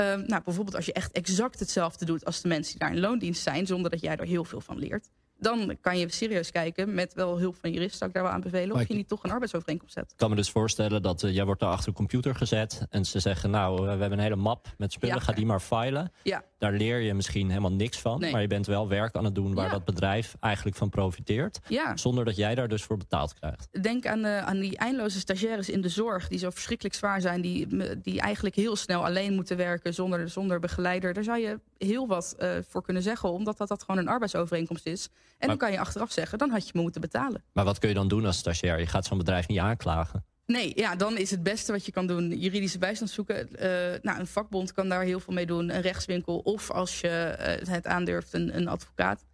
eh, 0.01 0.27
nou, 0.27 0.43
bijvoorbeeld 0.45 0.77
als 0.77 0.87
je 0.87 0.93
echt 0.93 1.13
exact 1.13 1.59
hetzelfde 1.59 2.05
doet 2.05 2.25
als 2.25 2.41
de 2.41 2.49
mensen 2.49 2.79
die 2.79 2.81
daar 2.81 2.97
in 2.97 3.01
loondienst 3.01 3.43
zijn... 3.43 3.67
zonder 3.67 3.91
dat 3.91 4.01
jij 4.01 4.17
er 4.17 4.27
heel 4.27 4.45
veel 4.45 4.61
van 4.61 4.79
leert... 4.79 5.11
dan 5.39 5.77
kan 5.81 5.99
je 5.99 6.13
serieus 6.13 6.51
kijken, 6.51 6.95
met 6.95 7.15
wel 7.15 7.39
hulp 7.39 7.57
van 7.57 7.73
jurist... 7.73 7.97
zou 7.97 8.11
ik 8.11 8.17
daar 8.17 8.25
wel 8.25 8.33
aan 8.33 8.41
bevelen, 8.41 8.77
of 8.77 8.89
je 8.89 8.95
niet 8.95 9.09
toch 9.09 9.25
een 9.25 9.31
arbeidsovereenkomst 9.31 9.95
hebt. 9.95 10.11
Ik 10.11 10.17
kan 10.17 10.31
me 10.31 10.37
dus 10.37 10.51
voorstellen 10.51 11.03
dat 11.03 11.23
eh, 11.23 11.35
jij 11.35 11.45
wordt 11.45 11.61
daar 11.61 11.71
achter 11.71 11.89
een 11.89 11.95
computer 11.95 12.35
gezet. 12.35 12.87
En 12.91 13.05
ze 13.05 13.21
zeggen, 13.21 13.51
nou, 13.51 13.77
eh, 13.77 13.83
we 13.83 13.89
hebben 13.89 14.13
een 14.13 14.19
hele 14.19 14.37
map 14.37 14.75
met 14.79 14.93
spullen. 14.93 15.15
Ja. 15.15 15.21
Ga 15.21 15.33
die 15.33 15.47
maar 15.47 15.61
filen. 15.61 16.13
Ja. 16.23 16.45
Daar 16.61 16.73
leer 16.73 16.99
je 17.01 17.15
misschien 17.15 17.49
helemaal 17.49 17.73
niks 17.73 17.99
van. 17.99 18.21
Nee. 18.21 18.33
Maar 18.33 18.41
je 18.41 18.47
bent 18.47 18.67
wel 18.67 18.89
werk 18.89 19.15
aan 19.17 19.25
het 19.25 19.35
doen 19.35 19.55
waar 19.55 19.65
Ja. 19.65 19.71
dat 19.71 19.85
bedrijf 19.85 20.37
eigenlijk 20.41 20.77
van 20.77 20.89
profiteert. 20.89 21.59
Ja, 21.69 21.97
Zonder 21.97 22.25
dat 22.25 22.37
jij 22.37 22.55
daar 22.55 22.69
dus 22.69 22.83
voor 22.83 22.97
betaald 22.97 23.35
krijgt. 23.35 23.83
denk 23.83 24.07
aan, 24.07 24.23
de, 24.23 24.41
aan 24.45 24.59
die 24.61 24.77
eindeloze 24.77 25.19
stagiaires 25.19 25.69
in 25.69 25.81
de 25.81 25.89
zorg... 25.89 26.29
die 26.29 26.39
zo 26.39 26.51
verschrikkelijk 26.51 26.95
zwaar 26.95 27.21
zijn... 27.21 27.41
die, 27.41 27.67
die 28.03 28.21
eigenlijk 28.21 28.55
heel 28.55 28.77
snel 28.77 29.05
alleen 29.05 29.35
moeten 29.35 29.57
werken 29.57 29.95
zonder, 29.95 30.29
zonder 30.29 30.61
begeleider. 30.61 31.13
Daar 31.15 31.25
zou 31.25 31.39
je 31.39 31.61
heel 31.79 32.07
wat 32.07 32.35
eh, 32.39 32.51
voor 32.69 32.83
kunnen 32.83 33.03
zeggen... 33.03 33.31
omdat 33.33 33.59
dat, 33.59 33.69
dat 33.69 33.83
gewoon 33.83 34.01
een 34.01 34.09
arbeidsovereenkomst 34.09 34.87
is. 34.87 35.09
En 35.39 35.49
dan 35.49 35.57
kan 35.57 35.73
je 35.73 35.79
achteraf 35.79 36.13
zeggen, 36.13 36.39
dan 36.39 36.51
had 36.51 36.67
je 36.67 36.73
me 36.75 36.81
moeten 36.83 37.01
betalen. 37.01 37.43
Maar 37.53 37.65
wat 37.65 37.79
kun 37.79 37.89
je 37.89 37.95
dan 37.95 38.09
doen 38.09 38.27
als 38.27 38.37
stagiair? 38.39 38.79
Je 38.79 38.87
gaat 38.87 39.05
zo'n 39.07 39.19
bedrijf 39.19 39.49
niet 39.49 39.59
aanklagen. 39.59 40.25
Nee, 40.51 40.73
ja, 40.75 40.97
dan 40.97 41.17
is 41.17 41.31
het 41.31 41.43
beste 41.43 41.73
wat 41.73 41.87
je 41.87 41.93
kan 41.93 42.07
doen 42.07 42.39
juridische 42.39 42.79
bijstand 42.79 43.11
zoeken. 43.11 43.57
Eh, 43.57 44.01
nou, 44.03 44.19
een 44.19 44.27
vakbond 44.27 44.73
kan 44.73 44.89
daar 44.89 45.03
heel 45.03 45.21
veel 45.21 45.35
mee 45.35 45.47
doen. 45.47 45.75
Een 45.75 45.81
rechtswinkel 45.81 46.39
of 46.39 46.71
als 46.71 47.01
je 47.01 47.09
eh, 47.09 47.69
het 47.69 47.87
aandurft, 47.87 48.33
een, 48.33 48.57
een 48.57 48.69
advocaat. 48.69 49.25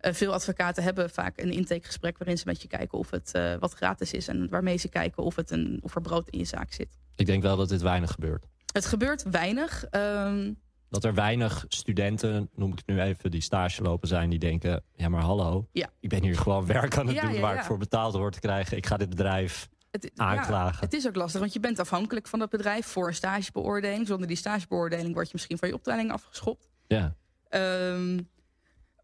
Eh, 0.00 0.12
veel 0.12 0.32
advocaten 0.32 0.82
hebben 0.82 1.10
vaak 1.10 1.38
een 1.40 1.50
intakegesprek... 1.52 2.18
waarin 2.18 2.38
ze 2.38 2.44
met 2.46 2.62
je 2.62 2.68
kijken 2.68 2.98
of 2.98 3.10
het 3.10 3.30
wat 3.60 3.72
gratis 3.72 4.12
is... 4.12 4.28
en 4.28 4.48
waarmee 4.48 4.76
ze 4.76 4.88
kijken 4.88 5.22
of, 5.22 5.36
het 5.36 5.50
een, 5.50 5.78
of 5.82 5.94
er 5.94 6.00
brood 6.00 6.28
in 6.28 6.38
je 6.38 6.44
zaak 6.44 6.72
zit. 6.72 6.98
Ik 7.16 7.26
denk 7.26 7.42
wel 7.42 7.56
dat 7.56 7.68
dit 7.68 7.82
weinig 7.82 8.10
gebeurt. 8.12 8.44
Het 8.72 8.86
gebeurt 8.86 9.22
weinig. 9.30 9.84
ehm, 9.90 10.52
Dat 10.88 11.04
er 11.04 11.14
weinig 11.14 11.64
studenten, 11.68 12.50
noem 12.54 12.72
ik 12.72 12.78
het 12.78 12.86
nu 12.86 13.00
even, 13.00 13.30
die 13.30 13.40
stage 13.40 13.82
lopen 13.82 14.08
zijn... 14.08 14.30
die 14.30 14.38
denken, 14.38 14.82
ja 14.94 15.08
maar 15.08 15.22
hallo, 15.22 15.68
Ja. 15.72 15.88
ik 16.00 16.08
ben 16.08 16.22
hier 16.22 16.36
gewoon 16.38 16.66
werk 16.66 16.96
aan 16.96 17.06
het 17.06 17.16
Ja, 17.16 17.22
doen... 17.22 17.32
ja, 17.34 17.40
waar 17.40 17.54
ik 17.56 17.62
voor 17.62 17.78
betaald 17.78 18.14
word 18.14 18.32
te 18.32 18.40
krijgen. 18.40 18.76
Ik 18.76 18.86
ga 18.86 18.96
dit 18.96 19.08
bedrijf 19.08 19.68
het, 20.02 20.10
aanklagen. 20.16 20.78
Ja, 20.80 20.84
het 20.84 20.94
is 20.94 21.06
ook 21.06 21.16
lastig, 21.16 21.40
want 21.40 21.52
je 21.52 21.60
bent 21.60 21.78
afhankelijk 21.78 22.26
van 22.26 22.38
dat 22.38 22.50
bedrijf 22.50 22.86
voor 22.86 23.06
een 23.06 23.14
stagebeoordeling. 23.14 24.06
Zonder 24.06 24.26
die 24.26 24.36
stagebeoordeling 24.36 25.14
word 25.14 25.26
je 25.26 25.32
misschien 25.32 25.58
van 25.58 25.68
je 25.68 25.74
opleiding 25.74 26.12
afgeschopt. 26.12 26.68
Ja. 26.86 27.14
Ehm, 27.48 28.20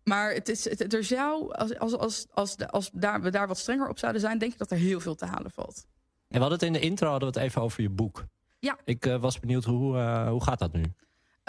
maar 0.05 0.33
het 0.33 0.49
is, 0.49 0.65
het, 0.65 0.95
er 0.95 1.05
zou, 1.05 1.53
als, 1.55 1.79
als, 1.79 1.99
als, 1.99 2.27
als, 2.31 2.57
als 2.67 2.91
daar, 2.93 3.23
we 3.23 3.31
daar 3.31 3.47
wat 3.47 3.59
strenger 3.59 3.89
op 3.89 3.99
zouden 3.99 4.21
zijn, 4.21 4.39
denk 4.39 4.53
ik 4.53 4.59
dat 4.59 4.71
er 4.71 4.77
heel 4.77 5.01
veel 5.01 5.15
te 5.15 5.27
halen 5.27 5.51
valt. 5.51 5.87
En 6.29 6.37
we 6.37 6.39
hadden 6.39 6.59
het 6.59 6.67
in 6.67 6.73
de 6.73 6.81
intro 6.81 7.11
hadden 7.11 7.33
we 7.33 7.39
het 7.39 7.49
even 7.49 7.63
over 7.63 7.83
je 7.83 7.91
boek. 7.91 8.25
Ja. 8.59 8.79
Ik 8.85 9.07
eh, 9.07 9.21
was 9.21 9.41
benieuwd, 9.41 9.65
hoe, 9.65 9.97
eh, 9.97 10.29
hoe 10.29 10.43
gaat 10.43 10.59
dat 10.59 10.73
nu? 10.73 10.83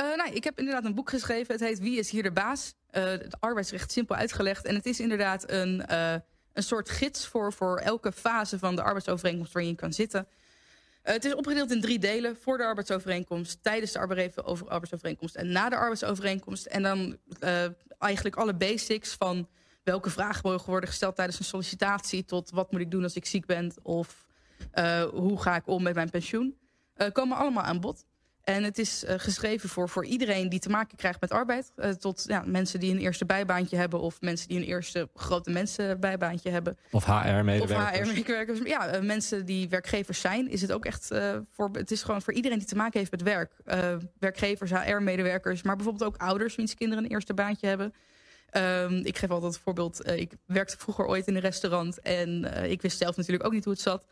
Uh, 0.02 0.16
nou, 0.16 0.32
ik 0.32 0.44
heb 0.44 0.60
inderdaad 0.60 0.86
een 0.86 0.96
boek 0.96 1.10
geschreven. 1.10 1.54
Het 1.54 1.64
heet 1.64 1.80
Wie 1.80 2.00
is 2.00 2.10
hier 2.10 2.24
de 2.24 2.32
baas? 2.32 2.74
Uh, 2.92 3.04
het 3.04 3.40
arbeidsrecht 3.40 3.92
simpel 3.92 4.16
uitgelegd. 4.16 4.66
En 4.66 4.76
het 4.76 4.86
is 4.86 5.00
inderdaad 5.00 5.52
een, 5.52 5.86
uh, 5.92 6.16
een 6.54 6.64
soort 6.64 6.90
gids 6.90 7.28
voor, 7.28 7.54
voor 7.54 7.78
elke 7.78 8.12
fase 8.12 8.60
van 8.60 8.76
de 8.76 8.82
arbeidsovereenkomst 8.82 9.54
waarin 9.54 9.72
je 9.72 9.78
kan 9.78 9.94
zitten. 9.94 10.28
het 11.02 11.26
is 11.26 11.36
opgedeeld 11.36 11.72
in 11.72 11.82
drie 11.82 12.00
delen. 12.00 12.38
Voor 12.42 12.58
de 12.58 12.64
arbeidsovereenkomst, 12.64 13.64
tijdens 13.64 13.92
de 13.92 14.00
arbeidsovereenkomst 14.68 15.36
en 15.36 15.52
na 15.52 15.70
de 15.70 15.76
arbeidsovereenkomst. 15.76 16.66
En 16.66 16.84
dan 16.84 17.18
eigenlijk 17.98 18.36
alle 18.36 18.54
basics 18.54 19.14
van 19.14 19.48
welke 19.84 20.10
vragen 20.10 20.50
mogen 20.50 20.70
worden 20.70 20.90
gesteld 20.90 21.16
tijdens 21.16 21.40
een 21.40 21.46
sollicitatie... 21.46 22.26
tot 22.26 22.50
wat 22.50 22.72
moet 22.72 22.82
ik 22.82 22.92
doen 22.92 23.04
als 23.04 23.16
ik 23.16 23.26
ziek 23.26 23.46
ben 23.46 23.74
of 23.82 24.28
hoe 25.12 25.42
ga 25.42 25.56
ik 25.56 25.68
om 25.68 25.84
met 25.84 25.96
mijn 25.96 26.10
pensioen. 26.10 26.58
komen 27.14 27.38
allemaal 27.38 27.64
aan 27.64 27.80
bod. 27.80 28.06
En 28.56 28.64
het 28.64 28.78
is 28.78 29.04
uh, 29.04 29.14
geschreven 29.18 29.70
voor, 29.70 29.90
voor 29.90 30.06
iedereen 30.06 30.50
die 30.50 30.60
te 30.60 30.70
maken 30.70 30.98
krijgt 30.98 31.22
met 31.22 31.32
arbeid. 31.32 31.72
Uh, 31.76 31.90
tot 31.90 32.24
ja, 32.28 32.44
mensen 32.46 32.80
die 32.80 32.92
een 32.92 33.00
eerste 33.00 33.26
bijbaantje 33.26 33.78
hebben... 33.78 34.00
of 34.00 34.22
mensen 34.22 34.48
die 34.48 34.58
een 34.58 34.64
eerste 34.64 35.10
grote 35.16 35.52
mensen 35.52 36.00
bijbaantje 36.00 36.50
hebben. 36.50 36.78
Of 36.92 37.06
HR-medewerkers. 37.06 38.00
Of 38.00 38.10
HR-medewerkers. 38.10 38.60
Ja, 38.64 38.96
uh, 38.96 39.02
mensen 39.02 39.46
die 39.46 39.70
werkgevers 39.70 40.20
zijn. 40.22 40.50
Is 40.50 40.62
het 40.62 40.72
ook 40.72 40.86
echt 40.86 41.08
voor... 41.52 41.70
Het 41.72 41.92
is 41.92 42.04
gewoon 42.04 42.22
voor 42.22 42.34
iedereen 42.34 42.58
die 42.58 42.68
te 42.68 42.76
maken 42.76 43.00
heeft 43.00 43.12
met 43.12 43.22
werk. 43.22 43.54
werkgevers, 44.20 44.72
HR-medewerkers. 44.72 45.62
Maar 45.62 45.76
bijvoorbeeld 45.76 46.14
ook 46.14 46.22
ouders 46.22 46.56
wiens 46.56 46.76
kinderen 46.76 47.04
een 47.04 47.12
eerste 47.12 47.34
baantje 47.34 47.68
hebben. 47.68 47.94
Um, 48.58 49.06
ik 49.06 49.18
geef 49.18 49.30
altijd 49.30 49.54
het 49.54 49.62
voorbeeld. 49.64 50.10
ik 50.10 50.32
werkte 50.46 50.78
vroeger 50.78 51.06
ooit 51.06 51.28
in 51.28 51.36
een 51.36 51.42
restaurant. 51.42 52.00
En 52.00 52.44
ik 52.70 52.82
wist 52.82 52.98
zelf 52.98 53.18
natuurlijk 53.18 53.46
ook 53.46 53.54
niet 53.54 53.64
hoe 53.64 53.74
het 53.74 53.82
zat. 53.82 54.06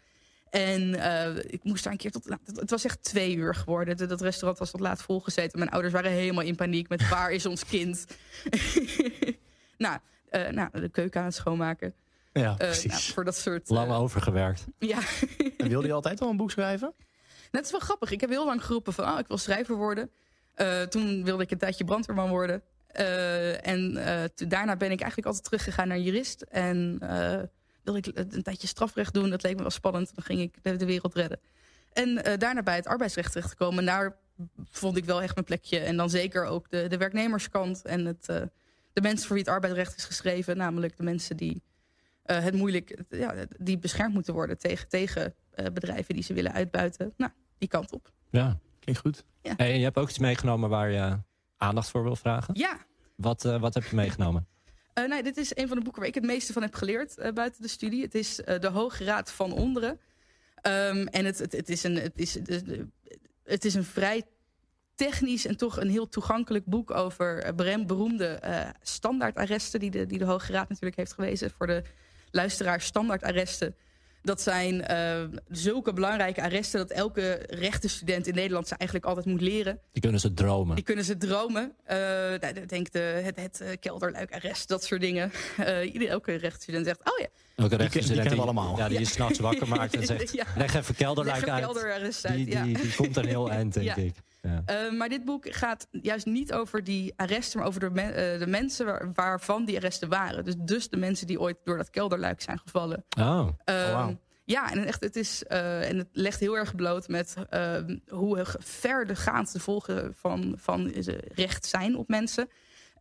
En 0.50 0.82
uh, 0.82 1.36
ik 1.36 1.64
moest 1.64 1.84
daar 1.84 1.94
een 1.94 2.00
keer 2.00 2.12
tot... 2.12 2.26
Nou, 2.26 2.40
het 2.56 2.70
was 2.70 2.86
echt 2.86 3.04
twee 3.04 3.36
uur 3.36 3.56
geworden. 3.56 3.98
Dat, 3.98 4.10
dat 4.10 4.22
restaurant 4.22 4.60
was 4.60 4.72
tot 4.72 4.80
laat 4.80 5.02
volgezeten. 5.02 5.60
Mijn 5.60 5.72
ouders 5.72 5.94
waren 5.94 6.12
helemaal 6.12 6.44
in 6.44 6.56
paniek 6.56 6.90
met 6.90 7.10
waar 7.10 7.32
is 7.32 7.46
ons 7.46 7.66
kind? 7.66 8.06
nou, 9.78 10.00
uh, 10.32 10.50
nou, 10.50 10.70
de 10.72 10.90
keuken 10.90 11.20
aan 11.20 11.26
het 11.26 11.36
schoonmaken. 11.36 11.94
Ja, 12.34 12.54
precies. 12.54 12.84
Uh, 12.84 12.92
nou, 12.92 13.04
voor 13.04 13.24
dat 13.24 13.38
soort... 13.38 13.70
Lang 13.70 13.92
overgewerkt. 13.92 14.66
Ja. 14.80 15.00
en 15.58 15.68
wilde 15.68 15.88
je 15.88 15.94
altijd 15.94 16.22
al 16.22 16.30
een 16.30 16.38
boek 16.38 16.52
schrijven? 16.52 16.94
Dat 17.52 17.66
is 17.66 17.72
wel 17.72 17.80
grappig. 17.80 18.12
Ik 18.12 18.22
heb 18.22 18.30
heel 18.30 18.46
lang 18.46 18.66
geroepen 18.66 18.94
van... 18.94 19.06
Oh, 19.06 19.20
ik 19.20 19.28
wil 19.28 19.38
schrijver 19.38 19.76
worden. 19.76 20.10
toen 20.90 21.24
wilde 21.24 21.44
ik 21.44 21.52
een 21.52 21.58
tijdje 21.58 21.84
brandweerman 21.84 22.30
worden. 22.30 22.62
en 23.62 23.94
daarna 24.36 24.76
ben 24.76 24.92
ik 24.92 25.00
eigenlijk 25.00 25.26
altijd 25.26 25.44
teruggegaan 25.44 25.88
naar 25.88 26.00
jurist. 26.00 26.42
En 26.42 27.00
wilde 27.92 28.10
ik 28.10 28.34
een 28.34 28.44
tijdje 28.44 28.68
strafrecht 28.68 29.14
doen. 29.14 29.30
Dat 29.30 29.44
leek 29.44 29.56
me 29.56 29.62
wel 29.62 29.72
spannend. 29.72 30.16
Dan 30.16 30.24
ging 30.24 30.40
ik 30.40 30.64
de, 30.64 30.76
de 30.76 30.86
wereld 30.86 31.16
redden. 31.16 31.40
En 31.94 32.10
uh, 32.10 32.38
daarna 32.38 32.64
bij 32.64 32.76
het 32.76 32.88
arbeidsrecht 32.88 33.32
terechtgekomen. 33.32 33.86
Daar 33.86 34.16
vond 34.64 34.98
ik 34.98 35.06
wel 35.06 35.22
echt 35.22 35.34
mijn 35.34 35.46
plekje. 35.46 35.80
En 35.80 35.98
dan 35.98 36.10
zeker 36.10 36.46
ook 36.46 36.70
de, 36.70 36.88
de 36.88 36.98
werknemerskant. 36.98 37.82
En 37.82 38.06
het, 38.06 38.28
uh, 38.30 38.42
de 38.94 39.02
mensen 39.02 39.28
voor 39.28 39.36
wie 39.36 39.46
het 39.46 39.54
arbeidsrecht 39.54 39.98
is 39.98 40.06
geschreven. 40.06 40.58
Namelijk 40.58 40.98
de 40.98 41.04
mensen 41.04 41.38
die 41.38 41.64
uh, 42.26 42.40
het 42.40 42.54
moeilijk... 42.54 43.04
Ja, 43.10 43.34
die 43.58 43.78
beschermd 43.78 44.14
moeten 44.14 44.34
worden 44.34 44.58
tegen, 44.58 44.88
tegen 44.88 45.34
bedrijven 45.74 46.14
die 46.14 46.24
ze 46.24 46.34
willen 46.34 46.54
uitbuiten. 46.54 47.14
Nou, 47.18 47.32
die 47.58 47.70
kant 47.70 47.92
op. 47.92 48.12
Ja, 48.30 48.60
klinkt 48.80 49.02
goed. 49.02 49.24
Ja. 49.42 49.54
Hey, 49.58 49.78
je 49.78 49.84
hebt 49.84 49.98
ook 49.98 50.10
iets 50.10 50.20
meegenomen 50.20 50.70
waar 50.70 50.92
je 50.92 51.18
aandacht 51.58 51.90
voor 51.90 52.04
wil 52.04 52.16
vragen? 52.16 52.54
Ja. 52.58 52.78
Wat, 53.16 53.42
wat 53.42 53.74
heb 53.74 53.84
je 53.84 53.96
meegenomen? 53.96 54.48
Uh, 55.08 55.24
dit 55.24 55.38
is 55.38 55.56
een 55.56 55.68
van 55.68 55.78
de 55.78 55.84
boeken 55.84 56.02
waar 56.02 56.10
ik 56.10 56.16
het 56.16 56.26
meeste 56.26 56.54
van 56.54 56.62
heb 56.62 56.76
geleerd 56.76 57.18
uh, 57.18 57.32
buiten 57.32 57.62
de 57.62 57.68
studie. 57.68 58.04
Het 58.04 58.16
is 58.16 58.40
uh, 58.40 58.60
De 58.60 58.68
Hoge 58.68 59.04
Raad 59.04 59.32
van 59.32 59.52
Onderen. 59.52 60.00
Um, 60.64 61.08
en 61.08 61.26
het, 61.26 61.38
het, 61.38 61.70
is 61.70 61.84
een, 61.84 61.96
het, 61.96 62.12
is, 62.16 62.38
het 63.44 63.66
is 63.66 63.74
een 63.74 63.84
vrij 63.84 64.24
technisch 64.96 65.46
en 65.46 65.58
toch 65.58 65.80
een 65.80 65.90
heel 65.90 66.10
toegankelijk 66.10 66.66
boek 66.66 66.92
over 66.92 67.56
beroemde 67.86 68.40
standaardarresten 68.82 69.80
die 69.80 69.92
de, 69.92 70.06
die 70.06 70.18
de 70.18 70.26
Hoge 70.26 70.52
Raad 70.52 70.70
natuurlijk 70.70 70.98
heeft 70.98 71.14
gewezen. 71.14 71.52
Voor 71.52 71.68
de 71.68 71.84
luisteraars 72.32 72.86
standaardarresten. 72.86 73.76
Dat 74.30 74.42
zijn 74.42 74.86
uh, 74.92 75.40
zulke 75.48 75.94
belangrijke 75.94 76.42
arresten 76.42 76.80
dat 76.80 76.90
elke 76.90 77.46
rechtenstudent 77.48 78.28
in 78.28 78.36
Nederland 78.36 78.68
ze 78.68 78.76
eigenlijk 78.76 79.10
altijd 79.10 79.26
moet 79.26 79.42
leren. 79.42 79.80
Die 79.92 80.02
kunnen 80.02 80.20
ze 80.20 80.34
dromen. 80.34 80.76
Die 80.76 80.84
kunnen 80.84 81.06
ze 81.06 81.18
dromen. 81.18 81.74
Uh, 81.92 81.98
denk 82.68 82.92
de, 82.92 83.00
het, 83.00 83.36
het 83.36 83.60
uh, 83.62 83.70
kelderluikarrest, 83.80 84.68
dat 84.68 84.84
soort 84.84 85.02
dingen. 85.02 85.32
Uh, 85.60 86.10
elke 86.10 86.36
rechtsstudent 86.36 86.86
zegt, 86.86 87.00
oh 87.00 87.20
ja. 87.20 87.28
Elke 87.56 87.78
die, 87.78 87.90
die 87.90 88.14
kennen 88.14 88.36
we 88.36 88.42
allemaal. 88.42 88.78
Ja, 88.78 88.88
die 88.88 89.00
je 89.00 89.06
s'nachts 89.06 89.40
wakker 89.40 89.68
maakt 89.68 89.96
en 89.96 90.06
zegt, 90.16 90.34
ja. 90.34 90.46
leg 90.56 90.74
even 90.74 90.96
kelderluik 90.96 91.46
leg 91.46 91.50
uit. 91.50 91.64
Kelderarrest 91.64 92.26
uit 92.26 92.36
die, 92.36 92.50
ja. 92.50 92.64
die, 92.64 92.78
die, 92.78 92.96
komt 92.96 93.18
een 93.18 93.26
heel 93.26 93.50
eind, 93.60 93.74
denk 93.74 93.86
ja. 93.86 93.96
ik. 93.96 94.16
Ja. 94.42 94.64
Uh, 94.70 94.98
maar 94.98 95.10
dit 95.10 95.26
boek 95.26 95.56
gaat 95.56 95.88
juist 95.92 96.26
niet 96.26 96.54
over 96.54 96.84
die 96.84 97.14
arresten, 97.16 97.60
maar 97.60 97.68
over 97.68 97.80
de, 97.80 97.90
me 97.90 98.34
uh, 98.34 98.40
de 98.40 98.48
mensen 98.48 98.86
waar, 98.86 99.12
waarvan 99.14 99.66
die 99.66 99.78
arresten 99.78 100.10
waren. 100.10 100.46
Dus, 100.46 100.56
dus 100.58 100.90
de 100.90 100.98
mensen 100.98 101.28
die 101.28 101.40
ooit 101.40 101.58
door 101.64 101.78
dat 101.78 101.90
kelderluik 101.90 102.42
zijn 102.42 102.60
gevallen. 102.60 103.06
Oh. 103.18 103.50
Oh 103.66 103.92
wow. 103.92 104.16
Ja, 104.50 104.72
en 104.72 104.86
echt, 104.86 105.04
het 105.04 105.16
is 105.16 105.44
uh, 105.48 105.90
en 105.90 105.98
het 105.98 106.08
legt 106.12 106.40
heel 106.40 106.58
erg 106.58 106.76
bloot 106.76 107.08
met 107.08 107.36
uh, 107.54 107.76
hoe 108.08 108.46
verdergaand 108.60 109.52
de 109.52 109.60
volgen 109.60 110.16
van, 110.16 110.54
van 110.58 110.88
recht 111.36 111.66
zijn 111.66 111.98
op 111.98 112.08
mensen. 112.08 112.50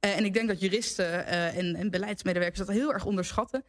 Uh, 0.00 0.16
en 0.16 0.24
ik 0.24 0.34
denk 0.34 0.48
dat 0.48 0.60
juristen 0.60 1.26
en, 1.26 1.76
en, 1.76 1.90
beleidsmedewerkers 1.90 2.66
dat 2.66 2.76
heel 2.76 2.92
erg 2.92 3.04
onderschatten. 3.04 3.64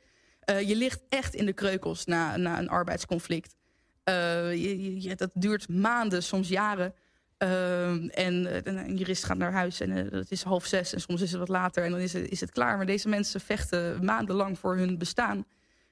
je 0.45 0.75
ligt 0.75 1.01
echt 1.09 1.35
in 1.35 1.45
de 1.45 1.53
kreukels 1.53 2.05
na, 2.05 2.37
na 2.37 2.59
een 2.59 2.69
arbeidsconflict. 2.69 3.55
Je, 4.03 5.01
je, 5.01 5.15
dat 5.15 5.31
duurt 5.33 5.69
maanden, 5.69 6.23
soms 6.23 6.47
jaren. 6.47 6.93
En, 7.39 8.11
en, 8.13 8.65
een 8.65 8.97
jurist 8.97 9.23
gaat 9.23 9.37
naar 9.37 9.51
huis 9.51 9.79
en 9.79 9.91
het 9.91 10.31
is 10.31 10.43
half 10.43 10.65
zes 10.65 10.93
en 10.93 11.01
soms 11.01 11.21
is 11.21 11.31
het 11.31 11.39
wat 11.39 11.49
later 11.49 11.83
en 11.83 11.91
dan 11.91 11.99
is 11.99 12.13
het, 12.13 12.29
is 12.29 12.39
het 12.41 12.51
klaar. 12.51 12.77
Maar 12.77 12.85
deze 12.85 13.09
mensen 13.09 13.41
vechten 13.41 14.05
maandenlang 14.05 14.59
voor 14.59 14.77
hun 14.77 14.97
bestaan 14.97 15.45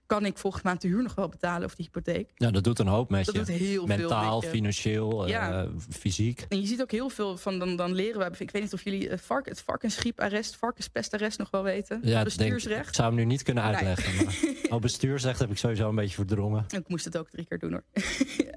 kan 0.07 0.25
ik 0.25 0.37
volgende 0.37 0.67
maand 0.67 0.81
de 0.81 0.87
huur 0.87 1.03
nog 1.03 1.15
wel 1.15 1.29
betalen 1.29 1.67
of 1.67 1.75
de 1.75 1.83
hypotheek. 1.83 2.31
Ja, 2.35 2.51
dat 2.51 2.63
doet 2.63 2.79
een 2.79 2.87
hoop 2.87 3.09
met 3.09 3.25
dat 3.25 3.35
je. 3.35 3.41
Doet 3.41 3.49
heel 3.49 3.85
Mentaal, 3.85 4.41
veel 4.41 4.49
financieel, 4.49 5.27
ja. 5.27 5.63
uh, 5.63 5.69
fysiek. 5.89 6.45
En 6.49 6.61
je 6.61 6.67
ziet 6.67 6.81
ook 6.81 6.91
heel 6.91 7.09
veel 7.09 7.37
van, 7.37 7.59
dan, 7.59 7.75
dan 7.75 7.93
leren 7.93 8.19
we... 8.19 8.37
Ik 8.37 8.51
weet 8.51 8.61
niet 8.61 8.73
of 8.73 8.83
jullie 8.83 9.09
uh, 9.09 9.17
vark, 9.17 9.45
het 9.45 9.61
varkensgrieparrest, 9.61 10.55
varkenspestarrest 10.55 11.37
nog 11.37 11.51
wel 11.51 11.63
weten. 11.63 11.99
Ja, 12.03 12.23
bestuursrecht. 12.23 12.75
Denk, 12.75 12.87
ik 12.87 12.95
zou 12.95 13.07
hem 13.07 13.17
nu 13.17 13.25
niet 13.25 13.43
kunnen 13.43 13.63
uitleggen. 13.63 14.15
Nee. 14.15 14.25
Maar, 14.25 14.71
oh, 14.73 14.81
bestuursrecht 14.81 15.39
heb 15.39 15.51
ik 15.51 15.57
sowieso 15.57 15.89
een 15.89 15.95
beetje 15.95 16.15
verdrongen. 16.15 16.65
Ik 16.69 16.87
moest 16.87 17.05
het 17.05 17.17
ook 17.17 17.29
drie 17.29 17.45
keer 17.45 17.59
doen 17.59 17.71
hoor. 17.71 17.83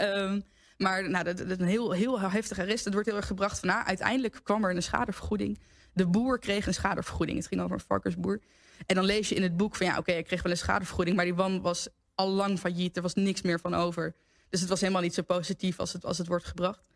um, 0.08 0.44
maar 0.80 1.10
nou, 1.10 1.24
dat, 1.24 1.40
een 1.40 1.62
heel, 1.62 1.92
heel 1.92 2.20
heftig 2.20 2.58
arrest. 2.58 2.84
Het 2.84 2.92
wordt 2.92 3.08
heel 3.08 3.16
erg 3.16 3.26
gebracht 3.26 3.58
van... 3.58 3.68
Nou, 3.68 3.84
uiteindelijk 3.84 4.40
kwam 4.42 4.64
er 4.64 4.74
een 4.74 4.82
schadevergoeding. 4.82 5.58
De 5.92 6.06
boer 6.06 6.38
kreeg 6.38 6.66
een 6.66 6.74
schadevergoeding. 6.74 7.38
Het 7.38 7.46
ging 7.46 7.60
over 7.60 7.74
een 7.74 7.84
varkensboer. 7.86 8.40
En 8.86 8.94
dan 8.94 9.04
lees 9.04 9.28
je 9.28 9.34
in 9.34 9.42
het 9.42 9.56
boek 9.56 9.76
van... 9.76 9.86
Ja, 9.86 9.98
oké, 9.98 10.12
ik 10.12 10.24
kreeg 10.24 10.42
wel 10.42 10.52
een 10.52 10.58
schadevergoeding... 10.58 11.16
maar 11.16 11.24
die 11.24 11.34
man 11.34 11.60
was 11.60 11.88
al 12.14 12.28
lang 12.28 12.58
failliet. 12.58 12.96
Er 12.96 13.02
was 13.02 13.14
niks 13.14 13.42
meer 13.42 13.60
van 13.60 13.74
over. 13.74 14.14
Dus 14.48 14.60
het 14.60 14.68
was 14.68 14.80
helemaal 14.80 15.02
niet 15.02 15.14
zo 15.14 15.22
positief 15.22 15.78
als 15.78 15.92
het, 15.92 16.04
als 16.04 16.18
het 16.18 16.26
wordt 16.26 16.44
gebracht. 16.44 16.88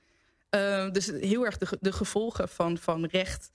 Uh, 0.50 0.90
dus 0.90 1.06
heel 1.06 1.44
erg 1.44 1.58
de, 1.58 1.76
de 1.80 1.92
gevolgen 1.92 2.48
van, 2.48 2.78
van 2.78 3.04
recht 3.04 3.50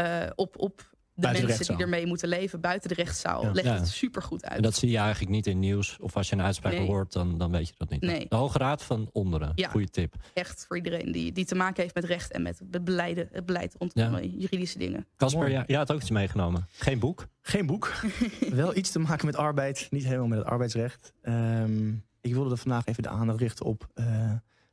uh, 0.00 0.26
op, 0.34 0.58
op 0.58 0.91
buiten 1.22 1.46
mensen 1.46 1.66
de 1.66 1.72
die 1.72 1.82
ermee 1.82 2.06
moeten 2.06 2.28
leven 2.28 2.60
buiten 2.60 2.88
de 2.88 2.94
rechtszaal. 2.94 3.42
Ja. 3.42 3.52
Legt 3.52 3.66
ja. 3.66 3.74
het 3.74 3.88
super 3.88 4.22
goed 4.22 4.44
uit. 4.44 4.56
En 4.56 4.62
dat 4.62 4.74
zie 4.74 4.90
je 4.90 4.98
eigenlijk 4.98 5.30
niet 5.30 5.46
in 5.46 5.58
nieuws. 5.58 5.96
Of 6.00 6.16
als 6.16 6.28
je 6.28 6.34
een 6.34 6.42
uitspraak 6.42 6.72
nee. 6.72 6.86
hoort, 6.86 7.12
dan, 7.12 7.38
dan 7.38 7.50
weet 7.50 7.68
je 7.68 7.74
dat 7.76 7.90
niet. 7.90 8.00
Nee. 8.00 8.26
De 8.28 8.36
Hoge 8.36 8.58
Raad 8.58 8.82
van 8.82 9.10
Onderen. 9.12 9.52
Ja. 9.54 9.68
Goeie 9.68 9.90
tip. 9.90 10.14
Echt 10.34 10.64
voor 10.66 10.76
iedereen 10.76 11.12
die, 11.12 11.32
die 11.32 11.44
te 11.44 11.54
maken 11.54 11.82
heeft 11.82 11.94
met 11.94 12.04
recht 12.04 12.32
en 12.32 12.42
met 12.42 12.60
het, 12.70 12.84
beleiden, 12.84 13.28
het 13.32 13.46
beleid 13.46 13.74
rondom 13.78 14.16
ja. 14.16 14.20
juridische 14.20 14.78
dingen. 14.78 15.06
Casper, 15.16 15.50
ja, 15.50 15.64
jij 15.66 15.76
had 15.76 15.92
ook 15.92 16.00
iets 16.00 16.10
meegenomen. 16.10 16.66
Geen 16.72 16.98
boek? 16.98 17.26
Geen 17.42 17.66
boek. 17.66 17.92
Wel 18.50 18.76
iets 18.76 18.90
te 18.90 18.98
maken 18.98 19.26
met 19.26 19.36
arbeid. 19.36 19.86
Niet 19.90 20.04
helemaal 20.04 20.26
met 20.26 20.38
het 20.38 20.46
arbeidsrecht. 20.46 21.12
Um, 21.22 22.04
ik 22.20 22.34
wilde 22.34 22.50
er 22.50 22.56
vandaag 22.56 22.84
even 22.84 23.02
de 23.02 23.08
aandacht 23.08 23.40
richten 23.40 23.66
op 23.66 23.88
uh, 23.94 24.32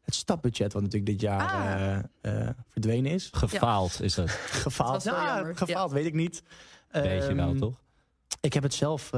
het 0.10 0.20
stapbudget... 0.20 0.74
wat 0.74 0.82
natuurlijk 0.82 1.12
dit 1.12 1.22
jaar 1.22 1.52
ah. 1.52 2.34
uh, 2.34 2.42
uh, 2.42 2.50
verdwenen 2.68 3.12
is. 3.12 3.30
Gefaald 3.32 3.98
ja. 3.98 4.04
is 4.04 4.16
het. 4.16 4.30
gefaald, 4.66 5.04
dat 5.04 5.14
ja, 5.14 5.54
gefaald 5.54 5.92
weet 5.92 6.06
ik 6.06 6.14
niet. 6.14 6.44
Weet 6.92 7.28
je 7.28 7.36
wel, 7.36 7.50
Um, 7.50 7.60
toch? 7.60 7.82
Ik 8.42 8.54
heb 8.54 8.64
het 8.64 8.74
zelf 8.74 9.12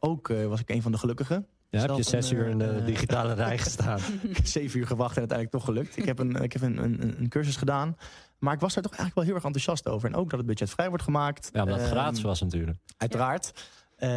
ook, 0.00 0.28
was 0.28 0.60
ik 0.60 0.70
een 0.70 0.82
van 0.82 0.92
de 0.92 0.98
gelukkigen. 0.98 1.46
Ja, 1.70 1.80
heb 1.80 1.96
je 1.96 2.02
zes 2.02 2.30
een, 2.30 2.36
uur 2.36 2.46
in 2.46 2.58
de 2.58 2.68
eh, 2.68 2.84
digitale 2.86 3.34
rij 3.44 3.58
gestaan. 3.58 4.00
Ik 4.22 4.36
heb 4.36 4.46
zeven 4.46 4.78
uur 4.78 4.86
gewacht 4.86 5.12
en 5.12 5.18
uiteindelijk 5.18 5.56
toch 5.56 5.64
gelukt. 5.64 5.96
Ik 5.96 6.04
heb, 6.04 6.18
een, 6.18 6.34
ik 6.34 6.52
heb 6.52 6.62
een, 6.62 6.78
een, 6.78 7.14
een 7.18 7.28
cursus 7.28 7.56
gedaan. 7.56 7.96
Maar 8.38 8.54
ik 8.54 8.60
was 8.60 8.74
daar 8.74 8.82
toch 8.82 8.92
eigenlijk 8.92 9.14
wel 9.14 9.24
heel 9.24 9.34
erg 9.34 9.44
enthousiast 9.44 9.88
over. 9.88 10.08
En 10.08 10.14
ook 10.14 10.30
dat 10.30 10.38
het 10.38 10.48
budget 10.48 10.70
vrij 10.70 10.88
wordt 10.88 11.04
gemaakt. 11.04 11.50
Ja, 11.52 11.62
omdat 11.62 11.78
het 11.78 11.86
Ehm, 11.86 11.96
gratis 11.96 12.22
was 12.22 12.40
natuurlijk. 12.40 12.78
Uiteraard. 12.96 13.52
Eh, 13.96 14.08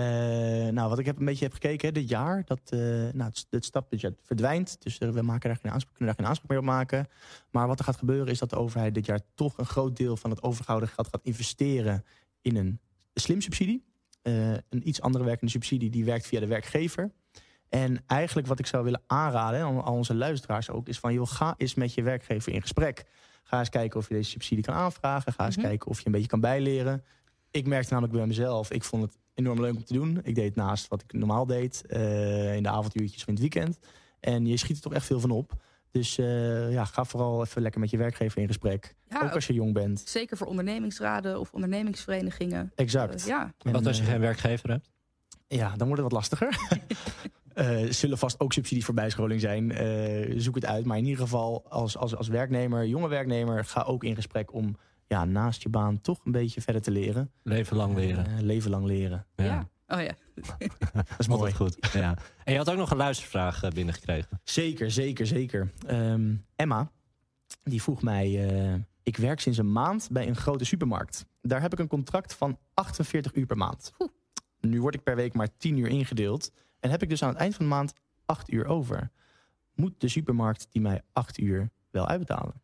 nou, 0.67 0.89
wat 0.89 0.99
ik 0.99 1.05
heb 1.05 1.19
een 1.19 1.25
beetje 1.25 1.43
heb 1.43 1.53
gekeken 1.53 1.87
hè, 1.87 1.93
dit 1.93 2.09
jaar, 2.09 2.43
dat 2.45 2.59
eh, 2.65 2.79
nou, 2.79 3.23
het, 3.23 3.45
het 3.49 3.65
stapbudget 3.65 4.19
verdwijnt. 4.23 4.81
Dus 4.81 4.97
eh, 4.97 5.09
we 5.09 5.21
maken 5.21 5.49
daar 5.49 5.59
geen 5.61 5.71
aanspraak, 5.71 5.95
kunnen 5.95 6.15
daar 6.15 6.23
geen 6.23 6.25
aanspraak 6.25 6.49
meer 6.49 6.59
op 6.59 6.65
maken. 6.65 7.07
Maar 7.51 7.67
wat 7.67 7.79
er 7.79 7.85
gaat 7.85 7.97
gebeuren 7.97 8.27
is 8.27 8.39
dat 8.39 8.49
de 8.49 8.55
overheid 8.55 8.93
dit 8.93 9.05
jaar 9.05 9.19
toch 9.35 9.57
een 9.57 9.65
groot 9.65 9.97
deel 9.97 10.17
van 10.17 10.29
het 10.29 10.43
overgehouden 10.43 10.89
geld 10.89 11.07
gaat 11.07 11.23
investeren 11.23 12.05
in 12.41 12.55
een 12.55 12.79
slimsubsidie. 13.13 13.87
Uh, 14.23 14.51
een 14.51 14.87
iets 14.87 15.01
andere 15.01 15.23
werkende 15.23 15.51
subsidie 15.51 15.89
die 15.89 16.05
werkt 16.05 16.27
via 16.27 16.39
de 16.39 16.47
werkgever. 16.47 17.11
En 17.69 18.03
eigenlijk 18.07 18.47
wat 18.47 18.59
ik 18.59 18.65
zou 18.65 18.83
willen 18.83 19.01
aanraden 19.07 19.61
aan 19.61 19.83
al 19.83 19.93
onze 19.93 20.15
luisteraars 20.15 20.69
ook, 20.69 20.87
is 20.87 20.99
van 20.99 21.13
joh, 21.13 21.27
ga 21.27 21.53
eens 21.57 21.73
met 21.75 21.93
je 21.93 22.03
werkgever 22.03 22.51
in 22.51 22.61
gesprek. 22.61 23.05
Ga 23.43 23.59
eens 23.59 23.69
kijken 23.69 23.99
of 23.99 24.07
je 24.07 24.13
deze 24.13 24.29
subsidie 24.29 24.63
kan 24.63 24.73
aanvragen. 24.73 25.33
Ga 25.33 25.45
eens 25.45 25.55
Mhm. 25.55 25.65
kijken 25.65 25.87
of 25.87 25.99
je 25.99 26.05
een 26.05 26.11
beetje 26.11 26.27
kan 26.27 26.39
bijleren. 26.39 27.03
Ik 27.51 27.67
merkte 27.67 27.93
namelijk 27.93 28.17
bij 28.17 28.27
mezelf, 28.27 28.71
ik 28.71 28.83
vond 28.83 29.03
het 29.03 29.17
enorm 29.39 29.61
leuk 29.61 29.75
om 29.75 29.83
te 29.83 29.93
doen. 29.93 30.19
Ik 30.23 30.35
deed 30.35 30.45
het 30.45 30.55
naast 30.55 30.87
wat 30.87 31.01
ik 31.01 31.13
normaal 31.13 31.45
deed, 31.45 31.83
eh, 31.87 32.55
in 32.55 32.63
de 32.63 32.69
avonduurtjes 32.69 33.21
of 33.21 33.27
in 33.27 33.33
het 33.33 33.41
weekend. 33.41 33.79
En 34.19 34.45
je 34.45 34.57
schiet 34.57 34.75
er 34.75 34.81
toch 34.81 34.93
echt 34.93 35.05
veel 35.05 35.19
van 35.19 35.31
op. 35.31 35.53
Dus 35.91 36.17
eh, 36.17 36.71
ja, 36.71 36.85
ga 36.85 37.05
vooral 37.05 37.43
even 37.43 37.61
lekker 37.61 37.79
met 37.79 37.89
je 37.89 37.97
werkgever 37.97 38.41
in 38.41 38.47
gesprek. 38.47 38.95
Ja, 39.09 39.21
ook 39.23 39.33
als 39.33 39.47
je 39.47 39.53
jong 39.53 39.73
bent. 39.73 40.01
Zeker 40.05 40.37
voor 40.37 40.47
ondernemingsraden 40.47 41.39
of 41.39 41.51
ondernemingsverenigingen. 41.53 42.71
Exact. 42.75 43.25
Ja, 43.25 43.53
En, 43.57 43.71
Wat 43.71 43.85
als 43.85 43.97
je 43.97 44.03
geen 44.03 44.19
werkgever 44.19 44.69
hebt? 44.69 44.89
Ja, 45.47 45.75
dan 45.75 45.87
wordt 45.87 46.01
het 46.03 46.11
wat 46.11 46.11
lastiger. 46.11 46.57
Eh, 47.53 47.81
Er 47.83 47.93
zullen 47.93 48.17
vast 48.17 48.39
ook 48.39 48.53
subsidies 48.53 48.85
voor 48.85 48.93
bijscholing 48.93 49.41
zijn. 49.41 49.71
Eh, 49.71 50.33
zoek 50.37 50.55
het 50.55 50.65
uit. 50.65 50.85
Maar 50.85 50.97
in 50.97 51.05
ieder 51.05 51.21
geval, 51.21 51.65
als, 51.69 51.97
als, 51.97 52.15
als 52.15 52.27
werknemer, 52.27 52.87
jonge 52.87 53.07
werknemer, 53.07 53.65
ga 53.65 53.81
ook 53.81 54.03
in 54.03 54.15
gesprek 54.15 54.53
om 54.53 54.75
ja, 55.09 55.25
naast 55.25 55.61
je 55.63 55.69
baan 55.69 56.01
toch 56.01 56.25
een 56.25 56.31
beetje 56.31 56.61
verder 56.61 56.81
te 56.81 56.91
leren. 56.91 57.31
Leven 57.43 57.77
lang 57.77 57.95
leren. 57.95 58.25
Eh, 58.25 58.39
leven 58.39 58.69
lang 58.69 58.85
leren. 58.85 59.25
ja. 59.35 59.69
Oh 59.87 60.01
ja. 60.01 60.11
Dat 60.93 61.05
is 61.17 61.27
mooi. 61.27 61.39
Altijd 61.41 61.55
goed. 61.55 61.91
Ja. 61.93 62.17
En 62.43 62.51
je 62.51 62.57
had 62.57 62.69
ook 62.69 62.77
nog 62.77 62.91
een 62.91 62.97
luistervraag 62.97 63.63
eh, 63.63 63.71
binnengekregen. 63.71 64.39
Zeker, 64.43 64.91
zeker, 64.91 65.27
zeker. 65.27 65.71
Ehm, 65.87 66.35
Emma, 66.55 66.91
die 67.63 67.81
vroeg 67.81 68.01
mij... 68.01 68.49
eh, 68.49 68.73
ik 69.03 69.17
werk 69.17 69.39
sinds 69.39 69.57
een 69.57 69.71
maand 69.71 70.07
bij 70.11 70.27
een 70.27 70.35
grote 70.35 70.65
supermarkt. 70.65 71.25
Daar 71.41 71.61
heb 71.61 71.73
ik 71.73 71.79
een 71.79 71.87
contract 71.87 72.33
van 72.33 72.57
48 72.73 73.35
uur 73.35 73.45
per 73.45 73.57
maand. 73.57 73.91
Oeh. 73.99 74.09
Nu 74.61 74.81
word 74.81 74.95
ik 74.95 75.03
per 75.03 75.15
week 75.15 75.33
maar 75.33 75.57
10 75.57 75.77
uur 75.77 75.87
ingedeeld. 75.87 76.51
En 76.79 76.89
heb 76.89 77.01
ik 77.03 77.09
dus 77.09 77.23
aan 77.23 77.29
het 77.29 77.37
eind 77.37 77.55
van 77.55 77.65
de 77.65 77.71
maand 77.71 77.93
8 78.25 78.51
uur 78.51 78.65
over. 78.65 79.11
Moet 79.75 79.93
de 79.97 80.07
supermarkt 80.07 80.67
die 80.69 80.81
mij 80.81 81.01
8 81.13 81.37
uur 81.37 81.69
wel 81.91 82.07
uitbetalen? 82.07 82.61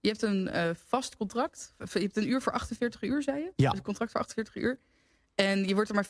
Je 0.00 0.08
hebt 0.08 0.22
een 0.22 0.48
eh, 0.48 0.70
vast 0.86 1.16
contract. 1.16 1.74
Je 1.92 1.98
hebt 2.00 2.16
een 2.16 2.28
uur 2.28 2.42
voor 2.42 2.52
48 2.52 3.02
uur, 3.02 3.22
zei 3.22 3.38
je? 3.38 3.52
Ja. 3.56 3.68
Dus 3.70 3.78
een 3.78 3.84
contract 3.84 4.10
voor 4.10 4.20
48 4.20 4.54
uur. 4.56 4.78
En 5.34 5.64
je 5.68 5.74
wordt 5.74 5.88
er 5.88 5.94
maar 5.94 6.06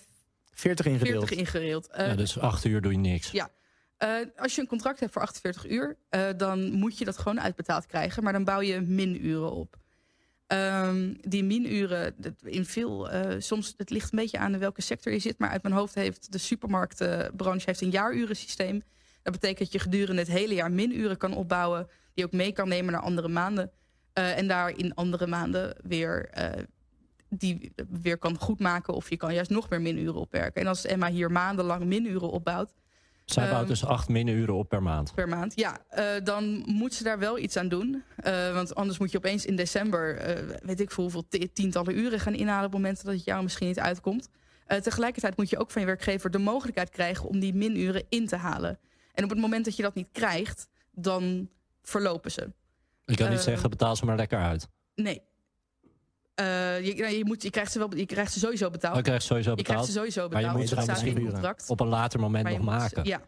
40 0.53 0.86
ingedeeld. 0.86 1.26
40 1.28 1.38
ingereeld. 1.38 1.88
Eh, 1.88 2.07
ja, 2.07 2.14
dus 2.14 2.38
acht 2.38 2.64
uur 2.64 2.80
doe 2.80 2.93
je 2.93 2.99
niks. 2.99 3.30
Ja. 3.30 3.51
eh, 3.97 4.11
als 4.36 4.55
je 4.55 4.61
een 4.61 4.66
contract 4.66 5.01
hebt 5.01 5.12
voor 5.12 5.22
48 5.22 5.66
uur, 5.68 5.97
eh, 6.09 6.28
dan 6.36 6.72
moet 6.72 6.99
je 6.99 7.05
dat 7.05 7.18
gewoon 7.18 7.41
uitbetaald 7.41 7.86
krijgen. 7.86 8.22
Maar 8.22 8.32
dan 8.32 8.45
bouw 8.45 8.61
je 8.61 8.80
minuren 8.80 9.53
op. 9.53 9.76
Ehm, 10.47 11.14
die 11.20 11.45
minuren, 11.45 12.14
dat- 12.16 12.32
in 12.45 12.64
veel, 12.66 13.11
eh, 13.11 13.41
soms, 13.41 13.74
het 13.76 13.91
ligt 13.91 14.12
een 14.12 14.18
beetje 14.18 14.38
aan 14.38 14.53
in 14.53 14.59
welke 14.59 14.82
sector 14.82 15.12
je 15.12 15.18
zit. 15.18 15.38
Maar 15.38 15.51
uit 15.51 15.62
mijn 15.62 15.74
hoofd 15.74 15.95
heeft 15.95 16.32
de 16.32 16.38
supermarktbranche 16.38 17.62
heeft 17.66 17.80
een 17.80 17.91
jaarurensysteem. 17.91 18.82
Dat 19.22 19.32
betekent 19.32 19.59
dat 19.59 19.72
je 19.72 19.78
gedurende 19.78 20.20
het 20.20 20.30
hele 20.30 20.55
jaar 20.55 20.72
minuren 20.72 21.16
kan 21.16 21.34
opbouwen. 21.34 21.86
Die 21.86 21.97
je 22.14 22.24
ook 22.24 22.32
mee 22.32 22.53
kan 22.53 22.68
nemen 22.68 22.93
naar 22.93 23.03
andere 23.03 23.28
maanden. 23.28 23.70
Eh, 24.20 24.38
en 24.38 24.46
daar 24.48 24.76
in 24.78 24.94
andere 24.94 25.26
maanden 25.26 25.76
weer, 25.82 26.28
eh, 26.28 26.62
die 27.28 27.72
weer 28.02 28.18
kan 28.18 28.38
goedmaken. 28.38 28.94
Of 28.94 29.10
je 29.10 29.16
kan 29.16 29.34
juist 29.34 29.50
nog 29.50 29.68
meer 29.70 29.80
minuren 29.80 30.20
opwerken. 30.20 30.60
En 30.60 30.66
als 30.66 30.84
Emma 30.84 31.08
hier 31.10 31.30
maandenlang 31.30 31.84
minuren 31.84 32.30
opbouwt 32.30 32.72
Zij 33.24 33.44
bouwt 33.48 33.58
Ehm, 33.60 33.68
dus 33.68 33.84
acht 33.84 34.08
minuren 34.08 34.54
op 34.54 34.68
per 34.68 34.82
maand. 34.82 35.14
per 35.14 35.28
maand. 35.28 35.52
Ja, 35.56 35.78
eh, 35.88 36.04
dan 36.24 36.62
moet 36.66 36.94
ze 36.94 37.02
daar 37.04 37.18
wel 37.18 37.38
iets 37.38 37.56
aan 37.56 37.68
doen. 37.68 38.02
Want 38.52 38.74
anders 38.74 38.98
moet 38.98 39.10
je 39.10 39.16
opeens 39.16 39.46
in 39.46 39.56
december, 39.56 40.22
weet 40.62 40.80
ik 40.80 40.90
veel 40.90 41.02
hoeveel 41.02 41.28
ti- 41.28 41.52
tientallen 41.52 41.98
uren 41.98 42.20
gaan 42.20 42.34
inhalen 42.34 42.66
op 42.66 42.72
momenten 42.72 43.04
dat 43.04 43.14
het 43.14 43.24
jou 43.24 43.42
misschien 43.42 43.66
niet 43.66 43.78
uitkomt. 43.80 44.28
Tegelijkertijd 44.66 45.36
moet 45.36 45.50
je 45.50 45.58
ook 45.58 45.70
van 45.70 45.80
je 45.80 45.86
werkgever 45.86 46.30
de 46.30 46.38
mogelijkheid 46.38 46.90
krijgen 46.90 47.28
om 47.28 47.38
die 47.40 47.54
minuren 47.54 48.04
in 48.08 48.26
te 48.26 48.36
halen. 48.36 48.78
En 49.14 49.24
op 49.24 49.30
het 49.30 49.38
moment 49.38 49.64
dat 49.64 49.76
je 49.76 49.82
dat 49.82 49.94
niet 49.94 50.08
krijgt, 50.12 50.68
dan 50.92 51.48
verlopen 51.82 52.30
ze. 52.30 52.52
Ik 53.11 53.16
kan 53.16 53.28
niet 53.28 53.38
eh, 53.38 53.44
zeggen, 53.44 53.70
betaal 53.70 53.96
ze 53.96 54.04
maar 54.04 54.16
lekker 54.16 54.38
uit. 54.38 54.68
Nee. 54.94 55.22
Eh, 56.34 56.86
je, 56.86 56.94
nou, 56.94 57.14
je, 57.14 57.24
moet, 57.24 57.42
je, 57.42 57.50
krijgt 57.50 57.72
ze 57.72 57.78
wel, 57.78 57.96
je 57.96 58.06
krijgt 58.06 58.32
ze 58.32 58.38
sowieso 58.38 58.70
betaald. 58.70 58.94
Dan 58.94 59.02
krijg 59.02 59.20
je 59.20 59.26
sowieso 59.26 59.50
je 59.50 59.62
krijgt 59.62 59.70
betaald. 59.70 59.86
ze 59.86 59.92
sowieso 59.98 60.20
maar 60.20 60.30
je 60.30 60.36
betaald. 60.36 60.58
moet 60.58 60.68
ze 60.68 60.74
dan 60.74 60.86
misschien 60.86 61.30
contract. 61.30 61.68
Op 61.68 61.80
een 61.80 61.86
later 61.88 62.20
moment 62.20 62.48
je 62.48 62.54
nog 62.56 62.62
moet- 62.64 62.74
maken. 62.74 63.04
Ja. 63.04 63.20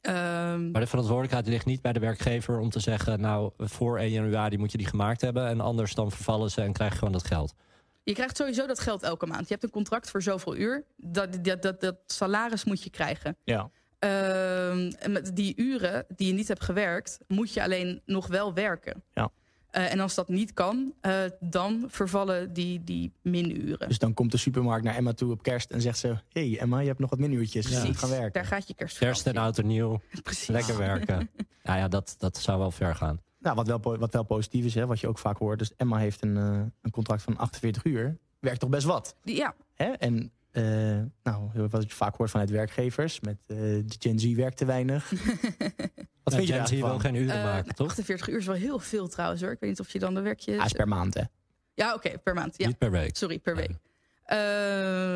Ehm, 0.00 0.70
Maar 0.70 0.80
de 0.80 0.86
verantwoordelijkheid 0.86 1.46
ligt 1.46 1.64
niet 1.66 1.82
bij 1.82 1.92
de 1.92 2.00
werkgever 2.00 2.58
om 2.58 2.70
te 2.70 2.80
zeggen... 2.80 3.20
nou, 3.20 3.52
voor 3.58 3.98
1 3.98 4.10
januari 4.10 4.58
moet 4.58 4.72
je 4.72 4.78
die 4.78 4.86
gemaakt 4.86 5.20
hebben... 5.20 5.46
en 5.46 5.60
anders 5.60 5.94
dan 5.94 6.10
vervallen 6.10 6.50
ze 6.50 6.60
en 6.62 6.72
krijg 6.72 6.92
je 6.92 6.98
gewoon 6.98 7.12
dat 7.12 7.24
geld. 7.26 7.54
Je 8.02 8.12
krijgt 8.12 8.36
sowieso 8.36 8.66
dat 8.66 8.80
geld 8.80 9.02
elke 9.02 9.26
maand. 9.26 9.40
Je 9.40 9.52
hebt 9.52 9.62
een 9.62 9.70
contract 9.70 10.10
voor 10.10 10.22
zoveel 10.22 10.56
uur. 10.56 10.84
Dat, 10.96 11.44
dat, 11.44 11.62
dat, 11.62 11.80
dat 11.80 11.96
salaris 12.06 12.64
moet 12.64 12.82
je 12.82 12.90
krijgen. 12.90 13.36
Ja. 13.44 13.70
Ehm, 14.00 14.92
met 15.12 15.30
die 15.36 15.52
uren 15.56 16.04
die 16.16 16.26
je 16.26 16.32
niet 16.32 16.48
hebt 16.48 16.62
gewerkt, 16.64 17.18
moet 17.28 17.52
je 17.54 17.62
alleen 17.62 18.00
nog 18.06 18.26
wel 18.26 18.54
werken. 18.54 19.02
Ja. 19.14 19.30
Eh, 19.70 19.92
en 19.92 20.00
als 20.00 20.14
dat 20.14 20.28
niet 20.28 20.52
kan, 20.54 20.92
eh, 21.00 21.20
dan 21.40 21.84
vervallen 21.88 22.52
die, 22.52 22.84
die 22.84 23.12
minuren. 23.22 23.88
Dus 23.88 23.98
dan 23.98 24.14
komt 24.14 24.30
de 24.30 24.36
supermarkt 24.36 24.84
naar 24.84 24.94
Emma 24.94 25.12
toe 25.12 25.30
op 25.32 25.42
kerst 25.42 25.70
en 25.70 25.80
zegt 25.80 25.98
ze... 25.98 26.16
hey 26.32 26.58
Emma, 26.58 26.78
je 26.78 26.86
hebt 26.86 26.98
nog 26.98 27.10
wat 27.10 27.18
minuutjes. 27.18 27.68
Ja. 27.68 27.92
Gaan 27.92 28.10
werken. 28.10 28.32
Daar 28.32 28.44
gaat 28.44 28.68
je 28.68 28.74
kerst 28.74 28.98
Kerst 28.98 29.26
en 29.26 29.36
oud 29.36 29.58
en 29.58 29.66
nieuw, 29.66 30.00
Precies. 30.22 30.46
lekker 30.46 30.78
werken. 30.78 31.30
Ja, 31.62 31.76
ja 31.76 31.88
dat, 31.88 32.14
dat 32.18 32.36
zou 32.36 32.58
wel 32.58 32.70
ver 32.70 32.94
gaan. 32.94 33.20
Nou, 33.38 33.54
wat 33.56 33.66
wel, 33.66 33.80
wat 33.98 34.12
wel 34.12 34.22
positief 34.22 34.64
is, 34.64 34.74
hè, 34.74 34.86
wat 34.86 35.00
je 35.00 35.08
ook 35.08 35.18
vaak 35.18 35.38
hoort. 35.38 35.58
Dus 35.58 35.72
Emma 35.76 35.96
heeft 35.98 36.22
een, 36.22 36.36
eh, 36.36 36.60
een 36.82 36.90
contract 36.90 37.22
van 37.22 37.36
48 37.36 37.84
uur. 37.84 38.18
Werkt 38.38 38.60
toch 38.60 38.68
best 38.70 38.86
wat. 38.86 39.16
Die- 39.24 39.36
ja, 39.36 39.54
Hè? 39.74 39.84
En 39.86 40.32
eh, 40.52 40.62
nou, 41.22 41.50
wat 41.68 41.82
je 41.82 41.94
vaak 41.94 42.16
hoort 42.16 42.30
vanuit 42.30 42.50
werkgevers. 42.50 43.20
Met 43.20 43.36
eh, 43.46 43.56
de 43.56 43.84
Gen 43.98 44.18
Z 44.18 44.34
werkt 44.34 44.56
te 44.56 44.64
weinig. 44.64 45.10
wat 46.22 46.34
vind 46.34 46.46
je 46.46 46.52
Gen 46.52 46.56
daar 46.56 46.68
Z 46.68 46.70
wil 46.70 46.80
van? 46.88 47.00
geen 47.00 47.14
uren 47.14 47.36
eh, 47.36 47.44
maken, 47.44 47.74
toch? 47.74 47.86
48 47.88 48.28
uur 48.28 48.38
is 48.38 48.46
wel 48.46 48.54
heel 48.54 48.78
veel 48.78 49.08
trouwens 49.08 49.42
hoor. 49.42 49.50
Ik 49.50 49.60
weet 49.60 49.70
niet 49.70 49.80
of 49.80 49.92
je 49.92 49.98
dan 49.98 50.14
de 50.14 50.20
werkje... 50.20 50.52
Hij 50.56 50.64
is 50.66 50.72
per 50.72 50.88
maand, 50.88 51.14
hè? 51.14 51.22
Ja, 51.74 51.94
oké, 51.94 52.18
per 52.18 52.34
maand. 52.34 52.54
Ja, 52.56 52.66
Niet 52.66 52.78
per 52.78 52.90
week. 52.90 53.16
sorry, 53.16 53.38
per 53.38 53.56
week. 53.56 53.70
Eh, 54.24 54.36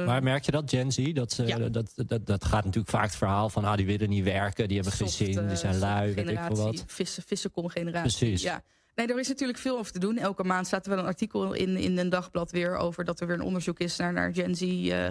Maar 0.06 0.22
merk 0.22 0.44
je 0.44 0.50
dat, 0.52 0.70
Gen 0.70 0.92
Z? 0.92 1.12
Dat, 1.12 1.32
ze, 1.32 1.46
Ja. 1.46 1.58
dat, 1.68 1.92
dat, 2.06 2.26
dat 2.26 2.44
gaat 2.44 2.64
natuurlijk 2.64 2.90
vaak 2.90 3.04
het 3.04 3.16
verhaal 3.16 3.48
van... 3.48 3.64
ah, 3.64 3.76
die 3.76 3.86
willen 3.86 4.08
niet 4.08 4.24
werken, 4.24 4.68
die 4.68 4.76
hebben 4.76 4.96
geen 4.96 5.08
zin, 5.08 5.46
die 5.48 5.56
zijn 5.56 5.78
lui, 5.78 6.14
weet 6.14 6.18
ik 6.18 6.24
veel 6.24 6.36
generatie, 6.36 6.64
wat. 6.78 6.84
Vissen, 6.86 7.22
vissenkom-generatie. 7.22 8.18
Precies. 8.18 8.42
Ja. 8.42 8.62
Nee, 8.94 9.06
er 9.06 9.18
is 9.18 9.28
natuurlijk 9.28 9.58
veel 9.58 9.78
over 9.78 9.92
te 9.92 9.98
doen. 9.98 10.18
Elke 10.18 10.44
maand 10.44 10.66
staat 10.66 10.84
er 10.84 10.90
wel 10.90 10.98
een 10.98 11.04
artikel 11.04 11.52
in, 11.52 11.76
in 11.76 11.98
een 11.98 12.08
dagblad 12.08 12.50
weer 12.50 12.76
over 12.76 13.04
dat 13.04 13.20
er 13.20 13.26
weer 13.26 13.36
een 13.36 13.42
onderzoek 13.42 13.78
is 13.78 13.96
naar, 13.96 14.12
naar 14.12 14.34
Gen 14.34 14.54
Z 14.54 14.62
eh, 14.62 15.08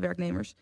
werknemers. 0.00 0.54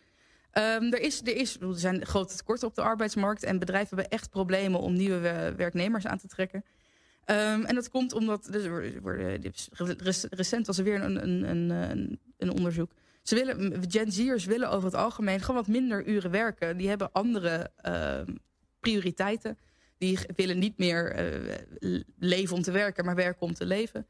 Ehm, 0.51 0.83
er, 0.83 0.99
is, 0.99 1.21
er, 1.21 1.35
is, 1.35 1.59
er 1.59 1.79
zijn 1.79 2.05
grote 2.05 2.35
tekorten 2.35 2.67
op 2.67 2.75
de 2.75 2.81
arbeidsmarkt 2.81 3.43
en 3.43 3.59
bedrijven 3.59 3.95
hebben 3.95 4.17
echt 4.17 4.29
problemen 4.29 4.79
om 4.79 4.93
nieuwe 4.93 5.53
werknemers 5.57 6.07
aan 6.07 6.17
te 6.17 6.27
trekken. 6.27 6.63
Ehm, 7.25 7.63
en 7.63 7.75
dat 7.75 7.89
komt 7.89 8.13
omdat, 8.13 8.47
dus, 8.51 9.69
recent 10.29 10.67
was 10.67 10.77
er 10.77 10.83
weer 10.83 11.01
een, 11.01 11.23
een, 11.23 11.49
een, 11.49 11.69
een, 11.69 12.19
een 12.37 12.51
onderzoek. 12.51 12.91
Ze 13.23 13.35
willen, 13.35 13.83
Gen 13.87 14.11
Z'ers 14.11 14.45
willen 14.45 14.69
over 14.69 14.85
het 14.85 14.97
algemeen 14.97 15.39
gewoon 15.39 15.55
wat 15.55 15.67
minder 15.67 16.07
uren 16.07 16.31
werken. 16.31 16.77
Die 16.77 16.87
hebben 16.87 17.11
andere 17.11 17.71
ehm, 17.75 18.35
prioriteiten. 18.79 19.57
Die 19.97 20.19
willen 20.35 20.59
niet 20.59 20.77
meer 20.77 21.11
eh, 21.11 21.99
leven 22.19 22.55
om 22.55 22.61
te 22.61 22.71
werken, 22.71 23.05
maar 23.05 23.15
werken 23.15 23.41
om 23.41 23.53
te 23.53 23.65
leven. 23.65 24.07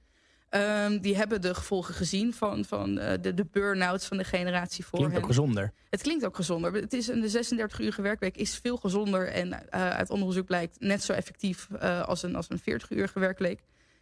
Ehm, 0.50 1.00
die 1.00 1.16
hebben 1.16 1.42
de 1.42 1.54
gevolgen 1.56 1.94
gezien 1.94 2.34
van, 2.34 2.66
van 2.66 2.98
eh, 3.00 3.22
de, 3.22 3.34
de 3.34 3.46
burn-outs 3.52 4.06
van 4.06 4.18
de 4.18 4.24
generatie 4.24 4.84
voor 4.86 4.94
Klinkt 5.00 5.14
hen. 5.14 5.24
ook 5.24 5.30
gezonder. 5.30 5.74
Het 5.90 6.02
klinkt 6.02 6.26
ook 6.26 6.36
gezonder. 6.36 6.74
Het 6.74 6.94
is 6.94 7.08
een 7.08 7.22
de 7.22 7.68
36-urige 7.68 8.02
werkweek 8.02 8.38
is 8.38 8.58
veel 8.58 8.78
gezonder 8.78 9.28
en 9.28 9.70
eh, 9.70 9.90
uit 9.90 10.10
onderzoek 10.10 10.46
blijkt 10.46 10.80
net 10.80 11.04
zo 11.04 11.14
effectief 11.14 11.68
als 12.06 12.24
een, 12.24 12.36
als 12.36 12.50
een 12.50 12.60
40-urige 12.60 13.20
werkweek. 13.20 13.60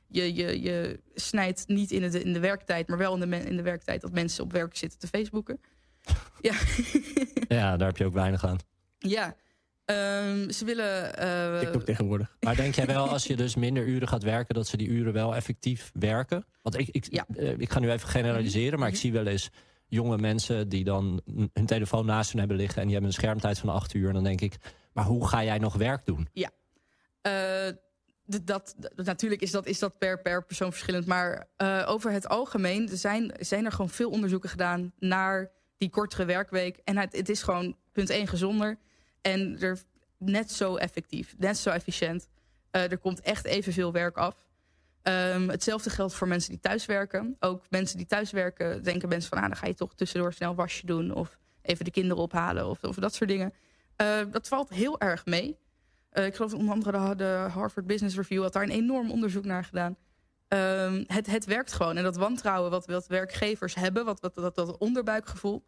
Je, 0.08 0.34
je, 0.34 0.62
je 0.62 1.00
snijdt 1.16 1.68
niet 1.68 1.92
in, 1.92 2.04
het, 2.04 2.14
in 2.14 2.34
de 2.34 2.40
werktijd, 2.40 2.88
maar 2.88 2.98
wel 2.98 3.14
in 3.14 3.20
de, 3.20 3.26
men- 3.26 3.46
in 3.48 3.56
de 3.56 3.62
werktijd 3.64 4.02
dat 4.02 4.12
mensen 4.12 4.44
op 4.44 4.52
werk 4.52 4.78
zitten 4.78 5.00
te 5.00 5.08
Facebooken. 5.08 5.60
Ja. 6.42 6.54
Ja, 7.48 7.78
daar 7.78 7.88
heb 7.88 7.98
je 7.98 8.06
ook 8.06 8.14
weinig 8.14 8.46
aan. 8.46 8.58
ja. 8.98 9.36
Ehm, 9.86 10.50
ze 10.50 10.66
willen. 10.66 11.18
eh, 11.18 11.60
TikTok 11.60 11.84
tegenwoordig. 11.84 12.36
Maar 12.40 12.56
denk 12.56 12.76
jij 12.76 12.86
wel, 12.86 13.10
als 13.10 13.26
je 13.26 13.36
dus 13.36 13.56
minder 13.56 13.86
uren 13.88 14.08
gaat 14.08 14.24
werken, 14.24 14.56
dat 14.56 14.68
ze 14.68 14.78
die 14.78 14.88
uren 14.88 15.14
wel 15.14 15.36
effectief 15.36 15.92
werken? 15.94 16.46
Want 16.62 16.78
ik, 16.80 16.88
ik, 16.92 17.08
Ja. 17.10 17.26
eh, 17.36 17.58
ik 17.58 17.72
ga 17.72 17.80
nu 17.80 17.92
even 17.92 18.10
generaliseren, 18.10 18.80
maar 18.80 18.88
ik 18.88 18.94
Mhm. 18.94 19.02
zie 19.04 19.12
wel 19.14 19.26
eens 19.28 19.50
jonge 19.88 20.18
mensen 20.18 20.70
die 20.70 20.84
dan 20.84 21.22
hun 21.54 21.66
telefoon 21.66 22.06
naast 22.06 22.30
hun 22.32 22.40
hebben 22.40 22.58
liggen 22.58 22.78
en 22.78 22.84
die 22.84 22.94
hebben 22.94 23.12
een 23.12 23.18
schermtijd 23.18 23.60
van 23.60 23.70
acht 23.70 23.94
uur. 23.94 24.08
En 24.08 24.14
dan 24.14 24.24
denk 24.24 24.42
ik, 24.42 24.56
maar 24.94 25.06
hoe 25.06 25.28
ga 25.28 25.44
jij 25.44 25.58
nog 25.58 25.74
werk 25.76 26.06
doen? 26.06 26.28
Eh, 27.22 27.32
d- 28.30 28.48
dat, 28.48 28.76
natuurlijk 28.96 29.42
is 29.42 29.52
dat, 29.52 29.66
is 29.66 29.80
dat 29.80 29.98
per, 29.98 30.22
per 30.22 30.46
persoon 30.46 30.72
verschillend. 30.72 31.06
Maar 31.06 31.48
eh, 31.58 31.84
over 31.88 32.12
het 32.12 32.28
algemeen 32.28 32.90
zijn, 32.92 33.32
zijn 33.40 33.66
er 33.66 33.72
gewoon 33.72 33.90
veel 33.90 34.10
onderzoeken 34.10 34.50
gedaan 34.50 34.94
naar 35.00 35.52
die 35.78 35.90
kortere 35.90 36.26
werkweek. 36.26 36.78
En 36.84 36.98
het, 36.98 37.16
het 37.18 37.30
is 37.30 37.44
gewoon 37.44 37.76
punt 37.92 38.10
1 38.10 38.28
gezonder. 38.28 38.78
En 39.32 39.60
er 39.60 39.80
net 40.18 40.52
zo 40.52 40.76
effectief, 40.76 41.36
net 41.38 41.58
zo 41.58 41.70
efficiënt. 41.70 42.28
Uh, 42.72 42.92
er 42.92 42.98
komt 42.98 43.22
echt 43.22 43.46
evenveel 43.46 43.92
werk 43.92 44.18
af. 44.18 44.36
Um, 45.04 45.50
hetzelfde 45.50 45.90
geldt 45.90 46.14
voor 46.14 46.28
mensen 46.28 46.50
die 46.50 46.60
thuiswerken. 46.60 47.36
Ook 47.40 47.64
mensen 47.70 47.98
die 47.98 48.06
thuiswerken 48.06 48.84
denken 48.84 49.10
mensen 49.10 49.30
van... 49.30 49.38
Ah, 49.38 49.48
dan 49.48 49.56
ga 49.56 49.68
je 49.68 49.74
toch 49.74 49.96
tussendoor 49.96 50.34
snel 50.34 50.56
wasje 50.56 50.86
doen... 50.86 51.14
of 51.14 51.40
even 51.62 51.86
de 51.86 51.92
kinderen 51.92 52.24
ophalen 52.24 52.68
of, 52.68 52.84
of 52.84 52.96
dat 52.96 53.14
soort 53.14 53.30
dingen. 53.30 53.54
Uh, 54.02 54.22
dat 54.32 54.48
valt 54.48 54.70
heel 54.70 55.00
erg 55.00 55.26
mee. 55.26 55.58
Uh, 56.14 56.26
ik 56.26 56.36
geloof 56.36 56.54
onder 56.54 56.74
andere 56.74 57.16
de, 57.16 57.48
Harvard 57.52 57.88
Business 57.88 58.16
Review... 58.16 58.42
had 58.42 58.54
daar 58.54 58.64
een 58.64 58.70
enorm 58.70 59.12
onderzoek 59.12 59.46
naar 59.46 59.64
gedaan. 59.64 59.98
Um, 60.48 61.04
het, 61.08 61.28
het 61.28 61.46
werkt 61.46 61.74
gewoon. 61.74 61.98
En 61.98 62.04
dat 62.04 62.16
wantrouwen 62.16 62.72
wat, 62.72 62.86
wat 62.86 63.08
werkgevers 63.08 63.76
hebben... 63.76 64.06
wat, 64.06 64.20
wat, 64.20 64.36
dat, 64.36 64.56
dat 64.56 64.78
onderbuikgevoel... 64.78 65.64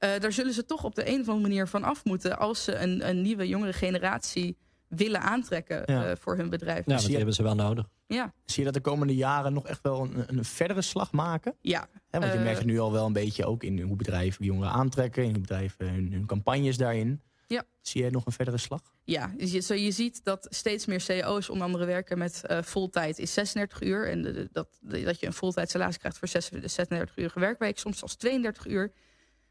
Uh, 0.00 0.18
daar 0.18 0.32
zullen 0.32 0.52
ze 0.52 0.64
toch 0.64 0.84
op 0.84 0.94
de 0.94 1.08
een 1.08 1.20
of 1.20 1.28
andere 1.28 1.48
manier 1.48 1.68
van 1.68 1.84
af 1.84 2.04
moeten... 2.04 2.38
als 2.38 2.64
ze 2.64 2.74
een, 2.74 3.08
een 3.08 3.22
nieuwe, 3.22 3.48
jongere 3.48 3.72
generatie 3.72 4.56
willen 4.88 5.20
aantrekken 5.20 5.82
ja. 5.86 6.10
uh, 6.10 6.16
voor 6.20 6.36
hun 6.36 6.50
bedrijf. 6.50 6.86
Ja, 6.86 6.96
dat 6.96 7.06
hebben 7.06 7.34
ze 7.34 7.42
wel 7.42 7.54
nodig. 7.54 7.88
Ja. 8.06 8.32
Zie 8.44 8.58
je 8.58 8.64
dat 8.64 8.74
de 8.74 8.90
komende 8.90 9.14
jaren 9.14 9.52
nog 9.52 9.66
echt 9.66 9.82
wel 9.82 10.02
een, 10.02 10.24
een 10.26 10.44
verdere 10.44 10.82
slag 10.82 11.12
maken? 11.12 11.54
Ja. 11.60 11.88
He, 12.08 12.18
want 12.18 12.32
je 12.32 12.38
uh, 12.38 12.44
merkt 12.44 12.58
het 12.58 12.66
nu 12.66 12.78
al 12.78 12.92
wel 12.92 13.06
een 13.06 13.12
beetje 13.12 13.46
ook 13.46 13.62
in 13.62 13.80
hoe 13.80 13.96
bedrijven 13.96 14.44
jongeren 14.44 14.72
aantrekken... 14.72 15.22
in 15.24 15.30
hoe 15.30 15.40
bedrijven 15.40 15.88
hun, 15.88 16.12
hun 16.12 16.26
campagnes 16.26 16.76
daarin. 16.76 17.22
Ja. 17.46 17.64
Zie 17.80 18.04
je 18.04 18.10
nog 18.10 18.26
een 18.26 18.32
verdere 18.32 18.58
slag? 18.58 18.80
Ja, 19.04 19.32
dus 19.36 19.52
je, 19.52 19.60
zo 19.60 19.74
je 19.74 19.90
ziet 19.90 20.24
dat 20.24 20.46
steeds 20.50 20.86
meer 20.86 21.00
CEO's 21.00 21.48
onder 21.48 21.66
andere 21.66 21.84
werken 21.84 22.18
met 22.18 22.42
uh, 22.50 22.62
voltijd 22.62 23.18
is 23.18 23.32
36 23.32 23.82
uur. 23.82 24.08
En 24.10 24.22
de, 24.22 24.32
de, 24.32 24.48
dat, 24.52 24.78
de, 24.80 25.02
dat 25.02 25.20
je 25.20 25.26
een 25.26 25.32
voltijd 25.32 25.70
salaris 25.70 25.98
krijgt 25.98 26.18
voor 26.18 26.28
36 26.28 27.16
uur 27.16 27.32
werkweek, 27.34 27.78
soms 27.78 27.98
zelfs 27.98 28.16
32 28.16 28.66
uur. 28.66 28.92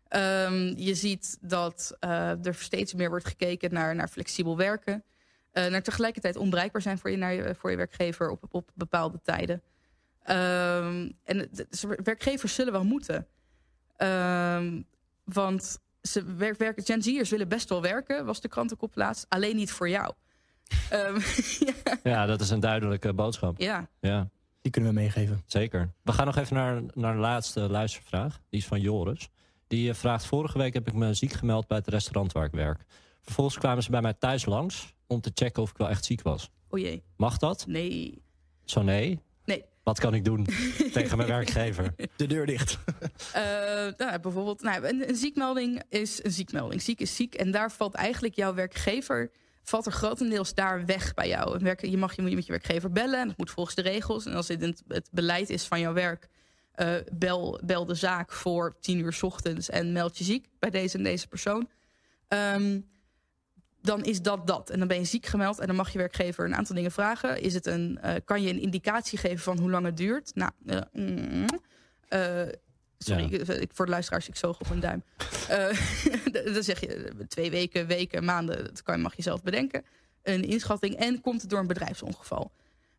Um, 0.10 0.78
je 0.78 0.96
ziet 0.96 1.38
dat 1.42 1.98
uh, 2.00 2.46
er 2.46 2.56
steeds 2.56 2.94
meer 2.94 3.10
wordt 3.10 3.28
gekeken 3.28 3.74
naar, 3.74 3.96
naar 3.96 4.08
flexibel 4.08 4.58
werken. 4.58 5.04
Uh, 5.54 5.66
naar 5.66 5.82
tegelijkertijd 5.82 6.36
onbereikbaar 6.36 6.82
zijn 6.82 6.98
voor 6.98 7.12
je, 7.12 7.18
naar 7.18 7.34
je, 7.34 7.56
voor 7.56 7.70
je 7.72 7.78
werkgever 7.78 8.30
op, 8.30 8.44
op 8.50 8.72
bepaalde 8.74 9.22
tijden. 9.24 9.62
Um, 10.30 11.18
en 11.24 11.50
dus 11.70 11.84
werkgevers 12.04 12.56
zullen 12.56 12.74
wel 12.74 12.84
moeten. 12.84 13.28
Um, 13.98 14.86
want 15.24 15.80
ze 16.02 16.36
werk, 16.36 16.58
werken, 16.58 16.84
Gen 16.84 17.02
Z'ers 17.02 17.30
willen 17.30 17.48
best 17.48 17.70
wel 17.70 17.82
werken, 17.82 18.26
was 18.26 18.42
de 18.42 18.48
krantenkop 18.48 18.96
laatst. 18.96 19.26
Alleen 19.30 19.56
niet 19.56 19.72
voor 19.72 19.90
jou. 19.90 20.14
um, 20.94 21.18
ja. 21.68 22.00
ja, 22.04 22.26
dat 22.26 22.42
is 22.42 22.50
een 22.50 22.60
duidelijke 22.60 23.14
boodschap. 23.14 23.60
Ja. 23.60 23.90
ja. 24.00 24.30
Die 24.62 24.72
kunnen 24.72 24.94
we 24.94 25.00
meegeven. 25.00 25.44
Zeker. 25.46 25.94
We 26.02 26.12
gaan 26.12 26.26
nog 26.26 26.38
even 26.38 26.56
naar, 26.56 26.82
naar 26.94 27.14
de 27.14 27.20
laatste 27.20 27.60
luistervraag. 27.60 28.40
Die 28.50 28.60
is 28.60 28.68
van 28.68 28.82
Joris. 28.82 29.30
Die 29.68 29.94
vraagt, 29.94 30.26
vorige 30.26 30.58
week 30.58 30.74
heb 30.74 30.88
ik 30.88 30.94
me 30.94 31.14
ziek 31.14 31.34
gemeld 31.34 31.68
bij 31.68 31.78
het 31.78 31.88
restaurant 31.88 32.32
waar 32.32 32.46
ik 32.46 32.52
werk. 32.52 32.86
Vervolgens 33.22 33.58
kwamen 33.58 33.84
ze 33.84 33.92
bij 33.92 34.02
mij 34.02 34.14
thuis 34.14 34.46
langs 34.46 34.94
om 35.08 35.22
te 35.22 35.32
checken 35.34 35.62
of 35.62 35.70
ik 35.70 35.78
wel 35.78 35.90
echt 35.90 36.06
ziek 36.06 36.22
was. 36.22 36.50
O 36.70 36.78
jee. 36.78 37.04
Mag 37.18 37.38
dat? 37.38 37.66
Nee. 37.68 38.22
Zo 38.66 38.82
nee? 38.82 39.20
Nee. 39.46 39.64
Wat 39.84 40.00
kan 40.00 40.14
ik 40.14 40.26
doen 40.26 40.48
tegen 40.94 41.18
mijn 41.18 41.30
werkgever? 41.30 41.94
De 42.16 42.28
deur 42.28 42.46
dicht. 42.46 42.78
uh, 43.36 43.42
nou, 43.98 44.20
bijvoorbeeld, 44.20 44.62
nou, 44.62 44.88
een, 44.88 45.10
een, 45.10 45.16
ziekmelding 45.16 45.84
is 45.90 46.24
een 46.24 46.32
ziekmelding. 46.32 46.82
Ziek 46.82 47.00
is 47.00 47.16
ziek. 47.16 47.36
En 47.36 47.52
daar 47.52 47.72
valt 47.72 47.94
eigenlijk 47.94 48.36
jouw 48.36 48.54
werkgever... 48.54 49.32
valt 49.64 49.86
er 49.86 49.92
grotendeels 49.92 50.54
daar 50.54 50.86
weg 50.86 51.14
bij 51.14 51.28
jou. 51.28 51.76
Je 51.90 51.98
mag 51.98 52.16
je 52.16 52.22
met 52.22 52.46
je 52.46 52.52
werkgever 52.52 52.92
bellen. 52.92 53.20
En 53.20 53.28
dat 53.28 53.38
moet 53.38 53.52
volgens 53.52 53.76
de 53.76 53.82
regels. 53.82 54.26
En 54.26 54.34
als 54.34 54.48
dit 54.48 54.62
het, 54.62 54.84
het 54.88 55.10
beleid 55.12 55.50
is 55.50 55.64
van 55.64 55.80
jouw 55.80 55.94
werk... 55.94 56.30
Uh, 56.78 56.96
bel, 57.14 57.60
bel 57.64 57.86
de 57.86 57.94
zaak 57.94 58.32
voor 58.32 58.76
tien 58.80 59.00
uur 59.00 59.14
's 59.14 59.24
ochtends 59.24 59.70
en 59.70 59.92
meld 59.92 60.18
je 60.18 60.24
ziek 60.24 60.48
bij 60.60 60.70
deze 60.70 60.98
en 60.98 61.04
deze 61.04 61.28
persoon. 61.28 61.70
Um, 62.28 62.86
dan 63.86 64.04
is 64.04 64.22
dat 64.22 64.48
dat. 64.48 64.70
En 64.70 64.80
dan 64.80 64.88
ben 64.88 64.98
je 64.98 65.06
ziek 65.06 65.26
gemeld 65.26 65.60
en 65.60 65.68
dan 65.68 65.76
mag 65.76 65.92
je 65.92 65.98
werkgever 65.98 66.46
een 66.46 66.56
aantal 66.56 66.76
dingen 66.76 66.92
vragen. 66.92 67.42
Is 67.42 67.54
het 67.54 67.66
een, 67.66 68.00
uh, 68.06 68.14
kan 68.26 68.42
je 68.42 68.50
een 68.50 68.62
indicatie 68.62 69.18
geven 69.18 69.40
van 69.40 69.60
hoe 69.60 69.70
lang 69.70 69.86
het 69.86 69.98
duurt? 69.98 70.36
Nou, 70.36 70.52
uh, 70.66 70.82
mm, 70.94 71.46
sorry, 72.98 73.32
ja. 73.32 73.40
ik, 73.40 73.48
ik, 73.48 73.70
voor 73.74 73.86
de 73.86 73.92
luisteraars, 73.92 74.28
ik 74.28 74.36
zoog 74.36 74.60
op 74.60 74.70
een 74.70 74.80
duim. 74.80 75.04
dan 76.54 76.64
zeg 76.64 76.80
je 76.80 77.12
twee 77.28 77.52
weken, 77.52 77.88
weken, 77.88 78.26
maanden, 78.26 78.64
dat 78.64 78.84
kan, 78.84 79.02
mag 79.02 79.16
je 79.16 79.22
zelf 79.22 79.44
bedenken. 79.44 79.86
Een 80.24 80.44
inschatting 80.44 80.96
en 80.96 81.22
komt 81.22 81.42
het 81.42 81.50
door 81.50 81.60
een 81.60 81.68
bedrijfsongeval. 81.68 82.52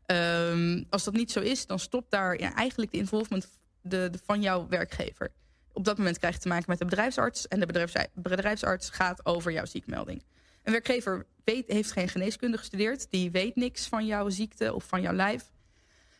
Um, 0.07 0.87
als 0.91 1.05
dat 1.05 1.15
niet 1.15 1.33
zo 1.33 1.41
is, 1.41 1.67
dan 1.67 1.79
stopt 1.79 2.11
daar 2.11 2.41
ja, 2.41 2.55
eigenlijk 2.55 2.93
de 2.93 2.99
involvement 2.99 3.49
de, 3.89 4.09
de, 4.11 4.19
van 4.25 4.43
jouw 4.43 4.69
werkgever. 4.69 5.33
Op 5.73 5.85
dat 5.85 5.99
moment 5.99 6.19
krijg 6.19 6.35
je 6.35 6.41
te 6.41 6.49
maken 6.49 6.65
met 6.69 6.79
de 6.79 6.85
bedrijfsarts. 6.85 7.49
En 7.49 7.61
de 7.61 7.67
bedrijfsarts, 7.67 8.09
bedrijfsarts 8.15 8.91
gaat 8.91 9.27
over 9.27 9.53
jouw 9.53 9.65
ziekmelding. 9.65 10.23
Een 10.63 10.73
werkgever 10.73 11.27
weet, 11.45 11.69
heeft 11.69 11.93
geen 11.93 12.09
geneeskunde 12.09 12.59
gestudeerd. 12.59 13.11
Die 13.11 13.31
weet 13.31 13.57
niks 13.57 13.87
van 13.87 14.07
jouw 14.07 14.29
ziekte 14.29 14.75
of 14.75 14.85
van 14.85 15.01
jouw 15.01 15.13
lijf. 15.13 15.51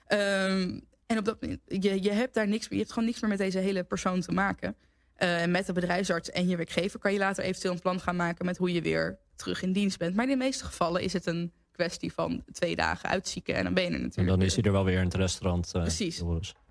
Um, 0.09 0.85
en 1.07 1.19
op 1.19 1.25
dat 1.25 1.37
je, 1.67 2.03
je 2.03 2.11
hebt 2.11 2.35
daar 2.35 2.49
niks 2.49 2.63
meer. 2.63 2.73
Je 2.73 2.79
hebt 2.79 2.93
gewoon 2.93 3.09
niks 3.09 3.21
meer 3.21 3.31
met 3.31 3.39
deze 3.39 3.59
hele 3.59 3.85
persoon 3.85 4.21
te 4.21 4.33
maken. 4.33 4.77
Uh, 5.19 5.45
met 5.45 5.67
de 5.67 5.73
bedrijfsarts 5.73 6.31
en 6.31 6.49
je 6.49 6.57
werkgever 6.57 6.99
kan 6.99 7.13
je 7.13 7.19
later 7.19 7.45
eventueel 7.45 7.73
een 7.73 7.81
plan 7.81 8.01
gaan 8.01 8.17
maken 8.17 8.45
met 8.45 8.57
hoe 8.57 8.73
je 8.73 8.83
weer 8.83 9.19
terug 9.37 9.63
in 9.63 9.73
dienst 9.73 9.99
bent. 9.99 10.15
Maar 10.15 10.25
in 10.25 10.31
de 10.31 10.37
meeste 10.37 10.65
gevallen 10.65 11.03
is 11.03 11.13
het 11.13 11.27
een 11.27 11.53
kwestie 11.73 12.13
van 12.13 12.45
twee 12.53 12.77
dagen 12.77 13.09
uitzieken 13.09 13.55
en 13.55 13.65
dan 13.65 13.75
ben 13.75 13.83
je 13.83 13.91
er 13.91 14.01
natuurlijk. 14.01 14.29
En 14.29 14.39
dan 14.39 14.43
is 14.43 14.55
hij 14.55 14.65
er 14.65 14.73
wel 14.73 14.85
weer 14.85 14.99
in 14.99 15.05
het 15.05 15.15
restaurant. 15.15 15.73
Uh, 15.77 15.83
Precies. 15.83 16.23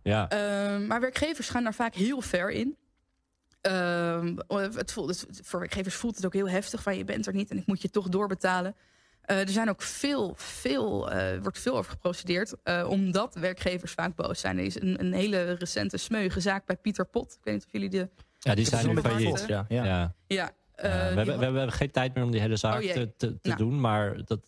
Ja. 0.09 0.31
Uh, 0.33 0.87
maar 0.87 0.99
werkgevers 0.99 1.49
gaan 1.49 1.63
daar 1.63 1.73
vaak 1.73 1.95
heel 1.95 2.21
ver 2.21 2.51
in. 2.51 2.77
Um, 3.61 4.37
het 4.75 4.91
voelt, 4.91 5.09
het, 5.09 5.39
voor 5.43 5.59
werkgevers 5.59 5.95
voelt 5.95 6.15
het 6.15 6.25
ook 6.25 6.33
heel 6.33 6.49
heftig 6.49 6.81
van 6.83 6.97
je 6.97 7.03
bent 7.03 7.27
er 7.27 7.33
niet 7.33 7.51
en 7.51 7.57
ik 7.57 7.65
moet 7.65 7.81
je 7.81 7.89
toch 7.89 8.09
doorbetalen. 8.09 8.75
Uh, 9.25 9.39
er 9.39 9.49
zijn 9.49 9.69
ook 9.69 9.81
veel, 9.81 10.33
veel, 10.35 11.13
uh, 11.13 11.41
wordt 11.41 11.59
veel 11.59 11.77
over 11.77 11.91
geprocedeerd, 11.91 12.53
uh, 12.63 12.87
omdat 12.89 13.35
werkgevers 13.35 13.91
vaak 13.91 14.15
boos 14.15 14.39
zijn. 14.39 14.57
Er 14.57 14.65
is 14.65 14.81
een, 14.81 14.99
een 14.99 15.13
hele 15.13 15.51
recente 15.51 15.97
smeuïge 15.97 16.39
zaak 16.39 16.65
bij 16.65 16.75
Pieter 16.75 17.05
Pot. 17.05 17.33
Ik 17.33 17.43
weet 17.43 17.53
niet 17.53 17.65
of 17.65 17.71
jullie 17.71 17.89
de. 17.89 18.09
Ja, 18.39 18.55
die 18.55 18.65
zijn 18.65 18.87
nu 18.87 19.01
failliet. 19.01 19.43
Ja, 19.47 19.65
ja. 19.67 19.83
ja. 19.83 20.13
ja 20.27 20.51
we, 20.75 20.87
hebben, 20.87 21.37
we, 21.37 21.43
hebben, 21.43 21.71
geen 21.71 21.91
tijd 21.91 22.13
meer 22.13 22.23
om 22.23 22.31
die 22.31 22.41
hele 22.41 22.55
zaak 22.55 22.83
oh, 22.83 22.91
te, 22.91 23.13
te, 23.17 23.39
te 23.41 23.47
nou. 23.47 23.57
doen, 23.57 23.79
maar 23.79 24.25
dat, 24.25 24.39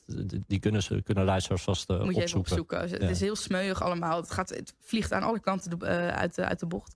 die 0.47 0.59
kunnen, 0.59 0.84
ze, 0.84 1.01
kunnen 1.01 1.23
luisteraars 1.23 1.63
vast 1.63 1.88
Moet 1.88 1.97
opzoeken. 1.97 2.21
je 2.21 2.28
even 2.28 2.39
opzoeken. 2.39 2.80
Het 2.80 3.09
is 3.09 3.19
heel 3.19 3.36
smeuig 3.36 3.82
allemaal. 3.82 4.17
Het, 4.17 4.32
gaat, 4.32 4.49
het 4.49 4.73
vliegt 4.80 5.11
aan 5.11 5.23
alle 5.23 5.39
kanten 5.39 5.82
uit, 6.15 6.36
de, 6.36 6.45
uit 6.45 6.59
de 6.59 6.65
bocht. 6.65 6.95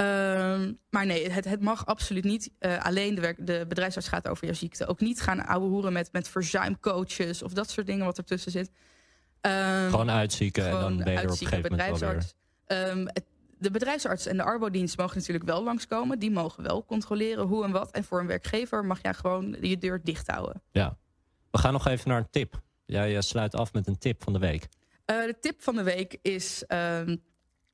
Um, 0.00 0.78
maar 0.90 1.06
nee, 1.06 1.30
het, 1.30 1.44
het, 1.44 1.60
mag 1.60 1.86
absoluut 1.86 2.24
niet. 2.24 2.50
Uh, 2.60 2.84
alleen 2.84 3.14
de, 3.14 3.20
werk, 3.20 3.46
de 3.46 3.64
bedrijfsarts 3.68 4.08
gaat 4.08 4.28
over 4.28 4.44
jouw 4.44 4.54
ziekte. 4.54 4.86
Ook 4.86 5.00
niet 5.00 5.20
gaan 5.20 5.46
ouwe 5.46 5.68
hoeren 5.68 5.92
met, 5.92 6.12
met 6.12 6.28
verzuimcoaches 6.28 7.42
of 7.42 7.52
dat 7.52 7.70
soort 7.70 7.86
dingen 7.86 8.04
wat 8.04 8.18
ertussen 8.18 8.52
zit. 8.52 8.70
Um, 9.40 9.90
gewoon 9.90 10.10
uitzieken 10.10 10.62
gewoon 10.64 10.78
en 10.78 10.94
dan 10.94 11.04
ben 11.04 11.12
je 11.12 11.18
er 11.18 11.24
op 11.24 11.40
een 11.40 11.46
gegeven 11.46 11.70
moment 11.70 11.98
weer. 11.98 12.88
Um, 12.88 13.06
het, 13.06 13.24
de 13.60 13.70
bedrijfsarts 13.70 14.26
en 14.26 14.36
de 14.36 14.42
arbodienst 14.42 14.96
mogen 14.96 15.16
natuurlijk 15.16 15.44
wel 15.44 15.62
langskomen. 15.62 16.18
Die 16.18 16.30
mogen 16.30 16.62
wel 16.62 16.84
controleren 16.84 17.46
hoe 17.46 17.64
en 17.64 17.70
wat. 17.70 17.90
En 17.90 18.04
voor 18.04 18.20
een 18.20 18.26
werkgever 18.26 18.84
mag 18.84 19.02
jij 19.02 19.14
gewoon 19.14 19.56
je 19.60 19.78
deur 19.78 20.00
dicht 20.02 20.26
houden. 20.26 20.62
Ja. 20.70 20.98
We 21.50 21.58
gaan 21.58 21.72
nog 21.72 21.86
even 21.86 22.08
naar 22.08 22.18
een 22.18 22.30
tip. 22.30 22.60
Jij 22.86 23.10
ja, 23.10 23.20
sluit 23.20 23.54
af 23.54 23.72
met 23.72 23.86
een 23.86 23.98
tip 23.98 24.22
van 24.22 24.32
de 24.32 24.38
week. 24.38 24.68
Uh, 25.06 25.24
de 25.24 25.36
tip 25.40 25.62
van 25.62 25.76
de 25.76 25.82
week 25.82 26.18
is 26.22 26.64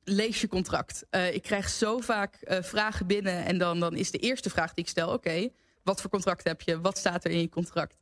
lees 0.09 0.41
je 0.41 0.47
contract. 0.47 1.05
Uh, 1.11 1.33
ik 1.33 1.41
krijg 1.41 1.69
zo 1.69 1.99
vaak 1.99 2.37
uh, 2.43 2.61
vragen 2.61 3.07
binnen 3.07 3.45
en 3.45 3.57
dan, 3.57 3.79
dan 3.79 3.95
is 3.95 4.11
de 4.11 4.17
eerste 4.17 4.49
vraag 4.49 4.73
die 4.73 4.83
ik 4.83 4.89
stel... 4.89 5.07
oké, 5.07 5.15
okay, 5.15 5.53
wat 5.83 6.01
voor 6.01 6.09
contract 6.09 6.43
heb 6.43 6.61
je? 6.61 6.81
Wat 6.81 6.97
staat 6.97 7.25
er 7.25 7.31
in 7.31 7.39
je 7.39 7.49
contract? 7.49 7.97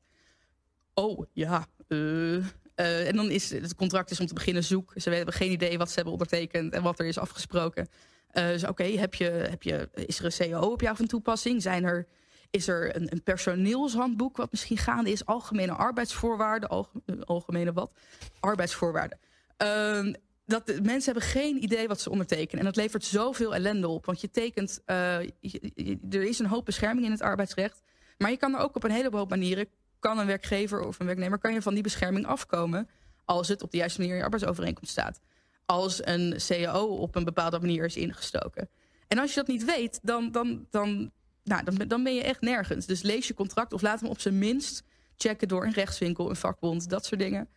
Oh, 0.94 1.26
ja, 1.34 1.68
uh, 1.88 2.46
en 2.76 3.16
dan 3.16 3.32
is 3.32 3.50
het 3.50 3.76
contract 3.76 4.12
is 4.12 4.20
om 4.20 4.26
te 4.26 4.34
beginnen 4.34 4.64
zoek. 4.64 4.94
Ze 4.96 5.10
hebben 5.10 5.34
geen 5.34 5.52
idee 5.52 5.78
wat 5.78 5.88
ze 5.88 5.96
hebben 5.96 6.14
ondertekend 6.14 6.74
en 6.74 6.84
wat 6.84 7.00
er 7.00 7.06
is 7.06 7.18
afgesproken. 7.18 7.88
dus 8.32 8.68
oké, 8.68 8.84
heb 8.84 9.14
je, 9.14 9.26
heb 9.26 9.64
je, 9.64 9.90
is 9.94 10.20
er 10.20 10.26
een 10.26 10.52
CAO 10.52 10.72
op 10.72 10.82
jou 10.82 10.96
van 10.96 11.08
toepassing? 11.08 11.62
Zijn 11.62 11.84
er, 11.84 12.08
is 12.50 12.68
er 12.68 12.96
een, 12.96 13.12
een 13.12 13.24
personeelshandboek 13.24 14.38
wat 14.38 14.52
misschien 14.52 14.78
gaande 14.78 15.12
is? 15.12 15.26
Algemene 15.26 15.72
arbeidsvoorwaarden, 15.72 16.70
algemene, 16.70 17.26
algemene 17.26 17.74
wat? 17.74 17.92
Arbeidsvoorwaarden. 18.40 19.18
Uh, 19.64 20.14
dat 20.46 20.68
mensen 20.68 21.14
hebben 21.14 21.30
geen 21.30 21.64
idee 21.64 21.88
wat 21.88 22.02
ze 22.02 22.10
ondertekenen. 22.10 22.60
En 22.60 22.66
dat 22.66 22.76
levert 22.76 23.04
zoveel 23.04 23.56
ellende 23.56 23.88
op. 23.88 24.06
Want 24.06 24.22
je 24.22 24.30
tekent, 24.30 24.82
er 24.86 26.24
is 26.24 26.40
een 26.40 26.46
hoop 26.46 26.66
bescherming 26.66 27.06
in 27.06 27.12
het 27.12 27.22
arbeidsrecht. 27.22 27.82
Maar 28.18 28.32
je 28.32 28.38
kan 28.38 28.54
er 28.54 28.60
ook 28.60 28.76
op 28.76 28.84
een 28.84 28.92
heleboel 28.92 29.26
manieren, 29.26 29.68
kan 30.00 30.20
een 30.20 30.26
werkgever 30.26 30.82
of 30.82 31.00
een 31.00 31.06
werknemer, 31.06 31.38
kan 31.38 31.54
je 31.54 31.62
van 31.62 31.74
die 31.74 31.84
bescherming 31.84 32.26
afkomen. 32.26 32.90
Als 33.26 33.48
het 33.48 33.62
op 33.62 33.72
de 33.72 33.78
juiste 33.78 34.00
manier 34.00 34.14
in 34.14 34.20
je 34.20 34.26
arbeidsovereenkomst 34.26 34.92
staat. 34.92 35.20
Als 35.66 36.06
een 36.06 36.36
CAO 36.48 36.86
op 36.86 37.16
een 37.16 37.24
bepaalde 37.24 37.60
manier 37.60 37.86
is 37.86 37.96
ingestoken. 37.96 38.70
En 39.08 39.20
als 39.20 39.30
je 39.30 39.36
dat 39.36 39.48
niet 39.48 39.66
weet, 39.66 40.00
dan, 40.02 40.32
dan, 40.32 40.68
dan, 40.70 41.12
nou, 41.44 41.64
dan, 41.64 41.88
dan 41.88 42.04
ben 42.04 42.16
je 42.16 42.24
echt 42.24 42.42
nergens. 42.42 42.86
Dus 42.86 43.02
lees 43.02 43.28
je 43.28 43.34
contract 43.34 43.74
of 43.74 43.82
laat 43.82 44.00
hem 44.00 44.10
op 44.10 44.20
zijn 44.20 44.38
minst 44.38 44.84
checken 45.18 45.48
door 45.48 45.66
een 45.66 45.74
rechtswinkel, 45.74 46.30
een 46.30 46.36
vakbond, 46.36 46.90
dat 46.90 47.06
soort 47.06 47.22
dingen 47.22 47.50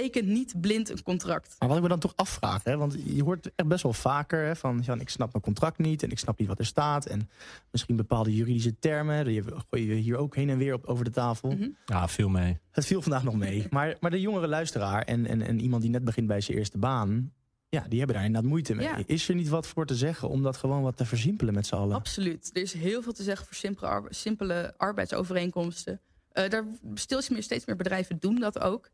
teken 0.00 0.32
niet 0.32 0.60
blind 0.60 0.90
een 0.90 1.02
contract. 1.02 1.56
Maar 1.58 1.68
wat 1.68 1.76
ik 1.76 1.82
me 1.82 1.88
dan 1.88 1.98
toch 1.98 2.12
afvraag, 2.16 2.64
hè, 2.64 2.76
want 2.76 2.96
je 3.04 3.22
hoort 3.22 3.50
echt 3.54 3.68
best 3.68 3.82
wel 3.82 3.92
vaker 3.92 4.44
hè, 4.46 4.56
van 4.56 4.80
Jan, 4.84 5.00
ik 5.00 5.08
snap 5.08 5.32
mijn 5.32 5.44
contract 5.44 5.78
niet 5.78 6.02
en 6.02 6.10
ik 6.10 6.18
snap 6.18 6.38
niet 6.38 6.48
wat 6.48 6.58
er 6.58 6.66
staat. 6.66 7.06
En 7.06 7.30
misschien 7.70 7.96
bepaalde 7.96 8.34
juridische 8.34 8.78
termen, 8.78 9.24
die 9.24 9.42
gooi 9.70 9.88
je 9.88 9.94
hier 9.94 10.16
ook 10.16 10.34
heen 10.36 10.50
en 10.50 10.58
weer 10.58 10.74
op, 10.74 10.84
over 10.84 11.04
de 11.04 11.10
tafel. 11.10 11.50
Mhm. 11.50 11.68
Ja, 11.86 12.08
veel 12.08 12.28
mee. 12.28 12.58
Het 12.70 12.86
viel 12.86 13.02
vandaag 13.02 13.22
nog 13.24 13.36
mee. 13.36 13.66
Maar, 13.70 13.96
maar 14.00 14.10
de 14.10 14.20
jongere 14.20 14.48
luisteraar 14.48 15.02
en, 15.02 15.26
en, 15.26 15.42
en 15.42 15.60
iemand 15.60 15.82
die 15.82 15.90
net 15.90 16.04
begint 16.04 16.26
bij 16.26 16.40
zijn 16.40 16.58
eerste 16.58 16.78
baan, 16.78 17.32
ja, 17.68 17.84
die 17.88 17.98
hebben 17.98 18.16
daar 18.16 18.24
inderdaad 18.24 18.50
moeite 18.50 18.74
mee. 18.74 18.86
Ja. 18.86 18.98
Is 19.06 19.28
er 19.28 19.34
niet 19.34 19.48
wat 19.48 19.66
voor 19.66 19.86
te 19.86 19.94
zeggen 19.94 20.28
om 20.28 20.42
dat 20.42 20.56
gewoon 20.56 20.82
wat 20.82 20.96
te 20.96 21.04
versimpelen 21.04 21.54
met 21.54 21.66
z'n 21.66 21.74
allen? 21.74 21.96
Absoluut. 21.96 22.50
Er 22.52 22.62
is 22.62 22.72
heel 22.72 23.02
veel 23.02 23.12
te 23.12 23.22
zeggen 23.22 23.46
voor 23.46 23.56
simpele, 23.56 23.86
arbe- 23.88 24.14
simpele 24.14 24.74
arbeidsovereenkomsten. 24.76 26.00
Eh, 26.32 26.48
daar 26.48 26.64
steeds 26.94 27.28
meer, 27.28 27.42
steeds 27.42 27.66
meer 27.66 27.76
bedrijven 27.76 28.16
doen 28.20 28.40
dat 28.40 28.60
ook. 28.60 28.90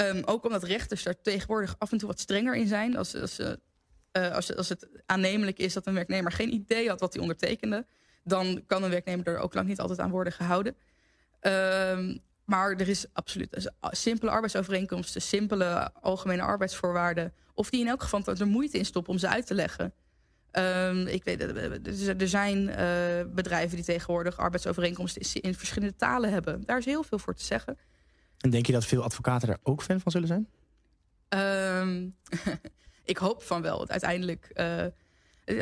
Ehm, 0.00 0.22
ook 0.24 0.44
omdat 0.44 0.62
rechters 0.62 1.02
daar 1.02 1.20
tegenwoordig 1.20 1.74
af 1.78 1.92
en 1.92 1.98
toe 1.98 2.08
wat 2.08 2.20
strenger 2.20 2.56
in 2.56 2.66
zijn. 2.66 2.96
Als, 2.96 3.14
eh, 3.14 3.52
eh, 4.12 4.34
als, 4.34 4.56
als 4.56 4.68
het 4.68 4.88
aannemelijk 5.06 5.58
is 5.58 5.72
dat 5.72 5.86
een 5.86 5.94
werknemer 5.94 6.32
geen 6.32 6.52
idee 6.52 6.88
had 6.88 7.00
wat 7.00 7.12
hij 7.12 7.22
ondertekende, 7.22 7.86
dan 8.24 8.62
kan 8.66 8.82
een 8.82 8.90
werknemer 8.90 9.26
er 9.26 9.38
ook 9.38 9.54
lang 9.54 9.68
niet 9.68 9.80
altijd 9.80 9.98
aan 9.98 10.10
worden 10.10 10.32
gehouden. 10.32 10.76
Ehm, 11.40 12.16
maar 12.44 12.70
er 12.70 12.88
is 12.88 13.06
absoluut 13.12 13.52
dus, 13.52 13.68
simpele 13.80 14.30
arbeidsovereenkomsten, 14.30 15.22
simpele 15.22 15.92
algemene 15.92 16.42
arbeidsvoorwaarden. 16.42 17.32
Of 17.54 17.70
die 17.70 17.80
in 17.80 17.88
elk 17.88 18.02
geval 18.02 18.22
er 18.24 18.46
moeite 18.46 18.78
in 18.78 18.84
stoppen 18.84 19.12
om 19.12 19.18
ze 19.18 19.28
uit 19.28 19.46
te 19.46 19.54
leggen. 19.54 19.94
Ehm, 20.50 21.06
ik 21.06 21.24
weet, 21.24 21.40
eh, 21.40 22.20
er 22.20 22.28
zijn 22.28 22.66
bedrijven 23.34 23.76
die 23.76 23.84
tegenwoordig 23.84 24.38
arbeidsovereenkomsten 24.38 25.42
in 25.42 25.54
verschillende 25.54 25.96
talen 25.96 26.30
hebben. 26.30 26.62
Daar 26.64 26.78
is 26.78 26.84
heel 26.84 27.02
veel 27.02 27.18
voor 27.18 27.34
te 27.34 27.44
zeggen. 27.44 27.78
En 28.40 28.50
denk 28.50 28.66
je 28.66 28.72
dat 28.72 28.84
veel 28.84 29.02
advocaten 29.02 29.48
daar 29.48 29.58
ook 29.62 29.82
fan 29.82 30.00
van 30.00 30.12
zullen 30.12 30.28
zijn? 30.28 30.48
Ehm, 31.28 32.08
ik 33.04 33.16
hoop 33.16 33.42
van 33.42 33.62
wel. 33.62 33.76
Want 33.78 33.90
uiteindelijk, 33.90 34.50
eh 34.54 34.84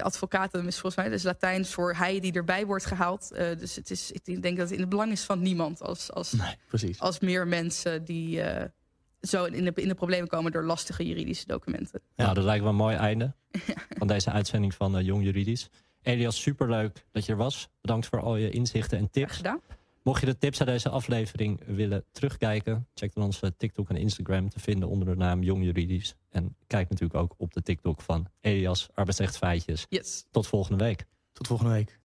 advocaten 0.02 0.66
is 0.66 0.78
volgens 0.78 0.96
mij 0.96 1.08
dus 1.08 1.22
Latijns 1.22 1.74
voor 1.74 1.94
hij 1.94 2.20
die 2.20 2.32
erbij 2.32 2.66
wordt 2.66 2.86
gehaald. 2.86 3.32
Eh, 3.32 3.58
dus 3.58 3.76
het 3.76 3.90
is, 3.90 4.12
ik 4.12 4.24
denk 4.42 4.56
dat 4.56 4.66
het 4.66 4.70
in 4.70 4.80
het 4.80 4.88
belang 4.88 5.12
is 5.12 5.22
van 5.24 5.42
niemand 5.42 5.82
als, 5.82 6.12
als, 6.12 6.32
Nee, 6.32 6.56
precies. 6.66 7.00
als 7.00 7.18
meer 7.18 7.46
mensen 7.46 8.04
die 8.04 8.40
eh, 8.42 8.68
zo 9.20 9.44
in 9.44 9.64
de, 9.64 9.72
in 9.74 9.88
de 9.88 9.94
problemen 9.94 10.28
komen 10.28 10.52
door 10.52 10.64
lastige 10.64 11.06
juridische 11.06 11.46
documenten. 11.46 12.00
Ja. 12.14 12.22
Nou, 12.22 12.34
dat 12.34 12.44
lijkt 12.44 12.62
me 12.64 12.68
een 12.68 12.76
mooi 12.76 12.96
einde 12.96 13.34
van 13.98 14.06
deze 14.06 14.30
uitzending 14.30 14.74
van 14.74 14.98
eh, 14.98 15.04
Jong 15.04 15.24
Juridisch. 15.24 15.68
Elias, 16.02 16.40
superleuk 16.42 17.04
dat 17.12 17.26
je 17.26 17.32
er 17.32 17.38
was. 17.38 17.68
Bedankt 17.80 18.06
voor 18.06 18.20
al 18.20 18.36
je 18.36 18.50
inzichten 18.50 18.98
en 18.98 19.08
Graag 19.12 19.24
tips. 19.24 19.36
gedaan. 19.36 19.60
Mocht 20.08 20.20
je 20.20 20.26
de 20.26 20.38
tips 20.38 20.58
uit 20.58 20.68
deze 20.68 20.88
aflevering 20.88 21.60
willen 21.66 22.04
terugkijken, 22.12 22.88
check 22.94 23.14
dan 23.14 23.24
onze 23.24 23.56
TikTok 23.56 23.88
en 23.88 23.96
Instagram 23.96 24.48
te 24.48 24.60
vinden 24.60 24.88
onder 24.88 25.08
de 25.08 25.14
naam 25.14 25.42
Jong 25.42 25.64
Juridisch. 25.64 26.14
En 26.30 26.56
kijk 26.66 26.88
natuurlijk 26.88 27.20
ook 27.20 27.34
op 27.36 27.52
de 27.52 27.62
TikTok 27.62 28.00
van 28.00 28.26
Elias 28.40 28.88
Arbeidsrecht 28.94 29.36
Feitjes. 29.36 29.86
Yes. 29.88 30.26
Tot 30.30 30.46
volgende 30.46 30.84
week. 30.84 31.04
Tot 31.32 31.46
volgende 31.46 31.72
week. 31.72 32.00